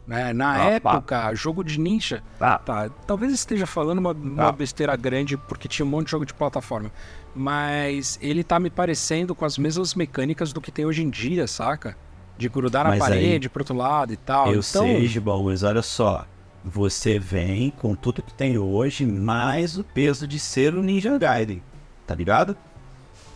Né? 0.07 0.33
Na 0.33 0.53
Ah, 0.53 0.65
época, 0.71 1.33
jogo 1.35 1.63
de 1.63 1.79
ninja. 1.79 2.23
Ah. 2.39 2.57
Tá, 2.57 2.89
talvez 3.05 3.31
esteja 3.31 3.67
falando 3.67 3.99
uma, 3.99 4.11
uma 4.13 4.47
Ah. 4.49 4.51
besteira 4.51 4.95
grande 4.95 5.37
porque 5.37 5.67
tinha 5.67 5.85
um 5.85 5.89
monte 5.89 6.05
de 6.07 6.11
jogo 6.11 6.25
de 6.25 6.33
plataforma. 6.33 6.91
Mas 7.35 8.17
ele 8.21 8.43
tá 8.43 8.59
me 8.59 8.69
parecendo 8.69 9.33
com 9.35 9.45
as 9.45 9.57
mesmas 9.57 9.93
mecânicas 9.93 10.51
do 10.51 10.59
que 10.59 10.71
tem 10.71 10.85
hoje 10.85 11.03
em 11.03 11.09
dia, 11.09 11.45
saca? 11.47 11.95
De 12.37 12.49
grudar 12.49 12.83
na 12.83 12.89
Mas 12.91 13.01
aí- 13.03 13.09
parede 13.09 13.47
pro 13.49 13.61
outro 13.61 13.75
lado 13.75 14.11
e 14.11 14.17
tal. 14.17 14.47
eu 14.47 14.51
então, 14.53 14.61
sei, 14.63 15.07
Gibão, 15.07 15.43
mas 15.43 15.61
olha 15.61 15.83
só. 15.83 16.25
Você 16.63 17.17
vem 17.17 17.71
com 17.71 17.95
tudo 17.95 18.21
que 18.21 18.33
tem 18.33 18.57
hoje, 18.57 19.05
mais 19.05 19.77
o 19.77 19.83
peso 19.83 20.27
de 20.27 20.37
ser 20.39 20.75
o 20.75 20.83
Ninja 20.83 21.17
Gaiden. 21.17 21.61
Tá 22.05 22.13
ligado? 22.13 22.55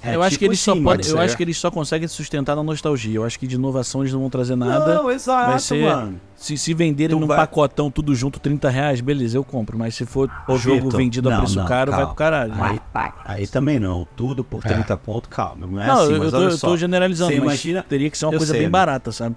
É 0.04 0.16
eu 0.16 0.22
acho 0.22 0.32
tipo 0.32 0.40
que 0.42 0.46
eles 0.46 0.60
só 0.60 0.74
assim, 0.74 0.84
podem, 0.84 1.08
mano, 1.08 1.18
eu 1.20 1.26
acho 1.26 1.36
que 1.36 1.42
eles 1.42 1.58
só 1.58 1.72
conseguem 1.72 2.08
se 2.08 2.14
sustentar 2.14 2.56
na 2.56 2.62
nostalgia. 2.62 3.16
Eu 3.16 3.24
acho 3.24 3.40
que 3.40 3.48
de 3.48 3.56
inovação 3.56 4.02
eles 4.02 4.14
não 4.14 4.20
vão 4.20 4.30
trazer 4.30 4.56
nada. 4.56 4.94
Não, 4.94 5.10
exato, 5.10 5.50
vai 5.50 5.60
ser- 5.60 5.82
mano. 5.84 6.22
Se, 6.36 6.56
se 6.56 6.74
venderem 6.76 7.18
Tu 7.18 7.20
num 7.20 7.26
vai- 7.26 7.38
pacotão 7.38 7.90
tudo 7.90 8.14
junto 8.14 8.40
30 8.40 8.70
reais, 8.70 9.02
beleza, 9.02 9.36
eu 9.36 9.44
compro. 9.44 9.76
Mas 9.80 9.96
se 9.96 10.06
for 10.06 10.30
Ô, 10.48 10.58
jogo 10.58 10.84
Vitor, 10.84 10.98
vendido 10.98 11.28
a 11.30 11.32
não, 11.32 11.40
preço 11.40 11.58
não, 11.58 11.66
caro, 11.66 11.90
vai 11.92 12.02
calma. 12.02 12.14
pro 12.14 12.18
caralho. 12.24 12.54
Aí, 12.62 12.80
aí 13.26 13.48
também 13.48 13.80
não. 13.80 14.08
Tudo 14.16 14.44
por 14.44 14.62
30 14.62 14.96
pontos, 14.96 15.28
calma. 15.32 15.66
Não 15.66 15.82
é 15.82 15.88
não, 15.88 16.02
assim, 16.04 16.14
eu, 16.14 16.20
mas 16.20 16.34
eu 16.34 16.40
tô, 16.40 16.48
eu 16.50 16.60
tô 16.60 16.78
generalizando, 16.78 17.32
Você 17.32 17.38
mas 17.40 17.44
imagina- 17.46 17.82
teria 17.90 18.10
que 18.12 18.18
ser 18.20 18.26
uma 18.26 18.32
coisa 18.34 18.46
sei, 18.46 18.54
bem 18.54 18.66
amigo. 18.68 18.72
barata, 18.74 19.12
sabe? 19.12 19.36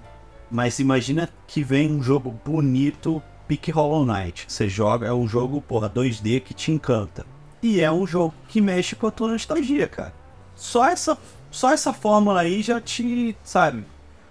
Mas 0.51 0.77
imagina 0.77 1.27
que 1.47 1.63
vem 1.63 1.91
um 1.91 2.03
jogo 2.03 2.31
bonito, 2.45 3.19
pique 3.49 3.71
Hollow 3.71 4.05
Knight. 4.05 4.45
Você 4.47 4.69
joga, 4.69 5.07
é 5.07 5.11
um 5.13 5.27
jogo, 5.27 5.59
porra, 5.59 5.89
2D 5.89 6.39
que 6.39 6.53
te 6.53 6.71
encanta. 6.71 7.25
E 7.63 7.81
é 7.81 7.91
um 7.91 8.05
jogo 8.05 8.33
que 8.47 8.61
mexe 8.61 8.95
com 8.95 9.07
a 9.07 9.11
tua 9.11 9.27
nostalgia, 9.29 9.87
cara. 9.87 10.13
Só 10.55 10.85
essa, 10.87 11.17
só 11.49 11.71
essa 11.73 11.91
fórmula 11.91 12.41
aí 12.41 12.61
já 12.61 12.79
te, 12.79 13.35
sabe? 13.43 13.83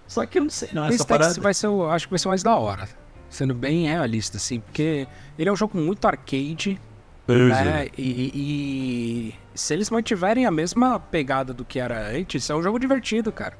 Só 0.06 0.24
que 0.24 0.38
eu 0.38 0.44
não 0.44 0.50
sei, 0.50 0.68
não. 0.72 0.84
Essa 0.84 1.04
parada... 1.04 1.38
Vai 1.40 1.52
ser, 1.52 1.66
o- 1.66 1.86
acho 1.90 2.06
que 2.06 2.10
vai 2.12 2.18
ser 2.18 2.28
mais 2.28 2.42
da 2.44 2.56
hora. 2.56 2.88
Sendo 3.28 3.52
bem 3.54 3.86
realista, 3.88 4.36
assim, 4.38 4.60
porque 4.60 5.06
ele 5.38 5.48
é 5.48 5.52
um 5.52 5.56
jogo 5.56 5.76
muito 5.76 6.06
arcade, 6.06 6.80
né? 7.26 7.88
E, 7.98 8.02
e- 8.02 8.30
e 8.40 9.34
se 9.54 9.74
eles 9.74 9.90
mantiverem 9.90 10.46
a 10.46 10.50
mesma 10.50 10.98
pegada 11.00 11.52
do 11.52 11.64
que 11.64 11.78
era 11.80 12.08
antes, 12.16 12.48
é 12.48 12.54
um 12.54 12.62
jogo 12.62 12.78
divertido, 12.78 13.30
cara. 13.32 13.58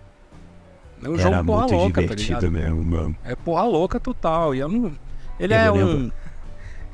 É 1.02 1.08
um 1.08 1.14
Era 1.14 1.22
jogo 1.22 1.44
porra 1.44 1.66
louca, 1.66 2.06
tá 2.06 2.14
ligado? 2.14 2.50
mesmo, 2.50 2.82
mano. 2.84 3.16
É 3.24 3.34
porra 3.36 3.64
louca 3.64 4.00
total. 4.00 4.54
E 4.54 4.60
eu 4.60 4.68
não. 4.68 4.92
Ele 5.38 5.54
Eu 5.54 5.58
é 5.58 5.70
um. 5.72 6.10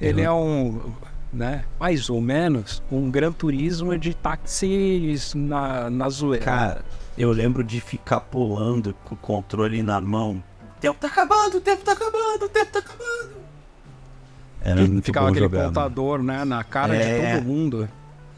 Ele 0.01 0.21
é 0.23 0.31
um. 0.31 0.93
Né? 1.33 1.65
Mais 1.81 2.09
ou 2.11 2.21
menos 2.21 2.81
um 2.93 3.11
gran 3.11 3.33
turismo 3.33 3.97
de 3.99 4.15
táxis 4.15 5.35
na, 5.35 5.91
na 5.91 6.09
zoeira. 6.09 6.45
Cara, 6.45 6.85
eu 7.19 7.33
lembro 7.33 7.65
de 7.65 7.81
ficar 7.81 8.21
pulando 8.21 8.95
com 9.05 9.15
o 9.15 9.19
controle 9.19 9.83
na 9.83 10.01
mão. 10.01 10.43
O 10.77 10.81
tempo 10.81 10.99
tá 11.01 11.09
acabando, 11.09 11.57
o 11.57 11.61
tempo 11.61 11.83
tá 11.83 11.93
acabando, 11.93 12.45
o 12.45 12.49
tempo 12.49 12.71
tá 12.71 12.79
acabando. 12.79 13.31
Era 14.63 14.83
Que 14.83 14.89
muito 14.89 15.05
ficava 15.07 15.27
bom 15.27 15.33
aquele 15.33 15.47
jogar, 15.47 15.59
mano. 15.59 15.69
contador, 15.75 16.23
né? 16.23 16.45
Na 16.45 16.63
cara 16.63 16.95
É. 16.95 17.33
de 17.33 17.39
todo 17.41 17.47
mundo. 17.49 17.89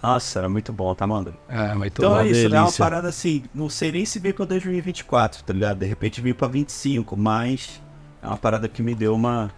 Nossa, 0.02 0.38
era 0.38 0.48
muito 0.48 0.72
bom, 0.72 0.94
tá, 0.94 1.06
mano? 1.06 1.34
É, 1.48 1.74
mas 1.74 1.88
Então 1.88 2.10
todo 2.10 2.20
é 2.20 2.28
isso, 2.28 2.48
né? 2.48 2.60
Uma 2.60 2.72
parada 2.72 3.08
assim, 3.08 3.44
não 3.54 3.68
sei 3.68 3.92
nem 3.92 4.04
se 4.06 4.18
veio 4.18 4.34
pra 4.34 4.44
2024, 4.44 5.42
tá 5.44 5.52
ligado? 5.52 5.78
De 5.78 5.86
repente 5.86 6.20
veio 6.20 6.34
pra 6.34 6.48
25, 6.48 7.16
mas 7.16 7.80
é 8.22 8.26
uma 8.26 8.36
parada 8.36 8.68
que 8.68 8.82
me 8.82 8.94
deu 8.94 9.14
uma. 9.14 9.50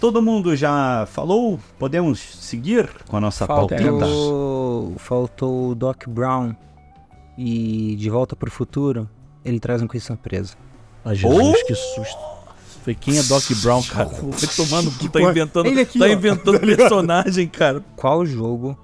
Todo 0.00 0.20
mundo 0.20 0.54
já 0.54 1.06
falou? 1.10 1.58
Podemos 1.78 2.18
seguir 2.20 2.88
com 3.08 3.16
a 3.16 3.20
nossa? 3.20 3.46
Faltou, 3.46 4.94
faltou 4.98 5.70
o 5.70 5.74
Doc 5.74 6.06
Brown. 6.06 6.54
E 7.38 7.96
de 7.96 8.08
volta 8.08 8.34
pro 8.34 8.50
futuro, 8.50 9.08
ele 9.44 9.60
traz 9.60 9.82
um 9.82 9.86
quiz 9.86 10.02
surpresa. 10.04 10.54
Ai, 11.04 11.14
Jesus, 11.14 11.62
que 11.64 11.74
susto. 11.74 12.18
Falei, 12.80 12.94
quem 12.98 13.18
é 13.18 13.22
Doc 13.22 13.42
Brown, 13.62 13.82
cara? 13.82 14.08
Foi 14.32 14.48
tomando, 14.66 15.10
tá 15.10 15.20
inventando, 15.20 15.66
Ele 15.66 15.80
aqui, 15.80 15.98
tá 15.98 16.04
ó. 16.04 16.08
inventando 16.08 16.60
personagem, 16.76 17.48
cara. 17.48 17.84
Qual 17.96 18.24
jogo 18.24 18.78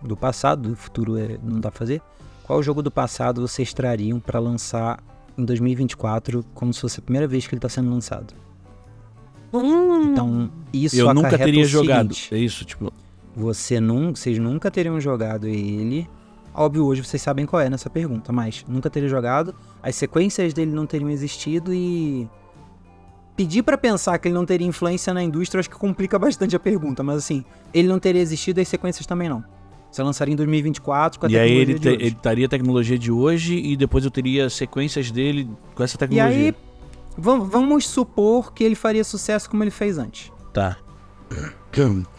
do 0.00 0.16
passado, 0.16 0.70
do 0.70 0.76
futuro 0.76 1.16
é- 1.18 1.38
não 1.42 1.60
dá 1.60 1.70
pra 1.70 1.78
fazer? 1.78 2.00
Qual 2.42 2.60
jogo 2.62 2.82
do 2.82 2.90
passado 2.90 3.40
vocês 3.46 3.72
trariam 3.72 4.18
pra 4.18 4.40
lançar 4.40 4.98
em 5.38 5.44
2024 5.44 6.44
como 6.54 6.72
se 6.74 6.80
fosse 6.80 6.98
a 6.98 7.02
primeira 7.02 7.28
vez 7.28 7.46
que 7.46 7.54
ele 7.54 7.60
tá 7.60 7.68
sendo 7.68 7.90
lançado? 7.90 8.34
Então, 9.52 10.50
isso 10.72 10.96
Eu 10.96 11.12
nunca 11.14 11.36
teria 11.38 11.64
jogado. 11.64 12.14
seguinte, 12.14 12.34
É 12.34 12.38
isso, 12.38 12.64
tipo, 12.64 12.92
Você 13.36 13.80
nunca, 13.80 14.16
vocês 14.18 14.38
nunca 14.38 14.70
teriam 14.70 15.00
jogado 15.00 15.46
ele. 15.46 16.08
Óbvio, 16.54 16.84
hoje 16.84 17.02
vocês 17.02 17.20
sabem 17.22 17.46
qual 17.46 17.60
é 17.62 17.70
nessa 17.70 17.88
pergunta, 17.88 18.30
mas 18.32 18.64
nunca 18.68 18.90
teria 18.90 19.08
jogado. 19.08 19.54
As 19.82 19.94
sequências 19.96 20.52
dele 20.52 20.70
não 20.70 20.84
teriam 20.86 21.08
existido 21.10 21.72
e 21.72 22.28
pedir 23.34 23.62
pra 23.62 23.78
pensar 23.78 24.18
que 24.18 24.28
ele 24.28 24.34
não 24.34 24.44
teria 24.44 24.66
influência 24.66 25.14
na 25.14 25.22
indústria 25.22 25.60
acho 25.60 25.70
que 25.70 25.76
complica 25.76 26.18
bastante 26.18 26.54
a 26.54 26.60
pergunta, 26.60 27.02
mas 27.02 27.16
assim, 27.16 27.42
ele 27.72 27.88
não 27.88 27.98
teria 27.98 28.20
existido 28.20 28.60
e 28.60 28.62
as 28.62 28.68
sequências 28.68 29.06
também 29.06 29.28
não. 29.30 29.42
Você 29.90 30.02
lançaria 30.02 30.32
em 30.32 30.36
2024 30.36 31.18
com 31.20 31.26
a 31.26 31.30
e 31.30 31.38
aí 31.38 31.48
tecnologia 31.48 31.62
ele, 31.62 31.74
de 31.74 31.80
te- 31.80 31.88
hoje. 31.88 31.96
ele 32.02 32.16
estaria 32.16 32.46
a 32.46 32.48
tecnologia 32.48 32.98
de 32.98 33.10
hoje 33.10 33.56
e 33.56 33.74
depois 33.76 34.04
eu 34.04 34.10
teria 34.10 34.48
sequências 34.50 35.10
dele 35.10 35.48
com 35.74 35.82
essa 35.82 35.96
E 35.96 35.98
tecnologia. 35.98 36.38
aí, 36.48 36.54
vam- 37.16 37.44
vamos 37.44 37.86
supor 37.88 38.52
que 38.52 38.62
ele 38.64 38.74
faria 38.74 39.04
sucesso 39.04 39.48
como 39.50 39.62
ele 39.62 39.70
fez 39.70 39.98
antes. 39.98 40.30
Tá. 40.52 40.76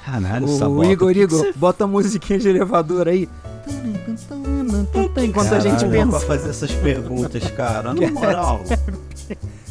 Caralho, 0.03 0.47
O 0.47 0.83
Igor, 0.83 1.15
Igor, 1.15 1.53
bota 1.55 1.83
a 1.83 1.87
musiquinha 1.87 2.39
de 2.39 2.49
elevador 2.49 3.07
aí. 3.07 3.29
Enquanto 5.23 5.53
a 5.53 5.59
gente 5.59 5.75
Caralho, 5.85 5.91
pensa. 5.91 6.09
pra 6.09 6.19
fazer 6.19 6.49
essas 6.49 6.71
perguntas, 6.71 7.49
cara. 7.51 7.93
Na 7.93 8.11
moral. 8.11 8.61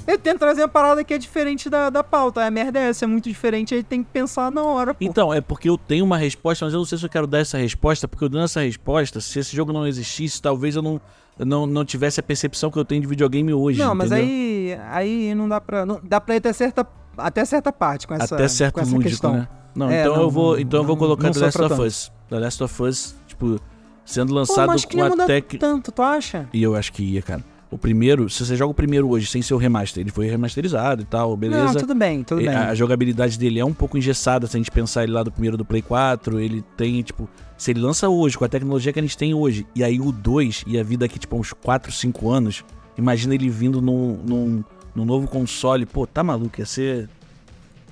Eu 0.06 0.18
tento 0.18 0.38
trazer 0.40 0.62
uma 0.62 0.68
parada 0.68 1.04
que 1.04 1.14
é 1.14 1.18
diferente 1.18 1.68
da, 1.70 1.88
da 1.90 2.02
pauta. 2.02 2.44
A 2.44 2.50
merda 2.50 2.78
é 2.80 2.88
essa, 2.88 3.04
é 3.04 3.08
muito 3.08 3.28
diferente, 3.28 3.74
aí 3.74 3.82
tem 3.84 4.02
que 4.02 4.10
pensar 4.12 4.50
na 4.50 4.62
hora, 4.62 4.94
pô. 4.94 4.98
Então, 5.04 5.32
é 5.32 5.40
porque 5.40 5.68
eu 5.68 5.78
tenho 5.78 6.04
uma 6.04 6.16
resposta, 6.16 6.64
mas 6.64 6.74
eu 6.74 6.78
não 6.78 6.84
sei 6.84 6.98
se 6.98 7.04
eu 7.04 7.08
quero 7.10 7.26
dar 7.26 7.38
essa 7.38 7.56
resposta, 7.58 8.08
porque 8.08 8.24
eu 8.24 8.28
dando 8.28 8.44
essa 8.44 8.60
resposta, 8.62 9.20
se 9.20 9.38
esse 9.38 9.54
jogo 9.54 9.72
não 9.72 9.86
existisse, 9.86 10.42
talvez 10.42 10.74
eu 10.74 10.82
não, 10.82 11.00
eu 11.38 11.46
não, 11.46 11.66
não 11.66 11.84
tivesse 11.84 12.18
a 12.18 12.22
percepção 12.22 12.68
que 12.70 12.78
eu 12.78 12.84
tenho 12.84 13.00
de 13.00 13.06
videogame 13.06 13.52
hoje. 13.54 13.78
não, 13.78 13.94
mas 13.94 14.10
entendeu? 14.10 14.26
Aí, 14.74 15.28
aí 15.28 15.34
não 15.34 15.48
dá 15.48 15.60
pra. 15.60 15.84
Não, 15.86 16.00
dá 16.02 16.20
pra 16.20 16.34
ir 16.34 16.38
até 16.38 16.52
certa, 16.52 16.86
até 17.16 17.44
certa 17.44 17.72
parte 17.72 18.06
com 18.06 18.14
essa, 18.14 18.34
Até 18.34 18.48
certo 18.48 18.74
com 18.74 18.80
essa 18.80 18.90
lúdico, 18.90 19.10
questão. 19.10 19.32
né? 19.34 19.48
Não, 19.74 19.90
É, 19.90 20.02
então 20.02 20.14
não, 20.16 20.22
eu 20.22 20.30
vou, 20.30 20.52
não, 20.54 20.60
então 20.60 20.80
eu 20.80 20.84
vou 20.84 20.94
não- 20.96 21.00
colocar 21.00 21.24
não 21.24 21.32
The 21.32 21.40
Last 21.40 21.62
of. 21.62 21.80
Us. 21.80 22.12
The 22.28 22.38
Last 22.38 22.62
of 22.64 22.82
Us, 22.82 23.14
tipo, 23.26 23.58
sendo 24.04 24.28
Pô, 24.28 24.34
lançado 24.34 24.66
mas 24.68 24.84
que 24.84 24.96
com 24.96 25.08
não 25.16 25.24
a 25.24 25.26
tech. 25.26 25.58
tanto, 25.58 25.90
tu 25.92 26.02
acha? 26.02 26.48
E 26.52 26.62
eu 26.62 26.74
acho 26.74 26.92
que 26.92 27.02
ia, 27.02 27.22
cara. 27.22 27.42
O 27.70 27.78
primeiro, 27.78 28.28
se 28.28 28.44
você 28.44 28.54
joga 28.54 28.70
o 28.70 28.74
primeiro 28.74 29.08
hoje 29.08 29.26
sem 29.26 29.40
ser 29.40 29.54
o 29.54 29.56
remaster, 29.56 30.02
ele 30.02 30.10
foi 30.10 30.26
remasterizado 30.28 31.00
e 31.00 31.04
tal, 31.06 31.34
beleza. 31.38 31.64
Não, 31.64 31.74
tudo 31.74 31.94
bem, 31.94 32.22
tudo 32.22 32.42
bem. 32.42 32.48
A, 32.48 32.68
a 32.68 32.74
jogabilidade 32.74 33.38
dele 33.38 33.58
é 33.60 33.64
um 33.64 33.72
pouco 33.72 33.96
engessada 33.96 34.46
se 34.46 34.54
a 34.54 34.60
gente 34.60 34.70
pensar 34.70 35.04
ele 35.04 35.12
lá 35.12 35.22
do 35.22 35.32
primeiro 35.32 35.56
do 35.56 35.64
Play 35.64 35.80
4. 35.80 36.38
Ele 36.38 36.60
tem, 36.76 37.00
tipo, 37.02 37.26
se 37.56 37.70
ele 37.70 37.80
lança 37.80 38.10
hoje, 38.10 38.36
com 38.36 38.44
a 38.44 38.48
tecnologia 38.48 38.92
que 38.92 38.98
a 38.98 39.02
gente 39.02 39.16
tem 39.16 39.32
hoje, 39.32 39.66
e 39.74 39.82
aí 39.82 39.98
o 39.98 40.12
2 40.12 40.64
ia 40.66 40.84
vir 40.84 40.98
daqui, 40.98 41.18
tipo, 41.18 41.34
uns 41.34 41.54
4, 41.54 41.90
5 41.90 42.28
anos, 42.30 42.62
imagina 42.96 43.34
ele 43.34 43.48
vindo 43.48 43.80
num, 43.80 44.18
num, 44.24 44.64
num 44.94 45.04
novo 45.04 45.26
console. 45.26 45.86
Pô, 45.86 46.06
tá 46.06 46.22
maluco, 46.22 46.60
ia 46.60 46.66
ser 46.66 47.08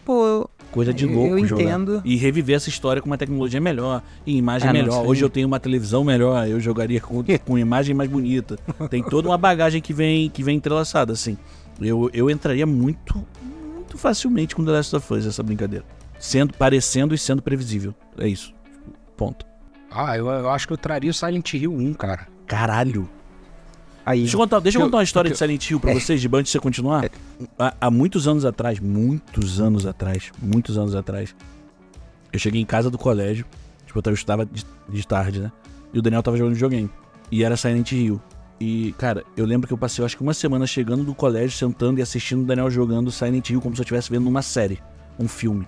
Pô, 0.05 0.49
coisa 0.71 0.93
de 0.93 1.07
louco 1.07 1.39
eu 1.39 1.47
jogar. 1.47 1.63
entendo. 1.63 2.03
E 2.05 2.17
reviver 2.17 2.57
essa 2.57 2.69
história 2.69 3.01
com 3.01 3.07
uma 3.07 3.19
tecnologia 3.19 3.61
melhor, 3.61 4.03
e 4.27 4.37
imagem 4.37 4.67
não, 4.67 4.73
melhor. 4.73 5.07
Hoje 5.07 5.23
eu 5.23 5.31
tenho 5.31 5.47
uma 5.47 5.61
televisão 5.61 6.03
melhor, 6.03 6.49
eu 6.49 6.59
jogaria 6.59 7.01
com, 7.01 7.23
com 7.47 7.59
imagem 7.59 7.95
mais 7.95 8.11
bonita. 8.11 8.57
Tem 8.89 9.03
toda 9.03 9.29
uma 9.29 9.39
bagagem 9.39 9.81
que 9.81 9.93
vem, 9.93 10.29
que 10.31 10.43
vem 10.43 10.57
entrelaçada, 10.57 11.13
assim. 11.13 11.37
Eu, 11.81 12.11
eu 12.13 12.29
entraria 12.29 12.67
muito, 12.67 13.25
muito 13.43 13.97
facilmente 13.97 14.55
com 14.55 14.65
The 14.65 14.73
Last 14.73 14.97
of 14.97 15.15
Us, 15.15 15.27
essa 15.27 15.43
brincadeira. 15.43 15.85
Sendo, 16.19 16.53
parecendo 16.55 17.15
e 17.15 17.19
sendo 17.19 17.41
previsível. 17.41 17.95
É 18.19 18.29
isso. 18.29 18.53
Ponto. 19.17 19.47
Ah, 19.91 20.17
eu, 20.17 20.29
eu 20.29 20.51
acho 20.51 20.67
que 20.67 20.73
eu 20.73 20.77
traria 20.77 21.11
o 21.11 21.15
Silent 21.15 21.55
Hill 21.55 21.73
1, 21.73 21.95
cara. 21.95 22.29
Caralho. 22.47 23.09
Aí. 24.05 24.21
Deixa 24.21 24.37
eu 24.37 24.41
contar, 24.41 24.61
deixa 24.61 24.79
eu 24.79 24.83
contar 24.83 24.99
uma 24.99 25.03
história 25.03 25.29
eu- 25.29 25.33
de 25.33 25.39
Silent 25.39 25.71
Hill 25.71 25.81
pra 25.81 25.93
vocês, 25.93 26.21
de 26.21 26.27
antes 26.29 26.45
de 26.45 26.51
você 26.53 26.61
continuar. 26.61 27.11
Há, 27.59 27.75
há 27.81 27.91
muitos 27.91 28.27
anos 28.29 28.45
atrás, 28.45 28.79
muitos 28.81 29.61
anos 29.61 29.87
atrás, 29.87 30.31
muitos 30.41 30.77
anos 30.79 30.95
atrás, 30.95 31.35
eu 32.33 32.39
cheguei 32.39 32.61
em 32.61 32.65
casa 32.67 32.91
do 32.91 32.99
colégio, 32.99 33.45
tipo, 33.87 34.01
eu 34.05 34.13
estudava 34.15 34.47
de, 34.47 34.65
de 34.89 35.07
tarde, 35.07 35.41
né? 35.41 35.53
E 35.93 35.99
o 35.99 36.03
Daniel 36.03 36.23
tava 36.23 36.37
jogando 36.37 36.55
videogame. 36.55 36.91
E 37.31 37.43
era 37.45 37.57
Silent 37.57 37.93
Hill. 37.93 38.21
E, 38.61 38.93
cara, 38.99 39.25
eu 39.37 39.47
lembro 39.47 39.67
que 39.67 39.73
eu 39.73 39.79
passei, 39.79 40.03
eu 40.03 40.07
acho 40.07 40.17
que 40.17 40.23
uma 40.23 40.35
semana 40.35 40.67
chegando 40.67 41.03
do 41.03 41.15
colégio, 41.15 41.57
sentando 41.57 41.99
e 41.99 42.03
assistindo 42.03 42.43
o 42.43 42.45
Daniel 42.45 42.71
jogando 42.71 43.11
Silent 43.11 43.49
Hill 43.51 43.61
como 43.61 43.75
se 43.75 43.81
eu 43.81 43.85
estivesse 43.85 44.11
vendo 44.11 44.29
uma 44.29 44.43
série, 44.43 44.79
um 45.19 45.27
filme. 45.27 45.67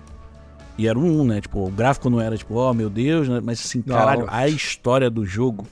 E 0.77 0.87
era 0.87 0.97
um, 0.97 1.23
né? 1.25 1.41
Tipo, 1.41 1.67
o 1.67 1.71
gráfico 1.71 2.09
não 2.09 2.21
era 2.21 2.37
tipo, 2.37 2.53
oh 2.55 2.73
meu 2.73 2.89
Deus, 2.89 3.27
né? 3.27 3.39
Mas 3.43 3.59
assim, 3.59 3.81
caralho, 3.81 4.25
a 4.29 4.47
história 4.47 5.09
do 5.09 5.25
jogo. 5.25 5.65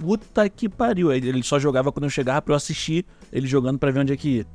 Puta 0.00 0.48
que 0.48 0.68
pariu. 0.68 1.12
Ele 1.12 1.42
só 1.42 1.58
jogava 1.58 1.92
quando 1.92 2.04
eu 2.04 2.10
chegava 2.10 2.40
pra 2.40 2.52
eu 2.52 2.56
assistir 2.56 3.04
ele 3.30 3.46
jogando 3.46 3.78
pra 3.78 3.90
ver 3.90 4.00
onde 4.00 4.12
é 4.12 4.16
que 4.16 4.28
ia. 4.38 4.46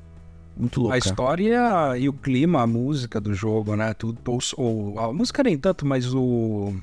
Muito 0.58 0.80
louco. 0.80 0.96
A 0.96 0.98
história 0.98 1.98
e 1.98 2.10
o 2.10 2.14
clima, 2.14 2.62
a 2.62 2.68
música 2.68 3.20
do 3.22 3.34
jogo, 3.34 3.76
né? 3.76 3.94
Tudo, 3.94 4.18
os- 4.36 4.54
o- 4.58 4.96
a 4.98 5.12
música 5.14 5.44
nem 5.44 5.58
tanto, 5.58 5.86
mas 5.86 6.14
o, 6.14 6.74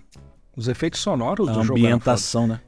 os 0.56 0.68
efeitos 0.68 1.00
sonoros 1.00 1.48
A 1.48 1.52
do 1.52 1.62
jogo. 1.64 1.78
eram 1.78 1.86
ambientação, 1.88 2.46
né? 2.46 2.60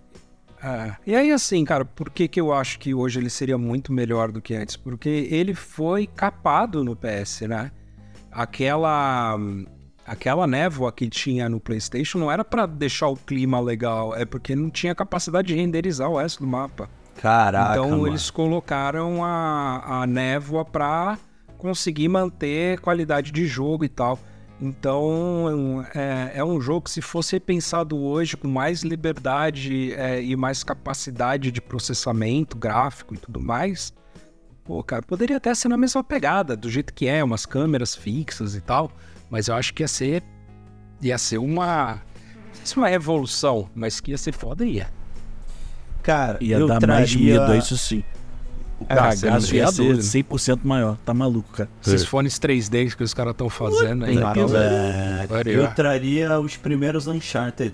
É. 0.63 0.97
E 1.07 1.15
aí, 1.15 1.31
assim, 1.31 1.63
cara, 1.63 1.85
por 1.85 2.09
que, 2.09 2.27
que 2.27 2.41
eu 2.41 2.51
acho 2.51 2.79
que 2.79 2.95
hoje 2.95 3.21
ele 3.21 3.29
seria 3.29 3.59
muito 3.59 3.93
melhor 3.93 4.33
do 4.33 4.41
que 4.41 4.55
antes? 4.55 4.77
Porque 4.77 5.29
ele 5.31 5.53
foi 5.55 6.07
capado 6.07 6.83
no 6.83 6.97
PS, 6.97 7.43
né? 7.47 7.71
Aquela. 8.33 9.39
Aquela 10.07 10.47
névoa 10.47 10.93
que 10.93 11.09
tinha 11.09 11.49
no 11.49 11.59
PlayStation 11.59 12.19
não 12.19 12.31
era 12.31 12.45
pra 12.45 12.67
deixar 12.67 13.09
o 13.09 13.17
clima 13.17 13.59
legal, 13.59 14.15
é 14.15 14.25
porque 14.25 14.55
não 14.55 14.69
tinha 14.69 14.95
capacidade 14.95 15.49
de 15.49 15.55
renderizar 15.55 16.11
o 16.11 16.19
resto 16.19 16.41
do 16.41 16.47
mapa. 16.47 16.91
Caraca, 17.17 17.73
então 17.73 17.91
mano. 17.91 18.09
eles 18.09 18.31
colocaram 18.31 19.25
a, 19.25 20.03
a 20.03 20.07
névoa 20.07 20.65
pra 20.65 21.19
conseguir 21.57 22.09
manter 22.09 22.79
qualidade 22.81 23.33
de 23.33 23.47
jogo 23.47 23.85
e 23.85 23.89
tal. 23.89 24.19
Então 24.61 25.85
é, 25.95 26.33
é 26.35 26.45
um 26.45 26.61
jogo 26.61 26.83
que 26.83 26.91
se 26.91 27.01
fosse 27.01 27.41
pensado 27.41 27.99
hoje 27.99 28.37
com 28.37 28.47
mais 28.47 28.83
liberdade 28.83 29.93
é, 29.95 30.23
e 30.23 30.37
mais 30.37 30.63
capacidade 30.63 31.51
de 31.51 31.61
processamento 31.61 32.57
gráfico 32.57 33.15
e 33.15 33.19
tudo 33.19 33.41
mais, 33.41 33.93
pô, 34.63 34.83
cara, 34.83 35.03
poderia 35.03 35.39
até 35.39 35.55
ser 35.55 35.69
na 35.69 35.77
mesma 35.77 36.05
pegada, 36.05 36.57
do 36.57 36.71
jeito 36.71 36.93
que 36.93 37.07
é, 37.07 37.25
umas 37.25 37.47
câmeras 37.47 37.95
fixas 37.95 38.55
e 38.55 38.61
tal, 38.61 38.91
mas 39.31 39.49
eu 39.49 39.55
acho 39.55 39.73
que 39.75 39.83
ia 39.83 39.89
ser 39.89 40.23
ia 41.03 41.19
ser 41.19 41.39
uma 41.39 41.95
não 41.95 42.55
sei 42.55 42.67
se 42.67 42.77
uma 42.77 42.91
evolução, 42.91 43.69
mas 43.75 44.01
que 44.01 44.11
ia 44.13 44.19
ser 44.19 44.33
foda 44.33 44.65
ia. 44.65 44.89
Cara, 46.03 46.39
Ia 46.43 46.59
eu 46.59 46.67
dar 46.67 46.79
traria... 46.79 46.97
mais 46.97 47.17
medo, 47.17 47.53
é 47.53 47.59
isso 47.59 47.77
sim. 47.79 48.05
O 48.79 48.85
É, 48.85 48.95
cagaço 48.95 49.55
ia 49.55 49.69
ser 49.73 49.85
ia 49.85 49.97
100% 49.97 50.61
maior. 50.63 50.99
Tá 51.05 51.15
maluco, 51.15 51.51
cara. 51.53 51.69
Esses 51.87 52.05
fones 52.05 52.39
3D 52.39 52.95
que 52.95 53.03
os 53.03 53.15
caras 53.15 53.33
estão 53.33 53.49
fazendo 53.49 54.05
aí. 54.05 54.17
Olha, 55.31 55.51
Eu 55.51 55.73
traria 55.73 56.39
os 56.39 56.57
primeiros 56.57 57.07
Uncharted. 57.07 57.73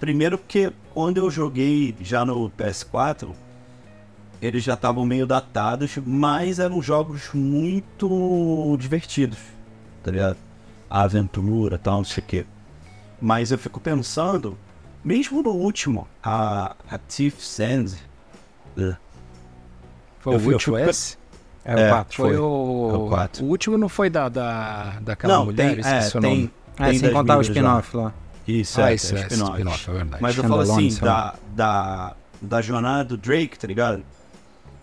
Primeiro 0.00 0.36
porque 0.36 0.72
quando 0.92 1.18
eu 1.18 1.30
joguei 1.30 1.94
já 2.00 2.24
no 2.24 2.50
PS4, 2.50 3.28
eles 4.40 4.64
já 4.64 4.74
estavam 4.74 5.06
meio 5.06 5.26
datados, 5.26 5.96
mas 6.04 6.58
eram 6.58 6.82
jogos 6.82 7.30
muito 7.32 8.76
divertidos, 8.80 9.38
tá 10.02 10.10
ligado? 10.10 10.36
A 10.90 11.02
aventura 11.02 11.78
tal, 11.78 11.98
não 11.98 12.04
sei 12.04 12.22
o 12.22 12.26
quê. 12.26 12.46
Mas 13.20 13.50
eu 13.52 13.58
fico 13.58 13.80
pensando, 13.80 14.58
mesmo 15.04 15.42
no 15.42 15.50
último, 15.50 16.06
a, 16.22 16.74
a 16.90 16.98
Thief 16.98 17.40
Sands, 17.40 17.96
Foi 20.20 20.34
Eu 20.34 20.36
o 20.36 20.40
fui- 20.40 20.52
eu 20.52 20.56
último 20.56 20.78
esse? 20.78 21.16
É, 21.64 21.86
o 21.86 21.88
4. 21.90 22.16
Foi, 22.16 22.28
foi. 22.30 22.38
o... 22.38 22.90
É 22.92 22.96
o 22.96 23.08
quatro. 23.08 23.44
o 23.44 23.48
último 23.48 23.78
não 23.78 23.88
foi 23.88 24.10
da, 24.10 24.28
da, 24.28 24.98
daquela 25.00 25.34
não, 25.34 25.44
mulher? 25.46 25.56
tem, 25.74 25.80
esqueci 25.80 26.16
é, 26.16 26.18
o 26.18 26.20
tem, 26.20 26.36
nome. 26.36 26.50
Ah, 26.76 26.84
tem 26.88 26.98
sem 26.98 27.12
contar 27.12 27.38
o 27.38 27.40
spin-off 27.40 27.96
lá. 27.96 28.12
Isso, 28.48 28.80
Ah, 28.80 28.90
é, 28.90 28.94
esse 28.94 29.14
tem 29.14 29.22
é, 29.22 29.26
spin-off. 29.26 29.52
spin-off, 29.52 29.90
é 29.90 29.92
verdade. 29.94 30.22
Mas 30.22 30.36
eu 30.36 30.44
falo 30.44 30.60
assim, 30.60 30.94
da, 31.00 31.34
da, 31.54 32.16
da 32.40 32.60
jornada 32.60 33.04
do 33.04 33.16
Drake, 33.16 33.56
tá 33.58 33.66
ligado? 33.68 34.02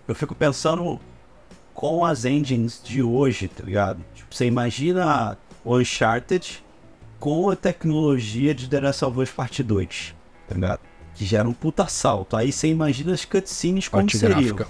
Eu 0.08 0.16
fico 0.16 0.34
pensando 0.34 1.00
com 1.80 2.04
as 2.04 2.26
engines 2.26 2.82
de 2.84 3.02
hoje, 3.02 3.48
tá 3.48 3.64
ligado? 3.64 4.02
Tipo, 4.14 4.36
você 4.36 4.46
imagina 4.46 5.38
o 5.64 5.78
Uncharted 5.78 6.62
com 7.18 7.50
a 7.50 7.56
tecnologia 7.56 8.54
de 8.54 8.68
The 8.68 8.82
Last 8.82 9.06
of 9.06 9.18
Us 9.18 9.30
Part 9.32 9.64
2, 9.64 10.14
tá 10.50 10.56
ligado? 10.56 10.82
Que 11.16 11.24
gera 11.24 11.48
um 11.48 11.54
puta 11.54 11.88
salto. 11.88 12.36
Aí 12.36 12.52
você 12.52 12.68
imagina 12.68 13.14
as 13.14 13.24
cutscenes 13.24 13.88
como 13.88 14.04
Parte 14.04 14.18
seriam. 14.18 14.42
gráfica. 14.42 14.68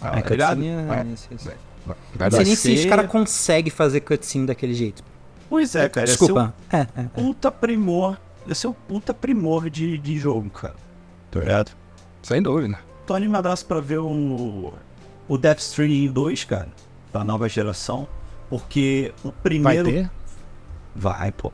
É, 0.00 0.22
tá 0.22 0.30
ligado? 0.30 0.56
cutscene 0.56 0.68
é- 0.68 1.00
É. 1.00 1.12
isso, 1.12 1.28
isso. 1.30 1.50
Não 1.86 1.94
dar 2.16 2.30
sei 2.30 2.44
nem 2.46 2.56
se 2.56 2.72
os 2.72 2.84
caras 2.86 3.10
conseguem 3.10 3.70
fazer 3.70 4.00
cutscene 4.00 4.46
daquele 4.46 4.72
jeito. 4.72 5.04
Pois 5.50 5.74
é, 5.74 5.90
cara. 5.90 6.06
Desculpa. 6.06 6.54
É, 6.72 6.78
é, 6.78 6.86
um 7.02 7.08
puta 7.08 7.52
primor. 7.52 8.16
Ia 8.46 8.54
ser 8.54 8.68
um 8.68 8.72
puta 8.72 9.12
primor 9.12 9.68
de, 9.68 9.98
de 9.98 10.18
jogo, 10.18 10.48
cara. 10.48 10.74
Tá 11.30 11.38
ligado? 11.40 11.72
Sem 12.22 12.40
dúvida. 12.40 12.78
Tô 13.06 13.12
animadaço 13.12 13.66
pra 13.66 13.78
ver 13.78 13.98
o, 13.98 14.72
o 15.28 15.36
Death 15.38 15.58
Stranding 15.60 16.08
2, 16.12 16.44
cara. 16.44 16.68
pra 17.12 17.24
nova 17.24 17.48
geração, 17.48 18.06
porque 18.50 19.12
o 19.24 19.28
Vai 19.28 19.34
primeiro. 19.42 19.90
ter? 19.90 20.10
Vai, 20.94 21.32
pô. 21.32 21.50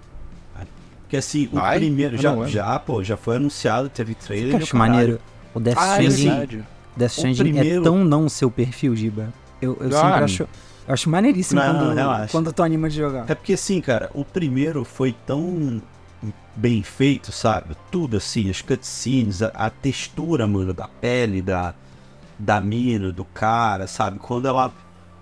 Vai. 0.54 0.66
Porque 1.02 1.16
assim, 1.16 1.48
o 1.52 1.56
Vai? 1.56 1.78
primeiro. 1.78 2.16
Eu 2.16 2.20
Já, 2.20 2.34
não 2.34 2.46
já, 2.48 2.78
pô, 2.78 3.02
já 3.04 3.16
foi 3.16 3.36
anunciado, 3.36 3.88
teve 3.88 4.14
trailer. 4.14 4.54
Eu 4.54 4.58
o 4.60 4.62
acho 4.62 4.76
maneiro. 4.76 5.20
O 5.54 5.60
Death 5.60 5.76
Ah, 5.78 6.02
é 6.02 6.06
Stranding. 6.06 6.64
Death 6.96 7.10
Stranding 7.12 7.40
é 7.40 7.42
primeiro- 7.44 7.82
tão 7.84 8.04
não 8.04 8.28
seu 8.28 8.50
perfil, 8.50 8.94
Giba. 8.96 9.32
Eu, 9.60 9.76
eu 9.80 9.96
Ah, 9.96 10.02
sempre 10.02 10.24
acho, 10.24 10.42
eu 10.42 10.94
acho 10.94 11.08
maneiríssimo 11.10 11.60
Não, 11.60 11.74
quando, 11.78 11.94
relaxa. 11.94 12.32
quando 12.32 12.52
tu 12.52 12.62
anima 12.62 12.88
de 12.90 12.96
jogar. 12.96 13.30
É 13.30 13.34
porque 13.34 13.52
assim, 13.52 13.80
cara, 13.80 14.10
o 14.14 14.24
primeiro 14.24 14.84
foi 14.84 15.14
tão 15.26 15.80
bem 16.56 16.82
feito, 16.82 17.30
sabe? 17.32 17.76
Tudo 17.90 18.16
assim, 18.16 18.50
as 18.50 18.60
cutscenes, 18.60 19.42
a, 19.42 19.48
a 19.54 19.70
textura, 19.70 20.46
mano, 20.46 20.74
da 20.74 20.88
pele, 20.88 21.40
da, 21.40 21.74
da 22.38 22.60
mina, 22.60 23.12
do 23.12 23.24
cara, 23.24 23.86
sabe? 23.86 24.18
Quando 24.18 24.46
ela, 24.48 24.72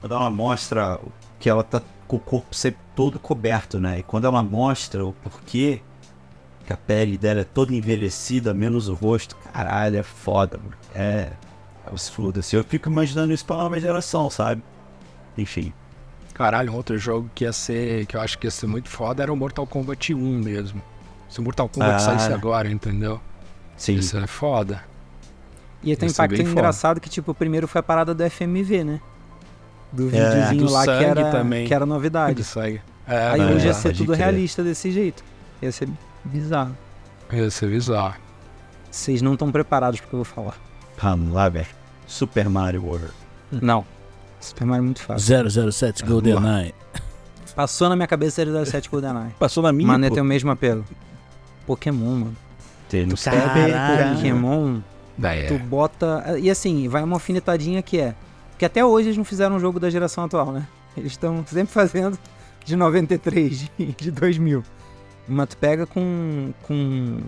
quando 0.01 0.15
ela 0.15 0.31
mostra 0.31 0.99
que 1.39 1.49
ela 1.49 1.63
tá 1.63 1.81
com 2.07 2.17
o 2.17 2.21
corpo 2.21 2.55
sempre 2.55 2.81
todo 2.97 3.19
coberto, 3.19 3.79
né? 3.79 4.01
E 4.01 4.03
quando 4.03 4.27
ela 4.27 4.43
mostra 4.43 5.05
o 5.05 5.13
porquê 5.13 5.81
que 6.67 6.73
a 6.73 6.77
pele 6.77 7.17
dela 7.19 7.41
é 7.41 7.45
toda 7.45 7.75
envelhecida, 7.75 8.53
menos 8.55 8.89
o 8.89 8.95
rosto, 8.95 9.37
caralho, 9.53 9.97
é 9.99 10.03
foda, 10.03 10.59
mano. 10.59 10.77
É. 10.95 11.33
É 11.87 11.93
os 11.95 12.09
foda-se. 12.09 12.55
Eu 12.55 12.63
fico 12.65 12.89
imaginando 12.91 13.33
isso 13.33 13.45
pra 13.45 13.57
nova 13.57 13.79
geração, 13.81 14.29
sabe? 14.29 14.63
Enfim. 15.39 15.73
Caralho, 16.35 16.73
um 16.73 16.77
outro 16.77 16.97
jogo 16.99 17.31
que 17.35 17.45
ia 17.45 17.53
ser, 17.53 18.07
que 18.07 18.17
eu 18.17 18.21
acho 18.21 18.39
que 18.39 18.47
ia 18.47 18.51
ser 18.51 18.67
muito 18.67 18.89
foda 18.89 19.23
era 19.23 19.33
o 19.33 19.37
Mortal 19.37 19.67
Kombat 19.67 20.15
1 20.15 20.19
mesmo. 20.19 20.81
Se 21.29 21.39
o 21.39 21.43
Mortal 21.43 21.69
Kombat 21.69 21.95
Ah. 21.95 21.99
saísse 21.99 22.33
agora, 22.33 22.71
entendeu? 22.71 23.21
Sim. 23.77 23.95
Isso 23.95 24.17
é 24.19 24.27
foda. 24.27 24.83
E 25.83 25.97
tem 25.97 26.09
um 26.09 26.13
impacto 26.13 26.37
foda. 26.37 26.51
engraçado 26.51 27.01
que, 27.01 27.09
tipo, 27.09 27.31
o 27.31 27.35
primeiro 27.35 27.67
foi 27.67 27.79
a 27.79 27.83
parada 27.83 28.15
do 28.15 28.31
FMV, 28.31 28.85
né? 28.85 29.01
Do 29.93 30.07
É, 30.07 30.31
videozinho 30.31 30.67
do 30.67 30.73
lá 30.73 30.85
que 30.85 30.91
era, 31.05 31.31
também. 31.31 31.67
que 31.67 31.75
era 31.75 31.85
novidade. 31.87 32.43
Aí. 32.57 32.81
É, 33.09 33.29
Aí 33.31 33.41
é, 33.41 33.45
hoje 33.47 33.67
ia 33.67 33.75
ser 33.75 33.97
tudo 33.97 34.13
realista 34.13 34.63
desse 34.63 34.91
jeito. 34.93 35.25
Ia 35.63 35.73
ser 35.73 35.89
bizarro. 36.25 36.77
ia 37.33 37.51
ser 37.51 37.69
bizarro. 37.69 38.15
Vocês 38.91 39.21
não 39.23 39.33
estão 39.35 39.51
preparados 39.51 40.01
pro 40.01 40.09
que 40.09 40.15
eu 40.15 40.19
vou 40.19 40.25
falar. 40.25 40.55
Vamos 41.01 41.33
lá, 41.33 41.49
velho. 41.49 41.67
Super 42.07 42.49
Mario 42.49 42.85
World. 42.85 43.11
Não. 43.51 43.85
Super 44.41 44.65
Mario 44.67 44.83
é 44.83 44.85
muito 44.85 45.03
fácil. 45.03 45.73
007 45.73 46.05
GoldenEye. 46.05 46.75
Passou 47.55 47.89
na 47.89 47.97
minha 47.97 48.07
cabeça 48.09 48.43
007 48.65 48.89
GoldenEye. 48.91 49.31
Passou 49.39 49.63
na 49.63 49.73
minha, 49.73 49.87
Mano, 49.89 50.09
pô. 50.09 50.15
tem 50.15 50.23
o 50.23 50.27
mesmo 50.27 50.51
apelo. 50.51 50.85
Pokémon, 51.67 52.15
mano. 52.17 52.37
Tem 52.89 53.07
no 53.07 53.17
Caralho. 53.17 54.17
Pokémon, 54.17 54.81
Daí 55.21 55.47
tu 55.47 55.55
é. 55.55 55.59
bota... 55.59 56.39
E 56.39 56.51
assim, 56.51 56.89
vai 56.89 57.03
uma 57.03 57.17
alfinetadinha 57.17 57.83
que 57.83 58.01
é... 58.01 58.15
Que 58.59 58.65
até 58.65 58.85
hoje 58.85 59.09
eles 59.09 59.17
não 59.17 59.25
fizeram 59.25 59.57
um 59.57 59.61
jogo 59.61 59.79
da 59.79 59.89
geração 59.89 60.25
atual, 60.25 60.53
né? 60.53 60.67
Eles 60.97 61.13
estão 61.13 61.45
sempre 61.47 61.73
fazendo 61.73 62.19
de 62.65 62.77
93, 62.77 63.71
de, 63.79 63.87
de 63.87 64.11
2000. 64.11 64.63
Mas 65.29 65.49
tu 65.49 65.57
pega 65.57 65.87
com... 65.87 66.53
com 66.63 67.19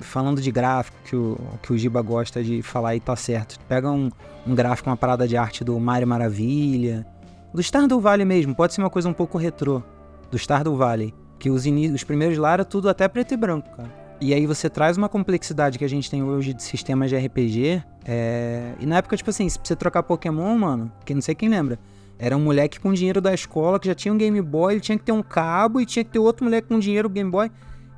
falando 0.00 0.40
de 0.40 0.50
gráfico, 0.50 0.96
que 1.04 1.14
o, 1.14 1.38
que 1.62 1.72
o 1.72 1.78
Giba 1.78 2.00
gosta 2.00 2.42
de 2.42 2.62
falar 2.62 2.96
e 2.96 3.00
tá 3.00 3.14
certo. 3.14 3.58
Tu 3.58 3.64
pega 3.66 3.90
um, 3.90 4.10
um 4.46 4.54
gráfico, 4.54 4.88
uma 4.88 4.96
parada 4.96 5.28
de 5.28 5.36
arte 5.36 5.62
do 5.62 5.78
Mario 5.78 6.08
Maravilha, 6.08 7.06
do 7.52 7.62
Stardew 7.62 8.00
Valley 8.00 8.24
mesmo, 8.24 8.54
pode 8.54 8.74
ser 8.74 8.80
uma 8.80 8.90
coisa 8.90 9.08
um 9.08 9.12
pouco 9.12 9.36
retrô, 9.36 9.82
do 10.30 10.38
Stardew 10.38 10.76
Valley, 10.76 11.14
que 11.38 11.50
os, 11.50 11.64
os 11.66 12.04
primeiros 12.04 12.38
lá 12.38 12.52
era 12.52 12.64
tudo 12.64 12.88
até 12.88 13.06
preto 13.08 13.34
e 13.34 13.36
branco, 13.36 13.68
cara. 13.76 13.90
E 14.20 14.34
aí 14.34 14.46
você 14.46 14.68
traz 14.68 14.98
uma 14.98 15.08
complexidade 15.08 15.78
que 15.78 15.84
a 15.84 15.88
gente 15.88 16.10
tem 16.10 16.22
hoje 16.22 16.52
de 16.52 16.62
sistemas 16.62 17.08
de 17.08 17.16
RPG, 17.16 17.82
é... 18.04 18.74
e 18.78 18.84
na 18.84 18.98
época, 18.98 19.16
tipo 19.16 19.30
assim, 19.30 19.48
se 19.48 19.58
você 19.62 19.74
trocar 19.74 20.02
Pokémon, 20.02 20.58
mano, 20.58 20.92
que 21.06 21.14
não 21.14 21.22
sei 21.22 21.34
quem 21.34 21.48
lembra, 21.48 21.78
era 22.18 22.36
um 22.36 22.40
moleque 22.40 22.78
com 22.78 22.92
dinheiro 22.92 23.18
da 23.18 23.32
escola 23.32 23.80
que 23.80 23.86
já 23.86 23.94
tinha 23.94 24.12
um 24.12 24.18
Game 24.18 24.42
Boy, 24.42 24.74
ele 24.74 24.80
tinha 24.82 24.98
que 24.98 25.04
ter 25.04 25.12
um 25.12 25.22
cabo 25.22 25.80
e 25.80 25.86
tinha 25.86 26.04
que 26.04 26.10
ter 26.10 26.18
outro 26.18 26.44
moleque 26.44 26.68
com 26.68 26.78
dinheiro 26.78 27.08
Game 27.08 27.30
Boy. 27.30 27.50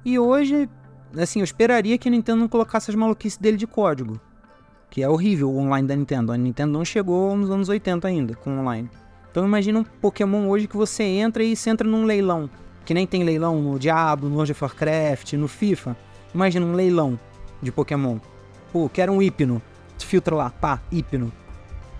E 0.04 0.16
hoje, 0.16 0.70
assim, 1.18 1.40
eu 1.40 1.44
esperaria 1.44 1.98
que 1.98 2.06
a 2.06 2.10
Nintendo 2.10 2.38
não 2.38 2.46
colocasse 2.46 2.88
as 2.88 2.94
maluquices 2.94 3.36
dele 3.36 3.56
de 3.56 3.66
código. 3.66 4.20
Que 4.88 5.02
é 5.02 5.08
horrível 5.08 5.50
o 5.50 5.58
online 5.58 5.88
da 5.88 5.96
Nintendo. 5.96 6.30
A 6.30 6.36
Nintendo 6.36 6.72
não 6.72 6.84
chegou 6.84 7.36
nos 7.36 7.50
anos 7.50 7.68
80 7.68 8.06
ainda 8.06 8.34
com 8.36 8.60
online. 8.60 8.88
Então 9.28 9.44
imagina 9.44 9.80
um 9.80 9.84
Pokémon 9.84 10.48
hoje 10.48 10.68
que 10.68 10.76
você 10.76 11.02
entra 11.02 11.42
e 11.42 11.56
você 11.56 11.70
entra 11.70 11.88
num 11.88 12.04
leilão. 12.04 12.48
Que 12.84 12.94
nem 12.94 13.08
tem 13.08 13.24
leilão 13.24 13.60
no 13.60 13.76
Diablo, 13.76 14.28
no 14.28 14.36
World 14.36 14.52
of 14.52 14.62
Warcraft, 14.62 15.32
no 15.32 15.48
FIFA. 15.48 15.96
Imagina 16.34 16.64
um 16.66 16.72
leilão 16.74 17.18
de 17.60 17.70
Pokémon. 17.72 18.18
Pô, 18.72 18.88
quero 18.88 19.12
um 19.12 19.20
hipno. 19.22 19.60
Tu 19.98 20.06
filtra 20.06 20.34
lá, 20.34 20.50
pá, 20.50 20.80
hipno. 20.90 21.32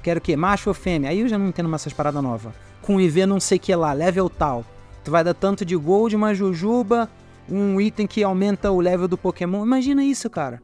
Quero 0.03 0.19
o 0.19 0.23
quê? 0.23 0.35
Macho 0.37 0.71
ou 0.71 0.75
fêmea? 0.75 1.11
Aí 1.11 1.21
eu 1.21 1.29
já 1.29 1.39
não 1.39 1.49
entendo 1.49 1.69
mais 1.69 1.83
essas 1.83 1.93
paradas 1.93 2.23
novas. 2.23 2.53
Com 2.81 3.01
IV 3.01 3.27
não 3.27 3.39
sei 3.39 3.59
o 3.59 3.61
que 3.61 3.75
lá, 3.75 3.93
level 3.93 4.29
tal. 4.29 4.65
Tu 5.05 5.11
vai 5.11 5.23
dar 5.23 5.35
tanto 5.35 5.65
de 5.65 5.77
gold, 5.77 6.17
uma 6.17 6.35
jujuba, 6.35 7.09
um 7.49 7.81
item 7.81 8.07
que 8.07 8.23
aumenta 8.25 8.71
o 8.71 8.81
level 8.81 9.07
do 9.07 9.17
Pokémon. 9.19 9.65
Imagina 9.65 10.03
isso, 10.05 10.29
cara. 10.31 10.61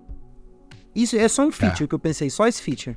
Isso 0.94 1.16
é 1.16 1.28
só 1.28 1.42
um 1.46 1.52
feature 1.52 1.86
que 1.86 1.94
eu 1.94 1.98
pensei, 1.98 2.28
só 2.30 2.46
esse 2.48 2.60
feature. 2.62 2.96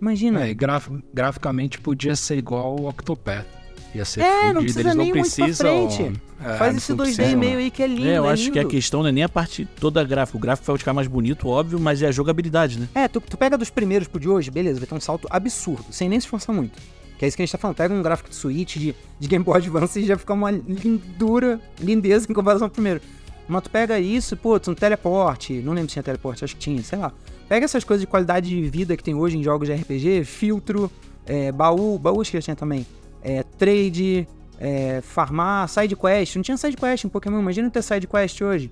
Imagina. 0.00 0.46
É, 0.46 0.54
graf- 0.54 0.88
graficamente 1.12 1.80
podia 1.80 2.16
ser 2.16 2.36
igual 2.38 2.76
o 2.80 2.88
Octopath. 2.88 3.46
Ia 3.94 4.04
ser 4.04 4.20
É, 4.22 4.24
não 4.52 4.54
fudido, 4.54 4.60
precisa 4.60 4.80
eles 4.80 4.94
não 4.96 5.04
nem 5.04 5.12
muito 5.14 5.34
pra 5.36 5.44
precisam. 5.44 5.88
frente. 5.90 6.20
é, 6.44 6.56
Faz 6.56 6.76
esse 6.76 6.90
não 6.92 6.96
2D 6.98 7.14
precisam- 7.16 7.38
meio 7.38 7.58
aí 7.58 7.70
que 7.70 7.82
é 7.82 7.86
lindo. 7.86 8.08
É, 8.08 8.18
eu 8.18 8.26
é 8.26 8.32
acho 8.32 8.50
que 8.50 8.58
a 8.58 8.62
lindo. 8.62 8.70
questão 8.72 9.02
não 9.02 9.08
é 9.08 9.12
nem 9.12 9.22
a 9.24 9.28
parte 9.28 9.64
toda 9.78 10.02
gráfica. 10.02 10.36
O 10.36 10.40
gráfico 10.40 10.66
vai 10.66 10.78
ficar 10.78 10.92
mais 10.92 11.06
bonito, 11.06 11.46
óbvio, 11.48 11.78
mas 11.78 12.02
é 12.02 12.06
a 12.08 12.10
jogabilidade, 12.12 12.78
né? 12.80 12.88
É, 12.94 13.06
tu, 13.06 13.20
tu 13.20 13.36
pega 13.38 13.56
dos 13.56 13.70
primeiros 13.70 14.08
pro 14.08 14.18
de 14.18 14.28
hoje, 14.28 14.50
beleza, 14.50 14.80
vai 14.80 14.86
ter 14.88 14.94
um 14.94 15.00
salto 15.00 15.28
absurdo, 15.30 15.84
sem 15.90 16.08
nem 16.08 16.18
se 16.18 16.26
esforçar 16.26 16.54
muito. 16.54 16.76
Que 17.18 17.24
é 17.24 17.28
isso 17.28 17.36
que 17.36 17.42
a 17.42 17.46
gente 17.46 17.52
tá 17.52 17.58
falando. 17.58 17.76
Pega 17.76 17.94
um 17.94 18.02
gráfico 18.02 18.28
de 18.28 18.34
Switch, 18.34 18.76
de, 18.76 18.94
de 19.20 19.28
Game 19.28 19.44
Boy 19.44 19.58
Advance 19.58 20.00
e 20.00 20.04
já 20.04 20.18
fica 20.18 20.32
uma 20.32 20.50
lindura, 20.50 21.60
lindeza 21.80 22.26
em 22.28 22.34
comparação 22.34 22.66
ao 22.66 22.70
primeiro. 22.70 23.00
Mas 23.46 23.62
tu 23.62 23.70
pega 23.70 23.98
isso, 24.00 24.36
pô, 24.36 24.58
tu 24.58 24.70
um 24.70 24.74
teleporte, 24.74 25.52
não 25.54 25.72
lembro 25.74 25.88
se 25.90 25.94
tinha 25.94 26.02
teleporte, 26.02 26.44
acho 26.44 26.54
que 26.56 26.60
tinha, 26.60 26.82
sei 26.82 26.98
lá. 26.98 27.12
Pega 27.48 27.64
essas 27.66 27.84
coisas 27.84 28.00
de 28.00 28.06
qualidade 28.06 28.48
de 28.48 28.68
vida 28.68 28.96
que 28.96 29.04
tem 29.04 29.14
hoje 29.14 29.36
em 29.36 29.42
jogos 29.42 29.68
de 29.68 29.74
RPG, 29.74 30.24
filtro, 30.24 30.90
é, 31.26 31.52
baú, 31.52 31.98
baú 31.98 32.20
acho 32.22 32.30
que 32.30 32.38
já 32.38 32.42
tinha 32.42 32.56
também, 32.56 32.86
é, 33.24 33.42
trade, 33.42 34.28
é, 34.60 35.00
farmar, 35.00 35.68
side 35.68 35.96
quest. 35.96 36.36
Não 36.36 36.42
tinha 36.42 36.56
side 36.56 36.76
quest 36.76 37.04
em 37.04 37.08
Pokémon, 37.08 37.40
imagina 37.40 37.70
ter 37.70 37.82
side 37.82 38.06
quest 38.06 38.40
hoje. 38.42 38.70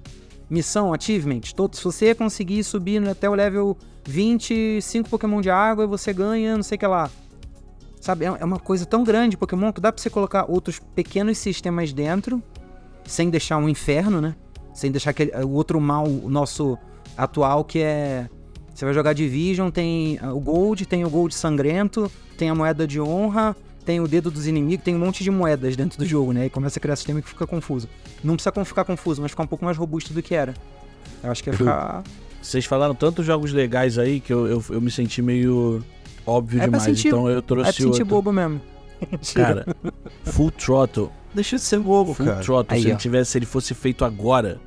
Missão, 0.49 0.93
achievement, 0.93 1.41
todo, 1.57 1.75
se 1.75 1.83
você 1.83 2.15
conseguir 2.15 2.63
subir 2.63 3.03
até 3.09 3.29
o 3.29 3.35
level 3.35 3.77
25 4.07 5.09
Pokémon 5.09 5.41
de 5.41 5.49
água, 5.49 5.87
você 5.87 6.13
ganha, 6.13 6.57
não 6.57 6.63
sei 6.63 6.77
o 6.77 6.79
que 6.79 6.87
lá. 6.87 7.11
Sabe, 8.01 8.27
é 8.27 8.29
é 8.29 8.45
uma 8.45 8.59
coisa 8.59 8.85
tão 8.85 9.03
grande 9.03 9.37
Pokémon 9.37 9.73
que 9.73 9.81
dá 9.81 9.91
pra 9.91 10.03
você 10.03 10.11
colocar 10.11 10.45
outros 10.51 10.79
pequenos 10.95 11.39
sistemas 11.39 11.93
dentro, 11.93 12.43
sem 13.05 13.31
deixar 13.31 13.57
um 13.57 13.69
inferno, 13.69 14.21
né? 14.21 14.35
Sem 14.75 14.91
deixar 14.91 15.11
aquele, 15.11 15.31
o 15.45 15.51
outro 15.51 15.81
mal 15.81 16.07
o 16.07 16.29
nosso 16.29 16.77
atual 17.17 17.65
que 17.65 17.81
é. 17.81 18.29
Você 18.75 18.85
vai 18.85 18.95
jogar 18.95 19.13
Division, 19.13 19.71
tem 19.71 20.19
ah, 20.21 20.33
o 20.33 20.41
Gold, 20.41 20.87
tem 20.87 21.05
o 21.05 21.11
Gold 21.11 21.35
sangrento, 21.35 22.11
tem 22.39 22.49
a 22.49 22.55
moeda 22.55 22.87
de 22.87 23.01
honra, 23.01 23.55
tem 23.85 24.01
o 24.01 24.07
dedo 24.09 24.31
dos 24.31 24.47
inimigos, 24.47 24.85
tem 24.85 24.95
um 24.95 24.99
monte 24.99 25.23
de 25.25 25.31
moedas 25.31 25.75
dentro 25.77 25.99
do 25.99 26.05
jogo, 26.07 26.33
né? 26.33 26.47
E 26.47 26.51
começa 26.51 26.79
a 26.79 26.81
criar 26.81 26.97
sistema 26.97 27.21
que 27.21 27.29
fica 27.29 27.47
confuso. 27.47 27.89
Não 28.23 28.35
precisa 28.37 28.65
ficar 28.65 28.85
confuso, 28.85 29.21
mas 29.23 29.31
ficar 29.33 29.43
um 29.43 29.47
pouco 29.47 29.65
mais 29.65 29.77
robusto 29.77 30.13
do 30.15 30.23
que 30.23 30.35
era. 30.35 30.55
Eu 31.23 31.31
acho 31.31 31.43
que 31.43 31.51
ia 31.51 31.57
ficar. 31.57 32.03
Vocês 32.41 32.65
falaram 32.65 32.95
tantos 32.95 33.25
jogos 33.25 33.53
legais 33.53 33.99
aí 33.99 34.19
que 34.21 34.33
eu, 34.33 34.47
eu, 34.47 34.65
eu 34.71 34.81
me 34.81 34.91
senti 34.91 35.23
meio 35.23 35.85
óbvio 36.27 36.57
É 36.59 36.69
pra 36.69 36.79
demais. 36.79 36.83
sentir- 36.85 37.09
então 37.09 37.29
eu 37.29 37.39
É 37.39 37.43
trouxe 37.43 37.65
pra 37.65 37.73
sentir 37.73 37.87
outro. 37.87 38.05
bobo 38.07 38.33
mesmo. 38.33 38.61
Cara, 39.35 39.67
Full 40.25 40.51
Throttle. 40.53 41.11
Deixa 41.35 41.57
de 41.57 41.63
ser 41.63 41.79
bobo, 41.79 42.15
Full 42.15 42.27
cara. 42.27 42.41
Throttle, 42.41 42.77
Aí, 42.77 42.83
se 42.83 42.89
ele 42.89 42.97
tivesse, 42.97 43.31
se 43.33 43.39
ele 43.39 43.47
fosse 43.47 43.75
feito 43.75 44.05
agora. 44.05 44.61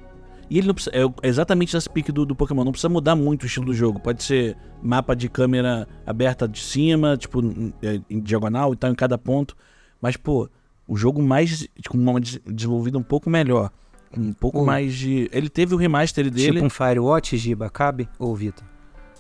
E 0.49 0.57
ele 0.57 0.67
não 0.67 0.73
precisa. 0.73 0.95
É 0.95 1.27
exatamente 1.27 1.75
esse 1.75 1.89
pique 1.89 2.11
do, 2.11 2.25
do 2.25 2.35
Pokémon. 2.35 2.63
Não 2.63 2.71
precisa 2.71 2.89
mudar 2.89 3.15
muito 3.15 3.43
o 3.43 3.45
estilo 3.45 3.65
do 3.65 3.73
jogo. 3.73 3.99
Pode 3.99 4.23
ser 4.23 4.55
mapa 4.81 5.15
de 5.15 5.27
câmera 5.27 5.87
aberta 6.05 6.47
de 6.47 6.59
cima, 6.59 7.17
tipo, 7.17 7.41
em, 7.41 7.73
em 8.09 8.19
diagonal 8.19 8.73
e 8.73 8.75
tal, 8.75 8.91
em 8.91 8.95
cada 8.95 9.17
ponto. 9.17 9.55
Mas, 10.01 10.15
pô, 10.17 10.47
o 10.87 10.95
jogo 10.95 11.21
mais. 11.21 11.67
com 11.89 11.97
uma 11.97 12.19
des- 12.21 12.39
desenvolvida 12.45 12.97
um 12.97 13.03
pouco 13.03 13.29
melhor. 13.29 13.71
Um 14.17 14.31
pouco 14.31 14.59
Pô. 14.59 14.65
mais 14.65 14.93
de. 14.93 15.29
Ele 15.33 15.49
teve 15.49 15.73
o 15.73 15.77
remaster 15.77 16.29
dele. 16.31 16.53
Tipo 16.53 16.65
um 16.65 16.69
Firewatch, 16.69 17.35
Giba, 17.37 17.69
cabe? 17.69 18.07
Ou 18.17 18.33
Vitor? 18.35 18.63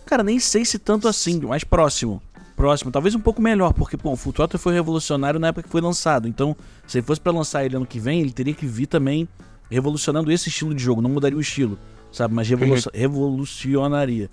Cara, 0.05 0.23
nem 0.23 0.39
sei 0.39 0.63
se 0.63 0.77
tanto 0.79 1.07
assim, 1.07 1.39
mais 1.41 1.63
próximo. 1.63 2.21
Próximo, 2.55 2.89
talvez 2.91 3.13
um 3.13 3.19
pouco 3.19 3.41
melhor, 3.41 3.73
porque 3.73 3.97
pô, 3.97 4.13
o 4.13 4.15
Full 4.15 4.31
Throttle 4.31 4.57
foi 4.57 4.73
revolucionário 4.73 5.37
na 5.37 5.47
época 5.47 5.63
que 5.63 5.69
foi 5.69 5.81
lançado. 5.81 6.25
Então, 6.25 6.55
se 6.87 6.99
ele 6.99 7.05
fosse 7.05 7.19
pra 7.19 7.33
lançar 7.33 7.65
ele 7.65 7.75
ano 7.75 7.85
que 7.85 7.99
vem, 7.99 8.21
ele 8.21 8.31
teria 8.31 8.53
que 8.53 8.65
vir 8.65 8.85
também 8.85 9.27
revolucionando 9.69 10.31
esse 10.31 10.49
estilo 10.49 10.73
de 10.73 10.83
jogo. 10.83 11.01
Não 11.01 11.09
mudaria 11.09 11.37
o 11.37 11.41
estilo, 11.41 11.77
sabe? 12.11 12.33
Mas 12.33 12.47
revolu 12.49 12.75
revolucionaria. 12.93 14.29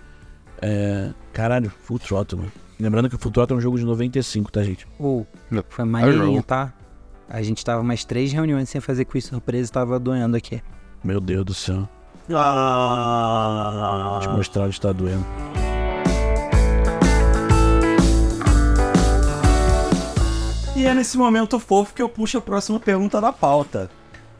É, 0.61 1.11
caralho, 1.31 1.71
Full 1.83 1.99
Throttle, 1.99 2.39
mano. 2.41 2.51
Lembrando 2.79 3.09
que 3.09 3.15
o 3.15 3.19
Full 3.19 3.31
Throttle 3.31 3.55
é 3.55 3.59
um 3.59 3.61
jogo 3.61 3.77
de 3.77 3.85
95, 3.85 4.51
tá, 4.51 4.63
gente? 4.63 4.87
Ou, 4.99 5.27
Não. 5.49 5.63
foi 5.69 5.85
maneirinho, 5.85 6.41
tá? 6.43 6.73
A 7.29 7.41
gente 7.41 7.63
tava 7.63 7.81
mais 7.83 8.03
três 8.03 8.31
reuniões 8.31 8.69
sem 8.69 8.79
fazer 8.81 9.05
quiz 9.05 9.25
surpresa 9.25 9.69
e 9.69 9.73
tava 9.73 9.99
doendo 9.99 10.35
aqui. 10.37 10.61
Meu 11.03 11.19
Deus 11.19 11.45
do 11.45 11.53
céu. 11.53 11.87
Ah, 12.31 14.09
Vou 14.11 14.19
te 14.21 14.29
mostrar 14.29 14.63
onde 14.65 14.79
tá 14.79 14.91
doendo. 14.91 15.25
E 20.75 20.85
é 20.85 20.93
nesse 20.93 21.17
momento 21.17 21.59
fofo 21.59 21.93
que 21.93 22.01
eu 22.01 22.09
puxo 22.09 22.37
a 22.37 22.41
próxima 22.41 22.79
pergunta 22.79 23.21
da 23.21 23.31
pauta. 23.31 23.89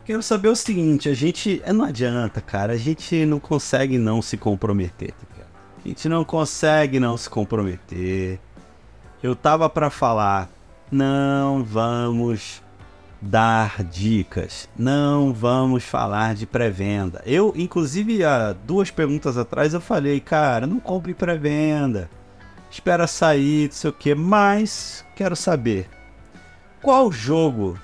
Quero 0.05 0.21
saber 0.21 0.49
o 0.49 0.55
seguinte, 0.55 1.07
a 1.07 1.13
gente. 1.13 1.61
é, 1.65 1.71
Não 1.71 1.85
adianta, 1.85 2.41
cara. 2.41 2.73
A 2.73 2.77
gente 2.77 3.25
não 3.25 3.39
consegue 3.39 3.97
não 3.97 4.21
se 4.21 4.35
comprometer, 4.37 5.11
tá? 5.11 5.45
A 5.83 5.87
gente 5.87 6.07
não 6.09 6.23
consegue 6.25 6.99
não 6.99 7.15
se 7.17 7.29
comprometer. 7.29 8.39
Eu 9.21 9.35
tava 9.35 9.69
pra 9.69 9.89
falar, 9.89 10.49
não 10.91 11.63
vamos 11.63 12.61
dar 13.21 13.81
dicas, 13.83 14.67
não 14.77 15.33
vamos 15.33 15.85
falar 15.85 16.35
de 16.35 16.45
pré-venda. 16.45 17.21
Eu, 17.25 17.53
inclusive, 17.55 18.23
há 18.25 18.51
duas 18.51 18.91
perguntas 18.91 19.37
atrás 19.37 19.73
eu 19.73 19.79
falei, 19.79 20.19
cara, 20.19 20.67
não 20.67 20.79
compre 20.79 21.13
pré-venda. 21.13 22.09
Espera 22.69 23.07
sair, 23.07 23.67
não 23.67 23.71
sei 23.71 23.89
o 23.89 23.93
que, 23.93 24.13
mas 24.13 25.05
quero 25.15 25.35
saber 25.37 25.89
qual 26.81 27.09
jogo 27.11 27.77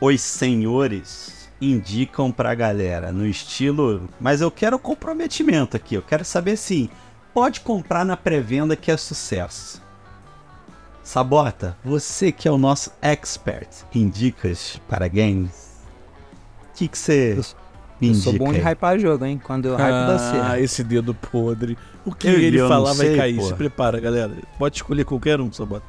os 0.00 0.20
senhores 0.20 1.48
indicam 1.60 2.32
pra 2.32 2.54
galera 2.54 3.12
no 3.12 3.26
estilo, 3.26 4.08
mas 4.20 4.40
eu 4.40 4.50
quero 4.50 4.78
comprometimento 4.78 5.76
aqui, 5.76 5.94
eu 5.94 6.02
quero 6.02 6.24
saber 6.24 6.52
assim, 6.52 6.88
pode 7.34 7.60
comprar 7.60 8.04
na 8.04 8.16
pré-venda 8.16 8.74
que 8.76 8.90
é 8.90 8.96
sucesso. 8.96 9.82
Sabota, 11.02 11.76
você 11.84 12.30
que 12.30 12.46
é 12.46 12.50
o 12.50 12.58
nosso 12.58 12.92
expert 13.02 13.68
em 13.94 14.08
dicas 14.08 14.80
para 14.88 15.08
games, 15.08 15.80
o 16.72 16.76
que 16.76 16.88
que 16.88 16.96
você 16.98 17.34
Eu 17.36 17.44
me 18.00 18.08
Eu 18.08 18.10
indica? 18.14 18.22
sou 18.22 18.32
bom 18.38 18.52
de 18.52 18.60
hypar 18.60 18.98
jogo, 18.98 19.24
hein? 19.24 19.40
Quando 19.42 19.66
eu 19.66 19.76
hype 19.76 19.90
dá 20.06 20.14
Ah, 20.14 20.18
certo. 20.18 20.62
esse 20.62 20.82
dedo 20.84 21.12
podre. 21.14 21.76
O 22.06 22.14
que 22.14 22.26
Eu- 22.28 22.40
ele 22.40 22.58
eu 22.58 22.68
falar 22.68 22.92
vai 22.94 23.06
sei, 23.08 23.16
cair. 23.16 23.36
pô. 23.36 23.42
Se 23.42 23.54
prepara, 23.54 24.00
galera. 24.00 24.32
Pode 24.58 24.76
escolher 24.76 25.04
qualquer 25.04 25.38
um, 25.40 25.52
só 25.52 25.66
bota. 25.66 25.84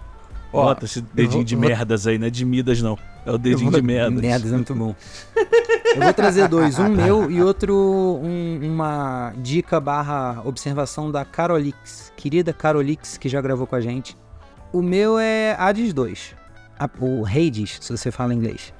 Ó, 0.54 0.64
Bota 0.66 0.86
esse 0.86 1.00
dedinho 1.02 1.32
vou- 1.38 1.44
de 1.44 1.56
vou- 1.56 1.66
merdas 1.66 2.06
aí, 2.08 2.18
não 2.18 2.28
é 2.28 2.30
de 2.30 2.44
Midas, 2.44 2.82
não. 2.82 2.98
É 3.26 3.32
o 3.32 3.38
dedinho 3.38 3.72
vou- 3.72 3.80
de 3.80 3.86
merdas. 3.86 4.22
Merdas 4.22 4.52
é 4.52 4.56
muito 4.56 4.76
bom. 4.76 4.96
Eu 5.96 6.02
vou 6.02 6.14
trazer 6.14 6.48
dois, 6.48 6.80
um 6.80 6.88
meu 6.90 7.30
e 7.30 7.42
outro 7.42 7.74
um- 7.76 8.60
uma 8.64 9.34
dica 9.38 9.80
barra 9.80 10.42
observação 10.46 11.12
da 11.12 11.26
Carolix, 11.26 12.12
querida 12.16 12.54
Carolix, 12.54 13.18
que 13.18 13.28
já 13.28 13.42
gravou 13.42 13.68
com 13.68 13.76
a 13.76 13.82
gente. 13.82 14.16
O 14.72 14.82
meu 14.82 15.20
é 15.20 15.54
Hades 15.60 15.92
2, 15.94 16.34
a- 16.80 16.90
o 17.00 17.26
Hades, 17.26 17.78
se 17.82 17.92
você 17.98 18.10
fala 18.12 18.34
inglês. 18.34 18.74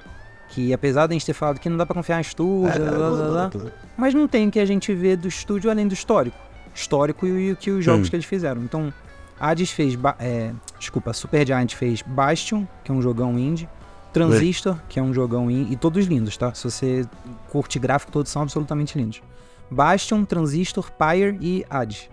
Que 0.48 0.72
apesar 0.72 1.06
de 1.06 1.12
a 1.12 1.14
gente 1.14 1.24
ter 1.26 1.32
falado 1.34 1.58
que 1.58 1.68
não 1.68 1.76
dá 1.76 1.84
pra 1.86 1.94
confiar 1.94 2.18
em 2.18 2.22
estúdio, 2.22 2.70
blá, 2.82 3.10
blá, 3.10 3.48
blá, 3.50 3.70
mas 3.96 4.12
não 4.14 4.26
tem 4.28 4.48
o 4.48 4.50
que 4.50 4.60
a 4.60 4.66
gente 4.66 4.94
vê 4.94 5.14
do 5.16 5.28
estúdio 5.28 5.70
além 5.70 5.86
do 5.88 5.94
histórico. 5.94 6.36
Histórico 6.74 7.26
e 7.26 7.52
o 7.52 7.56
que 7.56 7.70
os 7.70 7.84
jogos 7.84 8.06
Hum. 8.06 8.10
que 8.10 8.16
eles 8.16 8.26
fizeram. 8.26 8.62
Então, 8.62 8.92
Hades 9.38 9.70
fez. 9.70 9.98
É, 10.18 10.52
desculpa, 10.78 11.12
Super 11.12 11.46
Giant 11.46 11.74
fez 11.74 12.02
Bastion, 12.02 12.66
que 12.84 12.90
é 12.90 12.94
um 12.94 13.02
jogão 13.02 13.38
indie. 13.38 13.68
Transistor, 14.12 14.76
que 14.88 15.00
é 15.00 15.02
um 15.02 15.12
jogão 15.14 15.50
indie. 15.50 15.72
E 15.72 15.76
todos 15.76 16.06
lindos, 16.06 16.36
tá? 16.36 16.52
Se 16.52 16.64
você 16.64 17.06
curte 17.50 17.78
gráfico, 17.78 18.12
todos 18.12 18.30
são 18.30 18.42
absolutamente 18.42 18.98
lindos. 18.98 19.22
Bastion, 19.70 20.24
Transistor, 20.24 20.90
Pyre 20.92 21.38
e 21.40 21.64
Hades. 21.70 22.10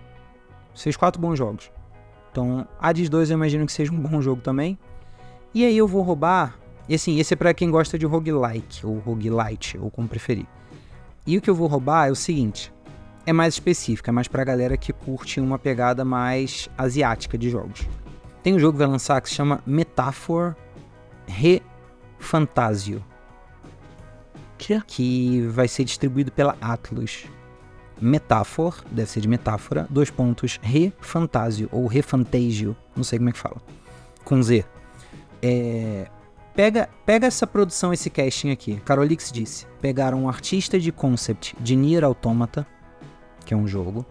Fez 0.75 0.95
quatro 0.95 1.21
bons 1.21 1.37
jogos. 1.37 1.69
Então, 2.31 2.65
Hades 2.79 3.09
2 3.09 3.31
eu 3.31 3.35
imagino 3.35 3.65
que 3.65 3.71
seja 3.71 3.91
um 3.91 3.99
bom 3.99 4.21
jogo 4.21 4.41
também. 4.41 4.77
E 5.53 5.65
aí 5.65 5.77
eu 5.77 5.87
vou 5.87 6.01
roubar. 6.01 6.57
E 6.87 6.95
assim, 6.95 7.19
esse 7.19 7.33
é 7.33 7.37
pra 7.37 7.53
quem 7.53 7.69
gosta 7.69 7.99
de 7.99 8.05
roguelike, 8.05 8.85
ou 8.85 8.97
roguelite, 8.99 9.77
ou 9.77 9.91
como 9.91 10.07
preferir. 10.07 10.45
E 11.27 11.37
o 11.37 11.41
que 11.41 11.49
eu 11.49 11.55
vou 11.55 11.67
roubar 11.67 12.07
é 12.07 12.11
o 12.11 12.15
seguinte: 12.15 12.71
é 13.29 13.33
mais 13.33 13.53
específico, 13.53 14.09
é 14.09 14.11
mais 14.11 14.27
pra 14.27 14.43
galera 14.43 14.75
que 14.75 14.91
curte 14.91 15.39
uma 15.39 15.59
pegada 15.59 16.03
mais 16.03 16.67
asiática 16.75 17.37
de 17.37 17.49
jogos. 17.49 17.87
Tem 18.41 18.55
um 18.55 18.59
jogo 18.59 18.73
que 18.73 18.79
vai 18.79 18.87
lançar 18.87 19.21
que 19.21 19.29
se 19.29 19.35
chama 19.35 19.61
Metaphor 19.67 20.55
Refantasio, 21.27 23.03
Que? 24.57 24.81
que 24.87 25.41
vai 25.47 25.67
ser 25.67 25.83
distribuído 25.83 26.31
pela 26.31 26.57
Atlus. 26.59 27.25
Metaphor, 28.01 28.83
deve 28.89 29.11
ser 29.11 29.19
de 29.19 29.27
metáfora, 29.27 29.85
dois 29.89 30.09
pontos, 30.09 30.57
Refantasio, 30.63 31.69
ou 31.71 31.85
Refantasio, 31.85 32.75
não 32.95 33.03
sei 33.03 33.19
como 33.19 33.29
é 33.29 33.33
que 33.33 33.37
fala, 33.37 33.57
com 34.23 34.41
Z. 34.41 34.65
É, 35.41 36.07
Pega, 36.55 36.89
pega 37.05 37.27
essa 37.27 37.45
produção, 37.45 37.93
esse 37.93 38.09
casting 38.09 38.49
aqui. 38.51 38.81
Carolix 38.83 39.31
disse. 39.31 39.65
Pegaram 39.79 40.23
um 40.23 40.29
artista 40.29 40.79
de 40.79 40.91
concept 40.91 41.55
de 41.59 41.75
Nier 41.75 42.03
Automata, 42.03 42.65
que 43.49 43.53
é 43.55 43.57
um 43.57 43.67
jogo, 43.67 44.05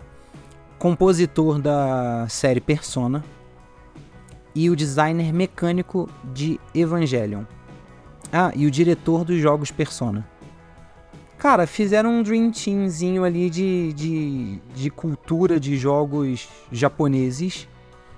compositor 0.80 1.60
da 1.60 2.26
série 2.28 2.60
Persona 2.60 3.24
e 4.52 4.68
o 4.68 4.74
designer 4.74 5.32
mecânico 5.32 6.10
de 6.34 6.58
Evangelion. 6.74 7.44
Ah, 8.32 8.50
e 8.56 8.66
o 8.66 8.70
diretor 8.70 9.24
dos 9.24 9.40
jogos 9.40 9.70
Persona. 9.70 10.28
Cara, 11.38 11.68
fizeram 11.68 12.18
um 12.18 12.22
Dream 12.24 12.50
Teamzinho 12.50 13.22
ali 13.22 13.48
de, 13.48 13.92
de, 13.92 14.58
de 14.74 14.90
cultura 14.90 15.60
de 15.60 15.76
jogos 15.76 16.48
japoneses 16.72 17.68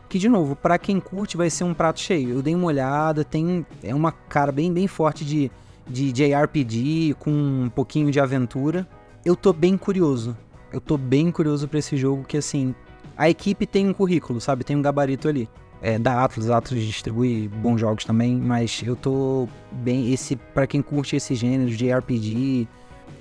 que 0.09 0.19
de 0.19 0.29
novo, 0.29 0.57
pra 0.57 0.79
quem 0.79 0.99
curte 0.99 1.37
vai 1.37 1.51
ser 1.51 1.65
um 1.65 1.75
prato 1.75 2.01
cheio. 2.01 2.31
Eu 2.31 2.43
dei 2.43 2.55
uma 2.55 2.67
olhada, 2.67 3.25
tem 3.25 3.65
é 3.83 3.95
uma 3.95 4.11
cara 4.11 4.51
bem 4.51 4.73
bem 4.73 4.87
forte 4.87 5.23
de 5.23 5.51
de 5.87 6.13
JRPG 6.13 7.15
com 7.19 7.31
um 7.31 7.69
pouquinho 7.69 8.11
de 8.11 8.19
aventura. 8.19 8.89
Eu 9.23 9.37
tô 9.37 9.53
bem 9.53 9.77
curioso. 9.77 10.35
Eu 10.73 10.81
tô 10.81 10.97
bem 10.97 11.31
curioso 11.31 11.67
pra 11.67 11.79
esse 11.79 11.97
jogo 11.97 12.25
que 12.25 12.37
assim, 12.37 12.75
a 13.17 13.29
equipe 13.29 13.67
tem 13.67 13.89
um 13.89 13.93
currículo, 13.93 14.41
sabe? 14.41 14.65
Tem 14.65 14.77
um 14.77 14.83
gabarito 14.83 15.29
ali. 15.29 15.49
É 15.83 15.99
da 15.99 16.23
Atlas, 16.23 16.51
a 16.51 16.59
Atlas 16.59 16.83
distribui 16.83 17.49
bons 17.49 17.81
jogos 17.81 18.05
também, 18.05 18.37
mas 18.37 18.83
eu 18.85 18.95
tô 18.95 19.49
bem 19.73 20.13
esse 20.13 20.37
pra 20.37 20.67
quem 20.67 20.83
curte 20.83 21.17
esse 21.17 21.35
gênero 21.35 21.71
de 21.71 21.91
RPG, 21.91 22.69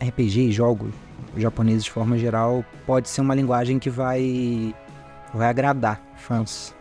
RPG 0.01 0.41
e 0.41 0.51
jogos 0.51 0.91
japoneses 1.37 1.83
de 1.83 1.91
forma 1.91 2.17
geral, 2.17 2.65
pode 2.85 3.09
ser 3.09 3.21
uma 3.21 3.35
linguagem 3.35 3.79
que 3.79 3.89
vai 3.89 4.73
vai 5.33 5.47
agradar 5.47 6.01
fãs. 6.17 6.75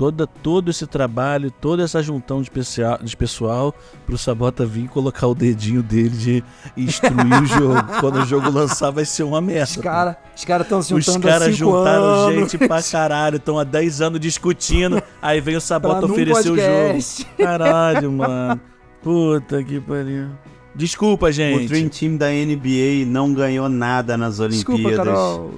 Toda, 0.00 0.26
todo 0.26 0.70
esse 0.70 0.86
trabalho, 0.86 1.50
toda 1.50 1.82
essa 1.82 2.02
juntão 2.02 2.38
de, 2.38 2.44
especial, 2.44 2.98
de 3.02 3.14
pessoal 3.14 3.74
pro 4.06 4.16
Sabota 4.16 4.64
vir 4.64 4.88
colocar 4.88 5.26
o 5.26 5.34
dedinho 5.34 5.82
dele 5.82 6.08
de 6.08 6.44
instruir 6.74 7.42
o 7.42 7.44
jogo. 7.44 7.84
Quando 8.00 8.20
o 8.20 8.24
jogo 8.24 8.48
lançar, 8.48 8.90
vai 8.90 9.04
ser 9.04 9.24
uma 9.24 9.42
merda. 9.42 9.64
Os 9.64 9.76
caras 9.76 10.16
os 10.34 10.44
cara 10.46 10.62
estão 10.62 10.80
se 10.80 10.94
Os 10.94 11.04
juntando 11.04 11.28
há 11.28 11.30
caras 11.30 11.54
juntaram 11.54 12.02
anos 12.02 12.50
gente 12.50 12.66
pra 12.66 12.82
caralho, 12.82 13.36
estão 13.36 13.58
há 13.58 13.64
10 13.64 14.00
anos 14.00 14.20
discutindo. 14.20 15.02
Aí 15.20 15.38
vem 15.38 15.56
o 15.56 15.60
Sabota 15.60 16.06
oferecer 16.06 16.50
o 16.50 16.56
jogo. 16.56 17.26
Caralho, 17.36 18.10
mano. 18.10 18.58
Puta 19.02 19.62
que 19.62 19.78
pariu. 19.82 20.30
Desculpa, 20.74 21.26
O 21.26 21.32
gente. 21.32 21.66
Dream 21.66 21.88
Team 21.88 22.16
da 22.16 22.28
NBA 22.28 23.04
não 23.06 23.34
ganhou 23.34 23.68
nada 23.68 24.16
nas 24.16 24.36
Desculpa, 24.38 24.72
Olimpíadas. 24.88 25.06
Carol. 25.06 25.50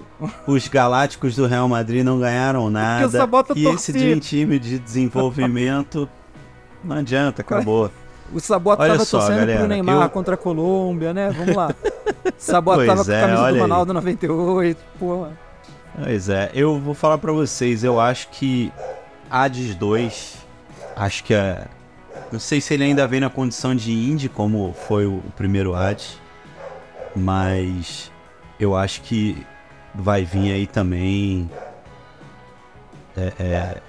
Os 0.47 0.69
Galácticos 0.69 1.37
do 1.37 1.47
Real 1.47 1.69
Madrid 1.69 2.03
não 2.05 2.19
ganharam 2.19 2.71
nada. 2.71 3.09
Sabota 3.11 3.53
e 3.55 3.67
esse 3.67 3.93
torcia. 3.93 4.17
Dream 4.17 4.19
Team 4.21 4.59
de 4.59 4.79
desenvolvimento 4.79 6.09
não 6.83 6.97
adianta, 6.97 7.43
acabou. 7.43 7.91
O 8.33 8.41
Sabota 8.41 8.83
Olha 8.83 8.93
tava 8.95 9.05
só, 9.05 9.19
torcendo 9.19 9.41
galera, 9.41 9.59
pro 9.59 9.69
Neymar 9.69 10.03
eu- 10.05 10.09
contra 10.11 10.35
a 10.35 10.39
Colômbia, 10.39 11.13
né? 11.13 11.31
Vamos 11.37 11.55
lá. 11.55 11.75
Sabota 12.39 12.77
Pois 12.79 12.89
tava 12.89 13.05
com 13.05 13.11
a 13.11 13.15
é, 13.15 13.21
camisa 13.21 13.37
do 13.39 13.45
olha 13.45 13.55
aí. 13.55 13.61
Ronaldo 13.61 13.93
98, 13.93 14.79
porra. 14.99 15.31
Pois 16.03 16.29
é, 16.31 16.51
eu 16.55 16.81
vou 16.81 16.95
falar 16.95 17.19
pra 17.19 17.31
vocês, 17.33 17.85
eu 17.85 18.01
acho 18.01 18.31
que 18.31 18.73
Hades 19.31 19.75
2, 19.75 20.37
acho 20.97 21.23
que 21.25 21.35
é. 21.35 21.67
Não 22.31 22.41
sei 22.41 22.61
se 22.61 22.75
ele 22.75 22.85
ainda 22.85 23.07
vem 23.07 23.21
na 23.21 23.31
condição 23.31 23.75
de 23.75 23.93
indie, 23.93 24.29
como 24.29 24.75
foi 24.87 25.07
o 25.07 25.23
primeiro 25.37 25.75
Hades, 25.75 26.19
mas 27.15 28.11
eu 28.59 28.77
acho 28.77 29.03
que 29.03 29.47
vai 29.95 30.25
vir 30.25 30.53
aí 30.53 30.67
também. 30.67 31.51
é, 33.17 33.33
é, 33.39 33.83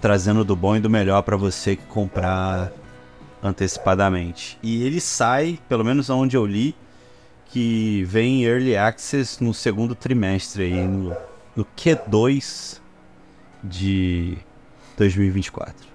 trazendo 0.00 0.44
do 0.44 0.56
bom 0.56 0.76
e 0.76 0.80
do 0.80 0.88
melhor 0.88 1.22
pra 1.22 1.36
você 1.36 1.76
que 1.76 1.84
comprar 1.84 2.72
antecipadamente. 3.42 4.58
E 4.62 4.82
ele 4.82 5.00
sai, 5.00 5.58
pelo 5.68 5.84
menos 5.84 6.08
onde 6.08 6.36
eu 6.36 6.46
li, 6.46 6.74
que 7.46 8.04
vem 8.04 8.42
em 8.42 8.44
Early 8.44 8.76
Access 8.76 9.42
no 9.42 9.52
segundo 9.52 9.94
trimestre 9.94 10.64
aí, 10.64 10.86
no, 10.86 11.14
no 11.54 11.66
Q2 11.76 12.80
de 13.62 14.38
2024. 14.96 15.89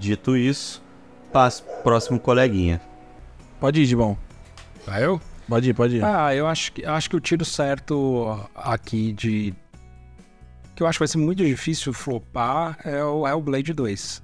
Dito 0.00 0.34
isso, 0.34 0.82
passo 1.30 1.62
próximo 1.82 2.18
coleguinha. 2.18 2.80
Pode 3.60 3.82
ir, 3.82 3.84
Gibão. 3.84 4.16
Vai 4.86 5.04
eu? 5.04 5.20
Pode 5.46 5.68
ir, 5.68 5.74
pode 5.74 5.96
ir. 5.96 6.02
Ah, 6.02 6.34
eu 6.34 6.46
acho 6.46 6.72
que, 6.72 6.86
acho 6.86 7.10
que 7.10 7.16
o 7.16 7.20
tiro 7.20 7.44
certo 7.44 8.48
aqui 8.54 9.12
de. 9.12 9.54
que 10.74 10.82
eu 10.82 10.86
acho 10.86 10.96
que 10.96 11.00
vai 11.00 11.08
ser 11.08 11.18
muito 11.18 11.44
difícil 11.44 11.92
flopar 11.92 12.78
é 12.82 13.04
o 13.04 13.28
Hellblade 13.28 13.74
2. 13.74 14.22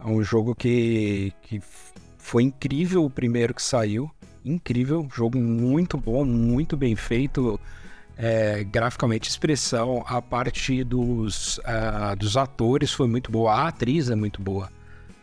É 0.00 0.04
um 0.04 0.20
jogo 0.20 0.52
que, 0.52 1.32
que 1.42 1.62
foi 2.18 2.42
incrível 2.42 3.04
o 3.04 3.10
primeiro 3.10 3.54
que 3.54 3.62
saiu. 3.62 4.10
Incrível, 4.44 5.06
jogo 5.14 5.38
muito 5.38 5.96
bom, 5.96 6.24
muito 6.24 6.76
bem 6.76 6.96
feito. 6.96 7.60
é, 8.16 8.64
graficamente, 8.64 9.30
expressão, 9.30 10.04
a 10.08 10.20
parte 10.20 10.82
dos, 10.82 11.60
ah, 11.64 12.16
dos 12.16 12.36
atores 12.36 12.92
foi 12.92 13.06
muito 13.06 13.30
boa, 13.30 13.52
a 13.52 13.68
atriz 13.68 14.10
é 14.10 14.16
muito 14.16 14.42
boa. 14.42 14.76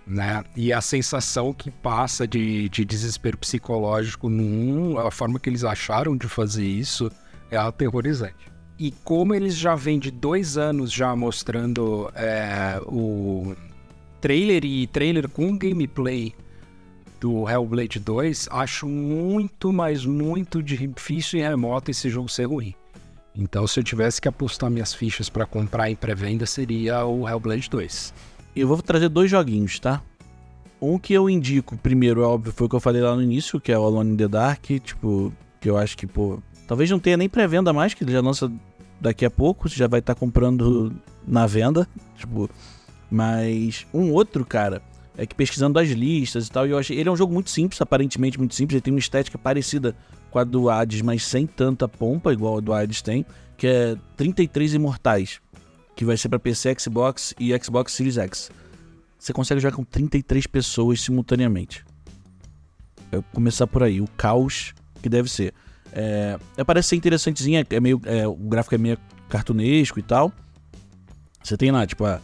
Né? 0.05 0.43
E 0.55 0.71
a 0.71 0.81
sensação 0.81 1.53
que 1.53 1.71
passa 1.71 2.27
de, 2.27 2.69
de 2.69 2.85
desespero 2.85 3.37
psicológico 3.37 4.29
num, 4.29 4.97
a 4.97 5.09
forma 5.09 5.39
que 5.39 5.49
eles 5.49 5.63
acharam 5.63 6.15
de 6.15 6.27
fazer 6.27 6.65
isso 6.65 7.11
é 7.49 7.57
aterrorizante. 7.57 8.51
E 8.77 8.91
como 9.03 9.33
eles 9.33 9.55
já 9.55 9.73
vêm 9.73 9.97
de 9.97 10.11
dois 10.11 10.57
anos 10.57 10.91
já 10.91 11.15
mostrando 11.15 12.11
é, 12.13 12.79
o 12.85 13.55
trailer 14.19 14.65
e 14.65 14.85
trailer 14.87 15.29
com 15.29 15.57
gameplay 15.57 16.35
do 17.19 17.49
Hellblade 17.49 17.99
2, 17.99 18.49
acho 18.51 18.87
muito, 18.87 19.71
mas 19.71 20.05
muito 20.05 20.61
difícil 20.61 21.39
e 21.39 21.41
remoto 21.41 21.89
esse 21.89 22.09
jogo 22.09 22.27
ser 22.27 22.45
ruim. 22.45 22.75
Então, 23.33 23.65
se 23.65 23.79
eu 23.79 23.83
tivesse 23.83 24.21
que 24.21 24.27
apostar 24.27 24.69
minhas 24.69 24.93
fichas 24.93 25.29
para 25.29 25.45
comprar 25.45 25.89
em 25.89 25.95
pré-venda, 25.95 26.45
seria 26.45 27.05
o 27.05 27.27
Hellblade 27.27 27.69
2. 27.69 28.13
Eu 28.55 28.67
vou 28.67 28.81
trazer 28.81 29.09
dois 29.09 29.29
joguinhos, 29.29 29.79
tá? 29.79 30.01
Um 30.81 30.97
que 30.97 31.13
eu 31.13 31.29
indico, 31.29 31.77
primeiro, 31.77 32.21
é 32.21 32.25
óbvio, 32.25 32.53
foi 32.53 32.67
o 32.67 32.69
que 32.69 32.75
eu 32.75 32.79
falei 32.79 33.01
lá 33.01 33.15
no 33.15 33.21
início, 33.21 33.59
que 33.59 33.71
é 33.71 33.77
o 33.77 33.83
Alone 33.83 34.13
in 34.13 34.17
the 34.17 34.27
Dark, 34.27 34.65
tipo, 34.65 35.33
que 35.59 35.69
eu 35.69 35.77
acho 35.77 35.97
que, 35.97 36.05
pô, 36.05 36.39
talvez 36.67 36.89
não 36.89 36.99
tenha 36.99 37.17
nem 37.17 37.27
pré-venda 37.27 37.73
mais, 37.73 37.93
que 37.93 38.03
ele 38.03 38.11
já 38.11 38.21
lança 38.21 38.51
daqui 38.99 39.25
a 39.25 39.29
pouco, 39.29 39.67
você 39.67 39.75
já 39.75 39.87
vai 39.87 39.99
estar 39.99 40.13
tá 40.13 40.19
comprando 40.19 40.93
na 41.27 41.45
venda, 41.47 41.87
tipo, 42.15 42.49
mas 43.09 43.85
um 43.93 44.11
outro, 44.11 44.45
cara, 44.45 44.81
é 45.17 45.25
que 45.25 45.35
pesquisando 45.35 45.79
as 45.79 45.89
listas 45.89 46.47
e 46.47 46.51
tal, 46.51 46.65
eu 46.65 46.77
achei, 46.77 46.97
ele 46.97 47.09
é 47.09 47.11
um 47.11 47.17
jogo 47.17 47.33
muito 47.33 47.49
simples, 47.49 47.81
aparentemente 47.81 48.37
muito 48.37 48.55
simples, 48.55 48.75
ele 48.75 48.81
tem 48.81 48.93
uma 48.93 48.99
estética 48.99 49.37
parecida 49.37 49.95
com 50.29 50.39
a 50.39 50.43
do 50.43 50.69
Hades, 50.69 51.01
mas 51.01 51.25
sem 51.25 51.47
tanta 51.47 51.87
pompa, 51.87 52.33
igual 52.33 52.57
a 52.57 52.59
do 52.59 52.73
Hades 52.73 53.01
tem, 53.01 53.25
que 53.57 53.67
é 53.67 53.95
33 54.17 54.73
Imortais, 54.73 55.39
que 55.95 56.05
vai 56.05 56.17
ser 56.17 56.29
para 56.29 56.39
PC, 56.39 56.75
Xbox 56.79 57.33
e 57.39 57.57
Xbox 57.57 57.93
Series 57.93 58.17
X. 58.17 58.51
Você 59.17 59.33
consegue 59.33 59.61
jogar 59.61 59.75
com 59.75 59.83
33 59.83 60.45
pessoas 60.47 61.01
simultaneamente. 61.01 61.85
Eu 63.11 63.21
vou 63.21 63.31
começar 63.33 63.65
por 63.65 63.81
aí, 63.81 64.01
o 64.01 64.07
caos 64.17 64.73
que 65.01 65.09
deve 65.09 65.29
ser. 65.29 65.53
É, 65.91 66.37
é 66.57 66.63
parece 66.63 66.89
ser 66.89 66.95
interessantezinho, 66.97 67.65
é 67.69 67.79
meio, 67.79 68.01
é, 68.05 68.27
o 68.27 68.35
gráfico 68.35 68.75
é 68.75 68.77
meio 68.77 68.97
cartunesco 69.29 69.97
e 69.99 70.03
tal. 70.03 70.31
Você 71.41 71.55
tem 71.55 71.71
lá, 71.71 71.85
tipo, 71.85 72.03
a 72.03 72.19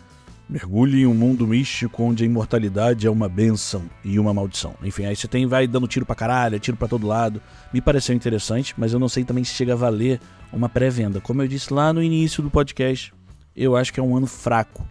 Mergulhe 0.52 1.04
em 1.04 1.06
um 1.06 1.14
mundo 1.14 1.48
místico 1.48 2.04
onde 2.04 2.24
a 2.24 2.26
imortalidade 2.26 3.08
é 3.08 3.10
uma 3.10 3.30
benção 3.30 3.84
e 4.04 4.20
uma 4.20 4.34
maldição. 4.34 4.76
Enfim, 4.84 5.06
aí 5.06 5.16
você 5.16 5.26
tem 5.26 5.46
vai 5.46 5.66
dando 5.66 5.88
tiro 5.88 6.06
pra 6.06 6.14
caralho, 6.14 6.60
tiro 6.60 6.76
pra 6.76 6.90
todo 6.90 7.08
lado. 7.08 7.42
Me 7.72 7.80
pareceu 7.80 8.14
interessante, 8.14 8.74
mas 8.78 8.92
eu 8.92 9.00
não 9.00 9.08
sei 9.08 9.24
também 9.24 9.46
se 9.46 9.54
chega 9.54 9.72
a 9.72 9.78
valer 9.78 10.20
uma 10.52 10.68
pré-venda. 10.68 11.22
Como 11.22 11.42
eu 11.42 11.48
disse 11.48 11.74
lá 11.74 11.94
no 11.94 12.04
início 12.04 12.44
do 12.44 12.52
podcast, 12.52 13.14
eu 13.56 13.76
acho 13.76 13.91
que 13.93 13.99
é 13.99 14.04
um 14.04 14.16
ano 14.16 14.28
fraco. 14.28 14.86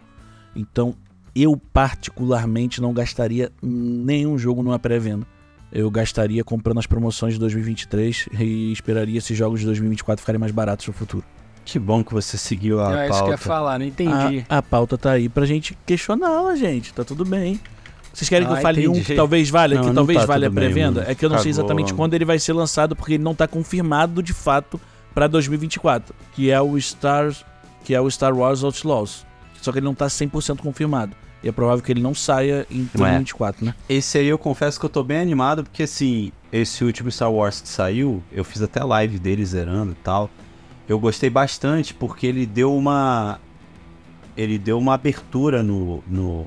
Então, 0.55 0.95
eu 1.35 1.57
particularmente 1.73 2.81
não 2.81 2.93
gastaria 2.93 3.51
nenhum 3.63 4.39
jogo 4.39 4.63
numa 4.63 4.79
pré-venda. 4.79 5.27
Eu 5.73 5.89
gastaria 5.91 6.43
comprando 6.43 6.79
as 6.79 6.87
promoções 6.87 7.35
de 7.35 7.41
2023 7.41 8.29
e 8.41 8.73
esperaria 8.73 9.19
esses 9.19 9.37
jogos 9.37 9.61
de 9.61 9.67
2024 9.67 10.21
ficarem 10.21 10.39
mais 10.39 10.51
baratos 10.53 10.87
no 10.89 10.93
futuro. 10.93 11.25
Que 11.65 11.79
bom 11.79 12.03
que 12.03 12.13
você 12.13 12.37
seguiu 12.37 12.81
a 12.81 12.91
é 13.05 13.09
pauta. 13.09 13.11
isso 13.11 13.23
que 13.23 13.29
eu 13.29 13.33
ia 13.33 13.39
falar, 13.39 13.79
não 13.79 13.87
entendi. 13.87 14.45
A, 14.49 14.59
a 14.59 14.63
pauta 14.63 14.99
tá 14.99 15.13
aí 15.13 15.29
pra 15.29 15.47
gente 15.47 15.77
questioná-la, 15.87 16.57
gente. 16.57 16.93
Tá 16.93 17.05
tudo 17.05 17.25
bem. 17.25 17.61
Vocês 18.13 18.29
querem 18.29 18.45
que 18.49 18.53
eu 18.53 18.57
Ah, 18.57 18.61
fale 18.61 18.89
um 18.89 18.93
entendi. 18.93 19.07
que 19.07 19.15
talvez 19.15 19.49
valha, 19.49 19.77
Não, 19.77 19.89
que 19.91 19.95
talvez 19.95 20.19
tá 20.19 20.27
valha 20.27 20.49
a 20.49 20.51
pré-venda? 20.51 21.05
É 21.07 21.15
que 21.15 21.25
eu 21.25 21.29
não 21.29 21.37
sei 21.39 21.53
Cagou. 21.53 21.61
exatamente 21.65 21.95
quando 21.95 22.15
ele 22.15 22.25
vai 22.25 22.41
ser 22.41 22.53
lançado, 22.53 22.97
porque 22.97 23.13
ele 23.15 23.23
não 23.23 23.37
tá 23.37 23.47
confirmado 23.47 24.21
de 24.21 24.33
fato 24.33 24.81
pra 25.15 25.29
2024, 25.29 26.13
que 26.35 26.51
é 26.51 26.61
o 26.61 26.77
Star, 26.81 27.33
que 27.85 27.95
é 27.95 28.01
o 28.01 28.11
Star 28.11 28.37
Wars 28.37 28.63
Outlaws. 28.63 29.27
Só 29.61 29.73
que 29.73 29.79
ele 29.79 29.85
não 29.85 29.95
tá 29.95 30.07
100% 30.07 30.59
confirmado. 30.59 31.15
E 31.43 31.49
é 31.49 31.53
provável 31.53 31.83
que 31.83 31.91
ele 31.91 32.03
não 32.03 32.15
saia 32.15 32.67
em 32.71 32.89
Não 32.95 33.07
é. 33.07 33.11
2024, 33.11 33.65
né? 33.65 33.75
Esse 33.89 34.19
aí 34.19 34.27
eu 34.27 34.39
confesso 34.39 34.79
que 34.79 34.85
eu 34.85 34.91
tô 34.91 35.03
bem 35.03 35.19
animado, 35.19 35.65
porque 35.65 35.85
assim, 35.85 36.33
esse 36.53 36.85
último 36.85 37.11
Star 37.11 37.33
Wars 37.33 37.61
que 37.61 37.69
saiu, 37.69 38.23
eu 38.31 38.45
fiz 38.45 38.61
até 38.63 38.83
live 38.83 39.19
dele 39.19 39.45
zerando 39.45 39.93
e 39.93 39.97
tal. 39.97 40.31
Eu 40.89 40.99
gostei 40.99 41.31
bastante 41.31 41.95
porque 41.95 42.27
ele 42.27 42.45
deu 42.45 42.75
uma. 42.75 43.39
Ele 44.37 44.59
deu 44.59 44.79
uma 44.79 44.95
abertura 44.95 45.63
no, 45.63 46.03
no, 46.07 46.47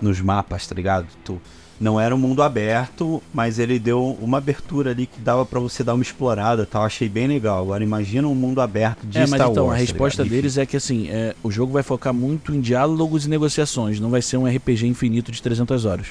nos 0.00 0.20
mapas, 0.20 0.66
tá 0.66 0.74
ligado? 0.74 1.06
Tu, 1.24 1.40
não 1.80 2.00
era 2.00 2.14
um 2.14 2.18
mundo 2.18 2.42
aberto, 2.42 3.22
mas 3.32 3.58
ele 3.58 3.78
deu 3.78 4.18
uma 4.20 4.38
abertura 4.38 4.90
ali 4.90 5.06
que 5.06 5.20
dava 5.20 5.46
pra 5.46 5.60
você 5.60 5.84
dar 5.84 5.94
uma 5.94 6.02
explorada 6.02 6.64
e 6.64 6.66
tal. 6.66 6.82
Achei 6.82 7.08
bem 7.08 7.28
legal. 7.28 7.62
Agora 7.62 7.82
imagina 7.84 8.26
um 8.26 8.34
mundo 8.34 8.60
aberto 8.60 9.06
de 9.06 9.18
é, 9.18 9.20
mas 9.22 9.30
Star 9.30 9.50
então, 9.50 9.66
Wars. 9.66 9.74
a 9.74 9.76
tá 9.76 9.80
resposta 9.80 10.22
ligado? 10.22 10.36
deles 10.36 10.58
é 10.58 10.66
que 10.66 10.76
assim, 10.76 11.08
é, 11.08 11.34
o 11.42 11.50
jogo 11.50 11.72
vai 11.72 11.82
focar 11.82 12.12
muito 12.12 12.52
em 12.54 12.60
diálogos 12.60 13.26
e 13.26 13.30
negociações, 13.30 14.00
não 14.00 14.10
vai 14.10 14.20
ser 14.20 14.36
um 14.36 14.46
RPG 14.46 14.86
infinito 14.86 15.30
de 15.30 15.40
300 15.40 15.84
horas. 15.84 16.08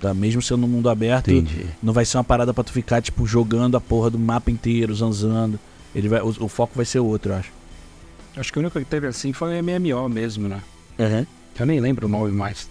Tá? 0.00 0.12
Mesmo 0.14 0.40
sendo 0.40 0.64
um 0.64 0.68
mundo 0.68 0.88
aberto, 0.88 1.30
Entendi. 1.30 1.66
não 1.82 1.92
vai 1.92 2.04
ser 2.04 2.16
uma 2.16 2.24
parada 2.24 2.54
pra 2.54 2.64
tu 2.64 2.72
ficar, 2.72 3.02
tipo, 3.02 3.26
jogando 3.26 3.76
a 3.76 3.80
porra 3.80 4.10
do 4.10 4.18
mapa 4.18 4.50
inteiro, 4.50 4.94
zanzando. 4.94 5.58
Ele 5.94 6.08
vai, 6.08 6.20
o, 6.20 6.28
o 6.28 6.48
foco 6.48 6.72
vai 6.74 6.86
ser 6.86 7.00
outro, 7.00 7.32
eu 7.32 7.36
acho. 7.36 7.52
Acho 8.36 8.52
que 8.52 8.58
o 8.58 8.60
único 8.60 8.78
que 8.78 8.84
teve 8.84 9.06
assim 9.06 9.32
foi 9.32 9.60
o 9.60 9.62
MMO 9.62 10.08
mesmo, 10.08 10.48
né? 10.48 10.62
Eu 11.58 11.66
nem 11.66 11.80
lembro 11.80 12.06
o 12.06 12.10
nome 12.10 12.32
mais. 12.32 12.68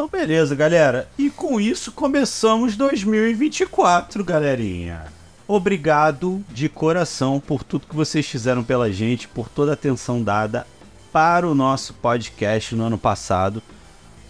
Então, 0.00 0.08
beleza, 0.08 0.56
galera. 0.56 1.06
E 1.18 1.28
com 1.28 1.60
isso 1.60 1.92
começamos 1.92 2.74
2024, 2.74 4.24
galerinha. 4.24 5.04
Obrigado 5.46 6.42
de 6.48 6.70
coração 6.70 7.38
por 7.38 7.62
tudo 7.62 7.86
que 7.86 7.94
vocês 7.94 8.26
fizeram 8.26 8.64
pela 8.64 8.90
gente, 8.90 9.28
por 9.28 9.46
toda 9.50 9.72
a 9.72 9.74
atenção 9.74 10.22
dada 10.22 10.66
para 11.12 11.46
o 11.46 11.54
nosso 11.54 11.92
podcast 11.92 12.74
no 12.74 12.84
ano 12.84 12.96
passado. 12.96 13.62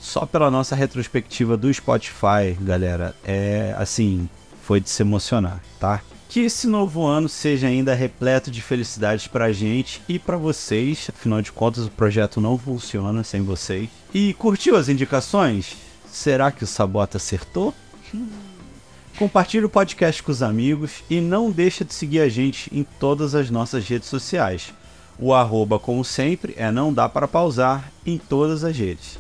Só 0.01 0.27
pela 0.27 0.51
nossa 0.51 0.75
retrospectiva 0.75 1.57
do 1.57 1.73
Spotify, 1.73 2.59
galera, 2.61 3.15
é 3.23 3.73
assim, 3.79 4.29
foi 4.65 4.81
de 4.81 4.91
se 4.91 5.05
emocionar, 5.05 5.61
tá? 5.79 6.03
Que 6.31 6.43
esse 6.43 6.69
novo 6.69 7.05
ano 7.05 7.29
seja 7.29 7.67
ainda 7.67 7.93
repleto 7.93 8.53
de 8.53 8.63
felicidades 8.63 9.27
pra 9.27 9.51
gente 9.51 10.01
e 10.09 10.17
pra 10.17 10.37
vocês. 10.37 11.09
Afinal 11.09 11.43
de 11.43 11.51
contas, 11.51 11.87
o 11.87 11.91
projeto 11.91 12.41
não 12.41 12.57
funciona 12.57 13.25
sem 13.25 13.43
vocês. 13.43 13.91
E 14.15 14.33
curtiu 14.35 14.77
as 14.77 14.89
indicações? 14.89 15.77
Será 16.07 16.53
que 16.53 16.63
o 16.63 16.69
Sabota 16.69 17.17
acertou? 17.17 17.75
Compartilhe 19.19 19.65
o 19.65 19.69
podcast 19.69 20.23
com 20.23 20.31
os 20.31 20.41
amigos 20.41 21.03
e 21.11 21.21
não 21.21 21.51
deixa 21.51 21.85
de 21.85 21.93
seguir 21.93 22.21
a 22.21 22.29
gente 22.29 22.71
em 22.73 22.85
todas 23.01 23.35
as 23.35 23.51
nossas 23.51 23.89
redes 23.89 24.09
sociais. 24.09 24.73
O 25.19 25.35
arroba, 25.35 25.81
como 25.81 26.05
sempre, 26.05 26.55
é 26.57 26.71
não 26.71 26.93
dá 26.93 27.09
para 27.09 27.27
pausar 27.27 27.91
em 28.07 28.17
todas 28.17 28.63
as 28.63 28.77
redes. 28.77 29.19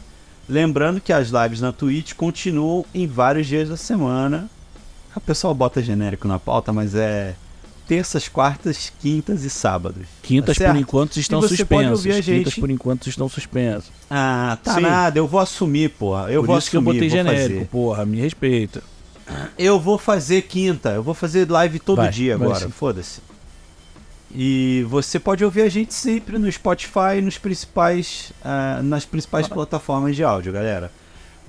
Lembrando 0.48 1.00
que 1.00 1.12
as 1.12 1.30
lives 1.30 1.60
na 1.60 1.72
Twitch 1.72 2.14
continuam 2.14 2.84
em 2.94 3.08
vários 3.08 3.48
dias 3.48 3.68
da 3.68 3.76
semana. 3.76 4.48
O 5.14 5.20
pessoal 5.20 5.54
bota 5.54 5.82
genérico 5.82 6.26
na 6.28 6.38
pauta, 6.38 6.72
mas 6.72 6.94
é 6.94 7.34
terças, 7.88 8.28
quartas, 8.28 8.92
quintas 9.00 9.42
e 9.42 9.50
sábados. 9.50 10.06
Quintas, 10.22 10.56
Tá 10.56 10.68
por 10.70 10.76
enquanto, 10.76 11.16
estão 11.18 11.42
suspensas. 11.42 12.06
a 12.06 12.20
gente- 12.20 12.38
Quintas, 12.38 12.54
por 12.54 12.70
enquanto, 12.70 13.08
estão 13.08 13.28
suspensas. 13.28 13.90
Ah, 14.08 14.56
tá 14.62 14.74
Sim. 14.74 14.82
nada, 14.82 15.18
eu 15.18 15.26
vou 15.26 15.40
assumir, 15.40 15.90
porra. 15.90 16.30
Eu 16.30 16.42
por 16.42 16.46
vou 16.48 16.58
isso 16.58 16.70
que 16.70 16.76
eu 16.76 16.80
assumir, 16.80 16.94
botei 16.94 17.08
genérico, 17.10 17.54
fazer. 17.54 17.66
porra, 17.66 18.06
me 18.06 18.20
respeita. 18.20 18.82
Eu 19.58 19.78
vou 19.80 19.98
fazer 19.98 20.42
quinta, 20.42 20.90
eu 20.90 21.02
vou 21.02 21.14
fazer 21.14 21.50
live 21.50 21.78
todo 21.80 21.96
Vai, 21.98 22.10
dia 22.10 22.36
vai 22.38 22.48
agora, 22.48 22.68
foda-se. 22.70 23.20
E 24.32 24.86
você 24.88 25.18
pode 25.18 25.44
ouvir 25.44 25.62
a 25.62 25.68
gente 25.68 25.92
sempre 25.92 26.38
no 26.38 26.50
Spotify, 26.50 27.20
nos 27.20 27.36
principais, 27.38 28.32
ah, 28.44 28.80
nas 28.82 29.04
principais 29.04 29.48
plataformas 29.48 30.14
de 30.14 30.22
áudio, 30.22 30.52
galera. 30.52 30.92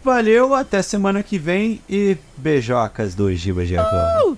Valeu, 0.03 0.55
até 0.55 0.81
semana 0.81 1.21
que 1.21 1.37
vem 1.37 1.79
e 1.87 2.17
beijocas 2.35 3.13
do 3.13 3.33
Giba 3.35 3.63
Giacom. 3.63 4.35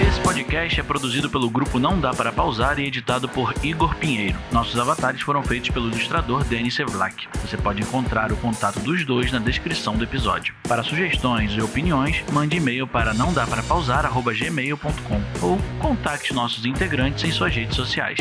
Esse 0.00 0.20
podcast 0.20 0.78
é 0.80 0.82
produzido 0.84 1.28
pelo 1.28 1.50
grupo 1.50 1.80
Não 1.80 1.98
Dá 1.98 2.12
Para 2.14 2.30
Pausar 2.30 2.78
e 2.78 2.86
editado 2.86 3.28
por 3.28 3.52
Igor 3.64 3.96
Pinheiro. 3.96 4.38
Nossos 4.52 4.78
avatares 4.78 5.20
foram 5.22 5.42
feitos 5.42 5.70
pelo 5.70 5.88
ilustrador 5.88 6.44
Denis 6.44 6.74
Sevlak. 6.74 7.26
Você 7.44 7.56
pode 7.56 7.82
encontrar 7.82 8.30
o 8.30 8.36
contato 8.36 8.78
dos 8.78 9.04
dois 9.04 9.32
na 9.32 9.40
descrição 9.40 9.96
do 9.96 10.04
episódio. 10.04 10.54
Para 10.68 10.84
sugestões 10.84 11.50
e 11.52 11.60
opiniões, 11.60 12.22
mande 12.32 12.56
e-mail 12.56 12.86
para 12.86 13.12
não 13.12 13.32
dá 13.32 13.46
para 13.48 13.64
pausar@gmail.com 13.64 15.20
ou 15.42 15.58
contacte 15.80 16.32
nossos 16.32 16.64
integrantes 16.64 17.24
em 17.24 17.32
suas 17.32 17.52
redes 17.52 17.74
sociais. 17.74 18.20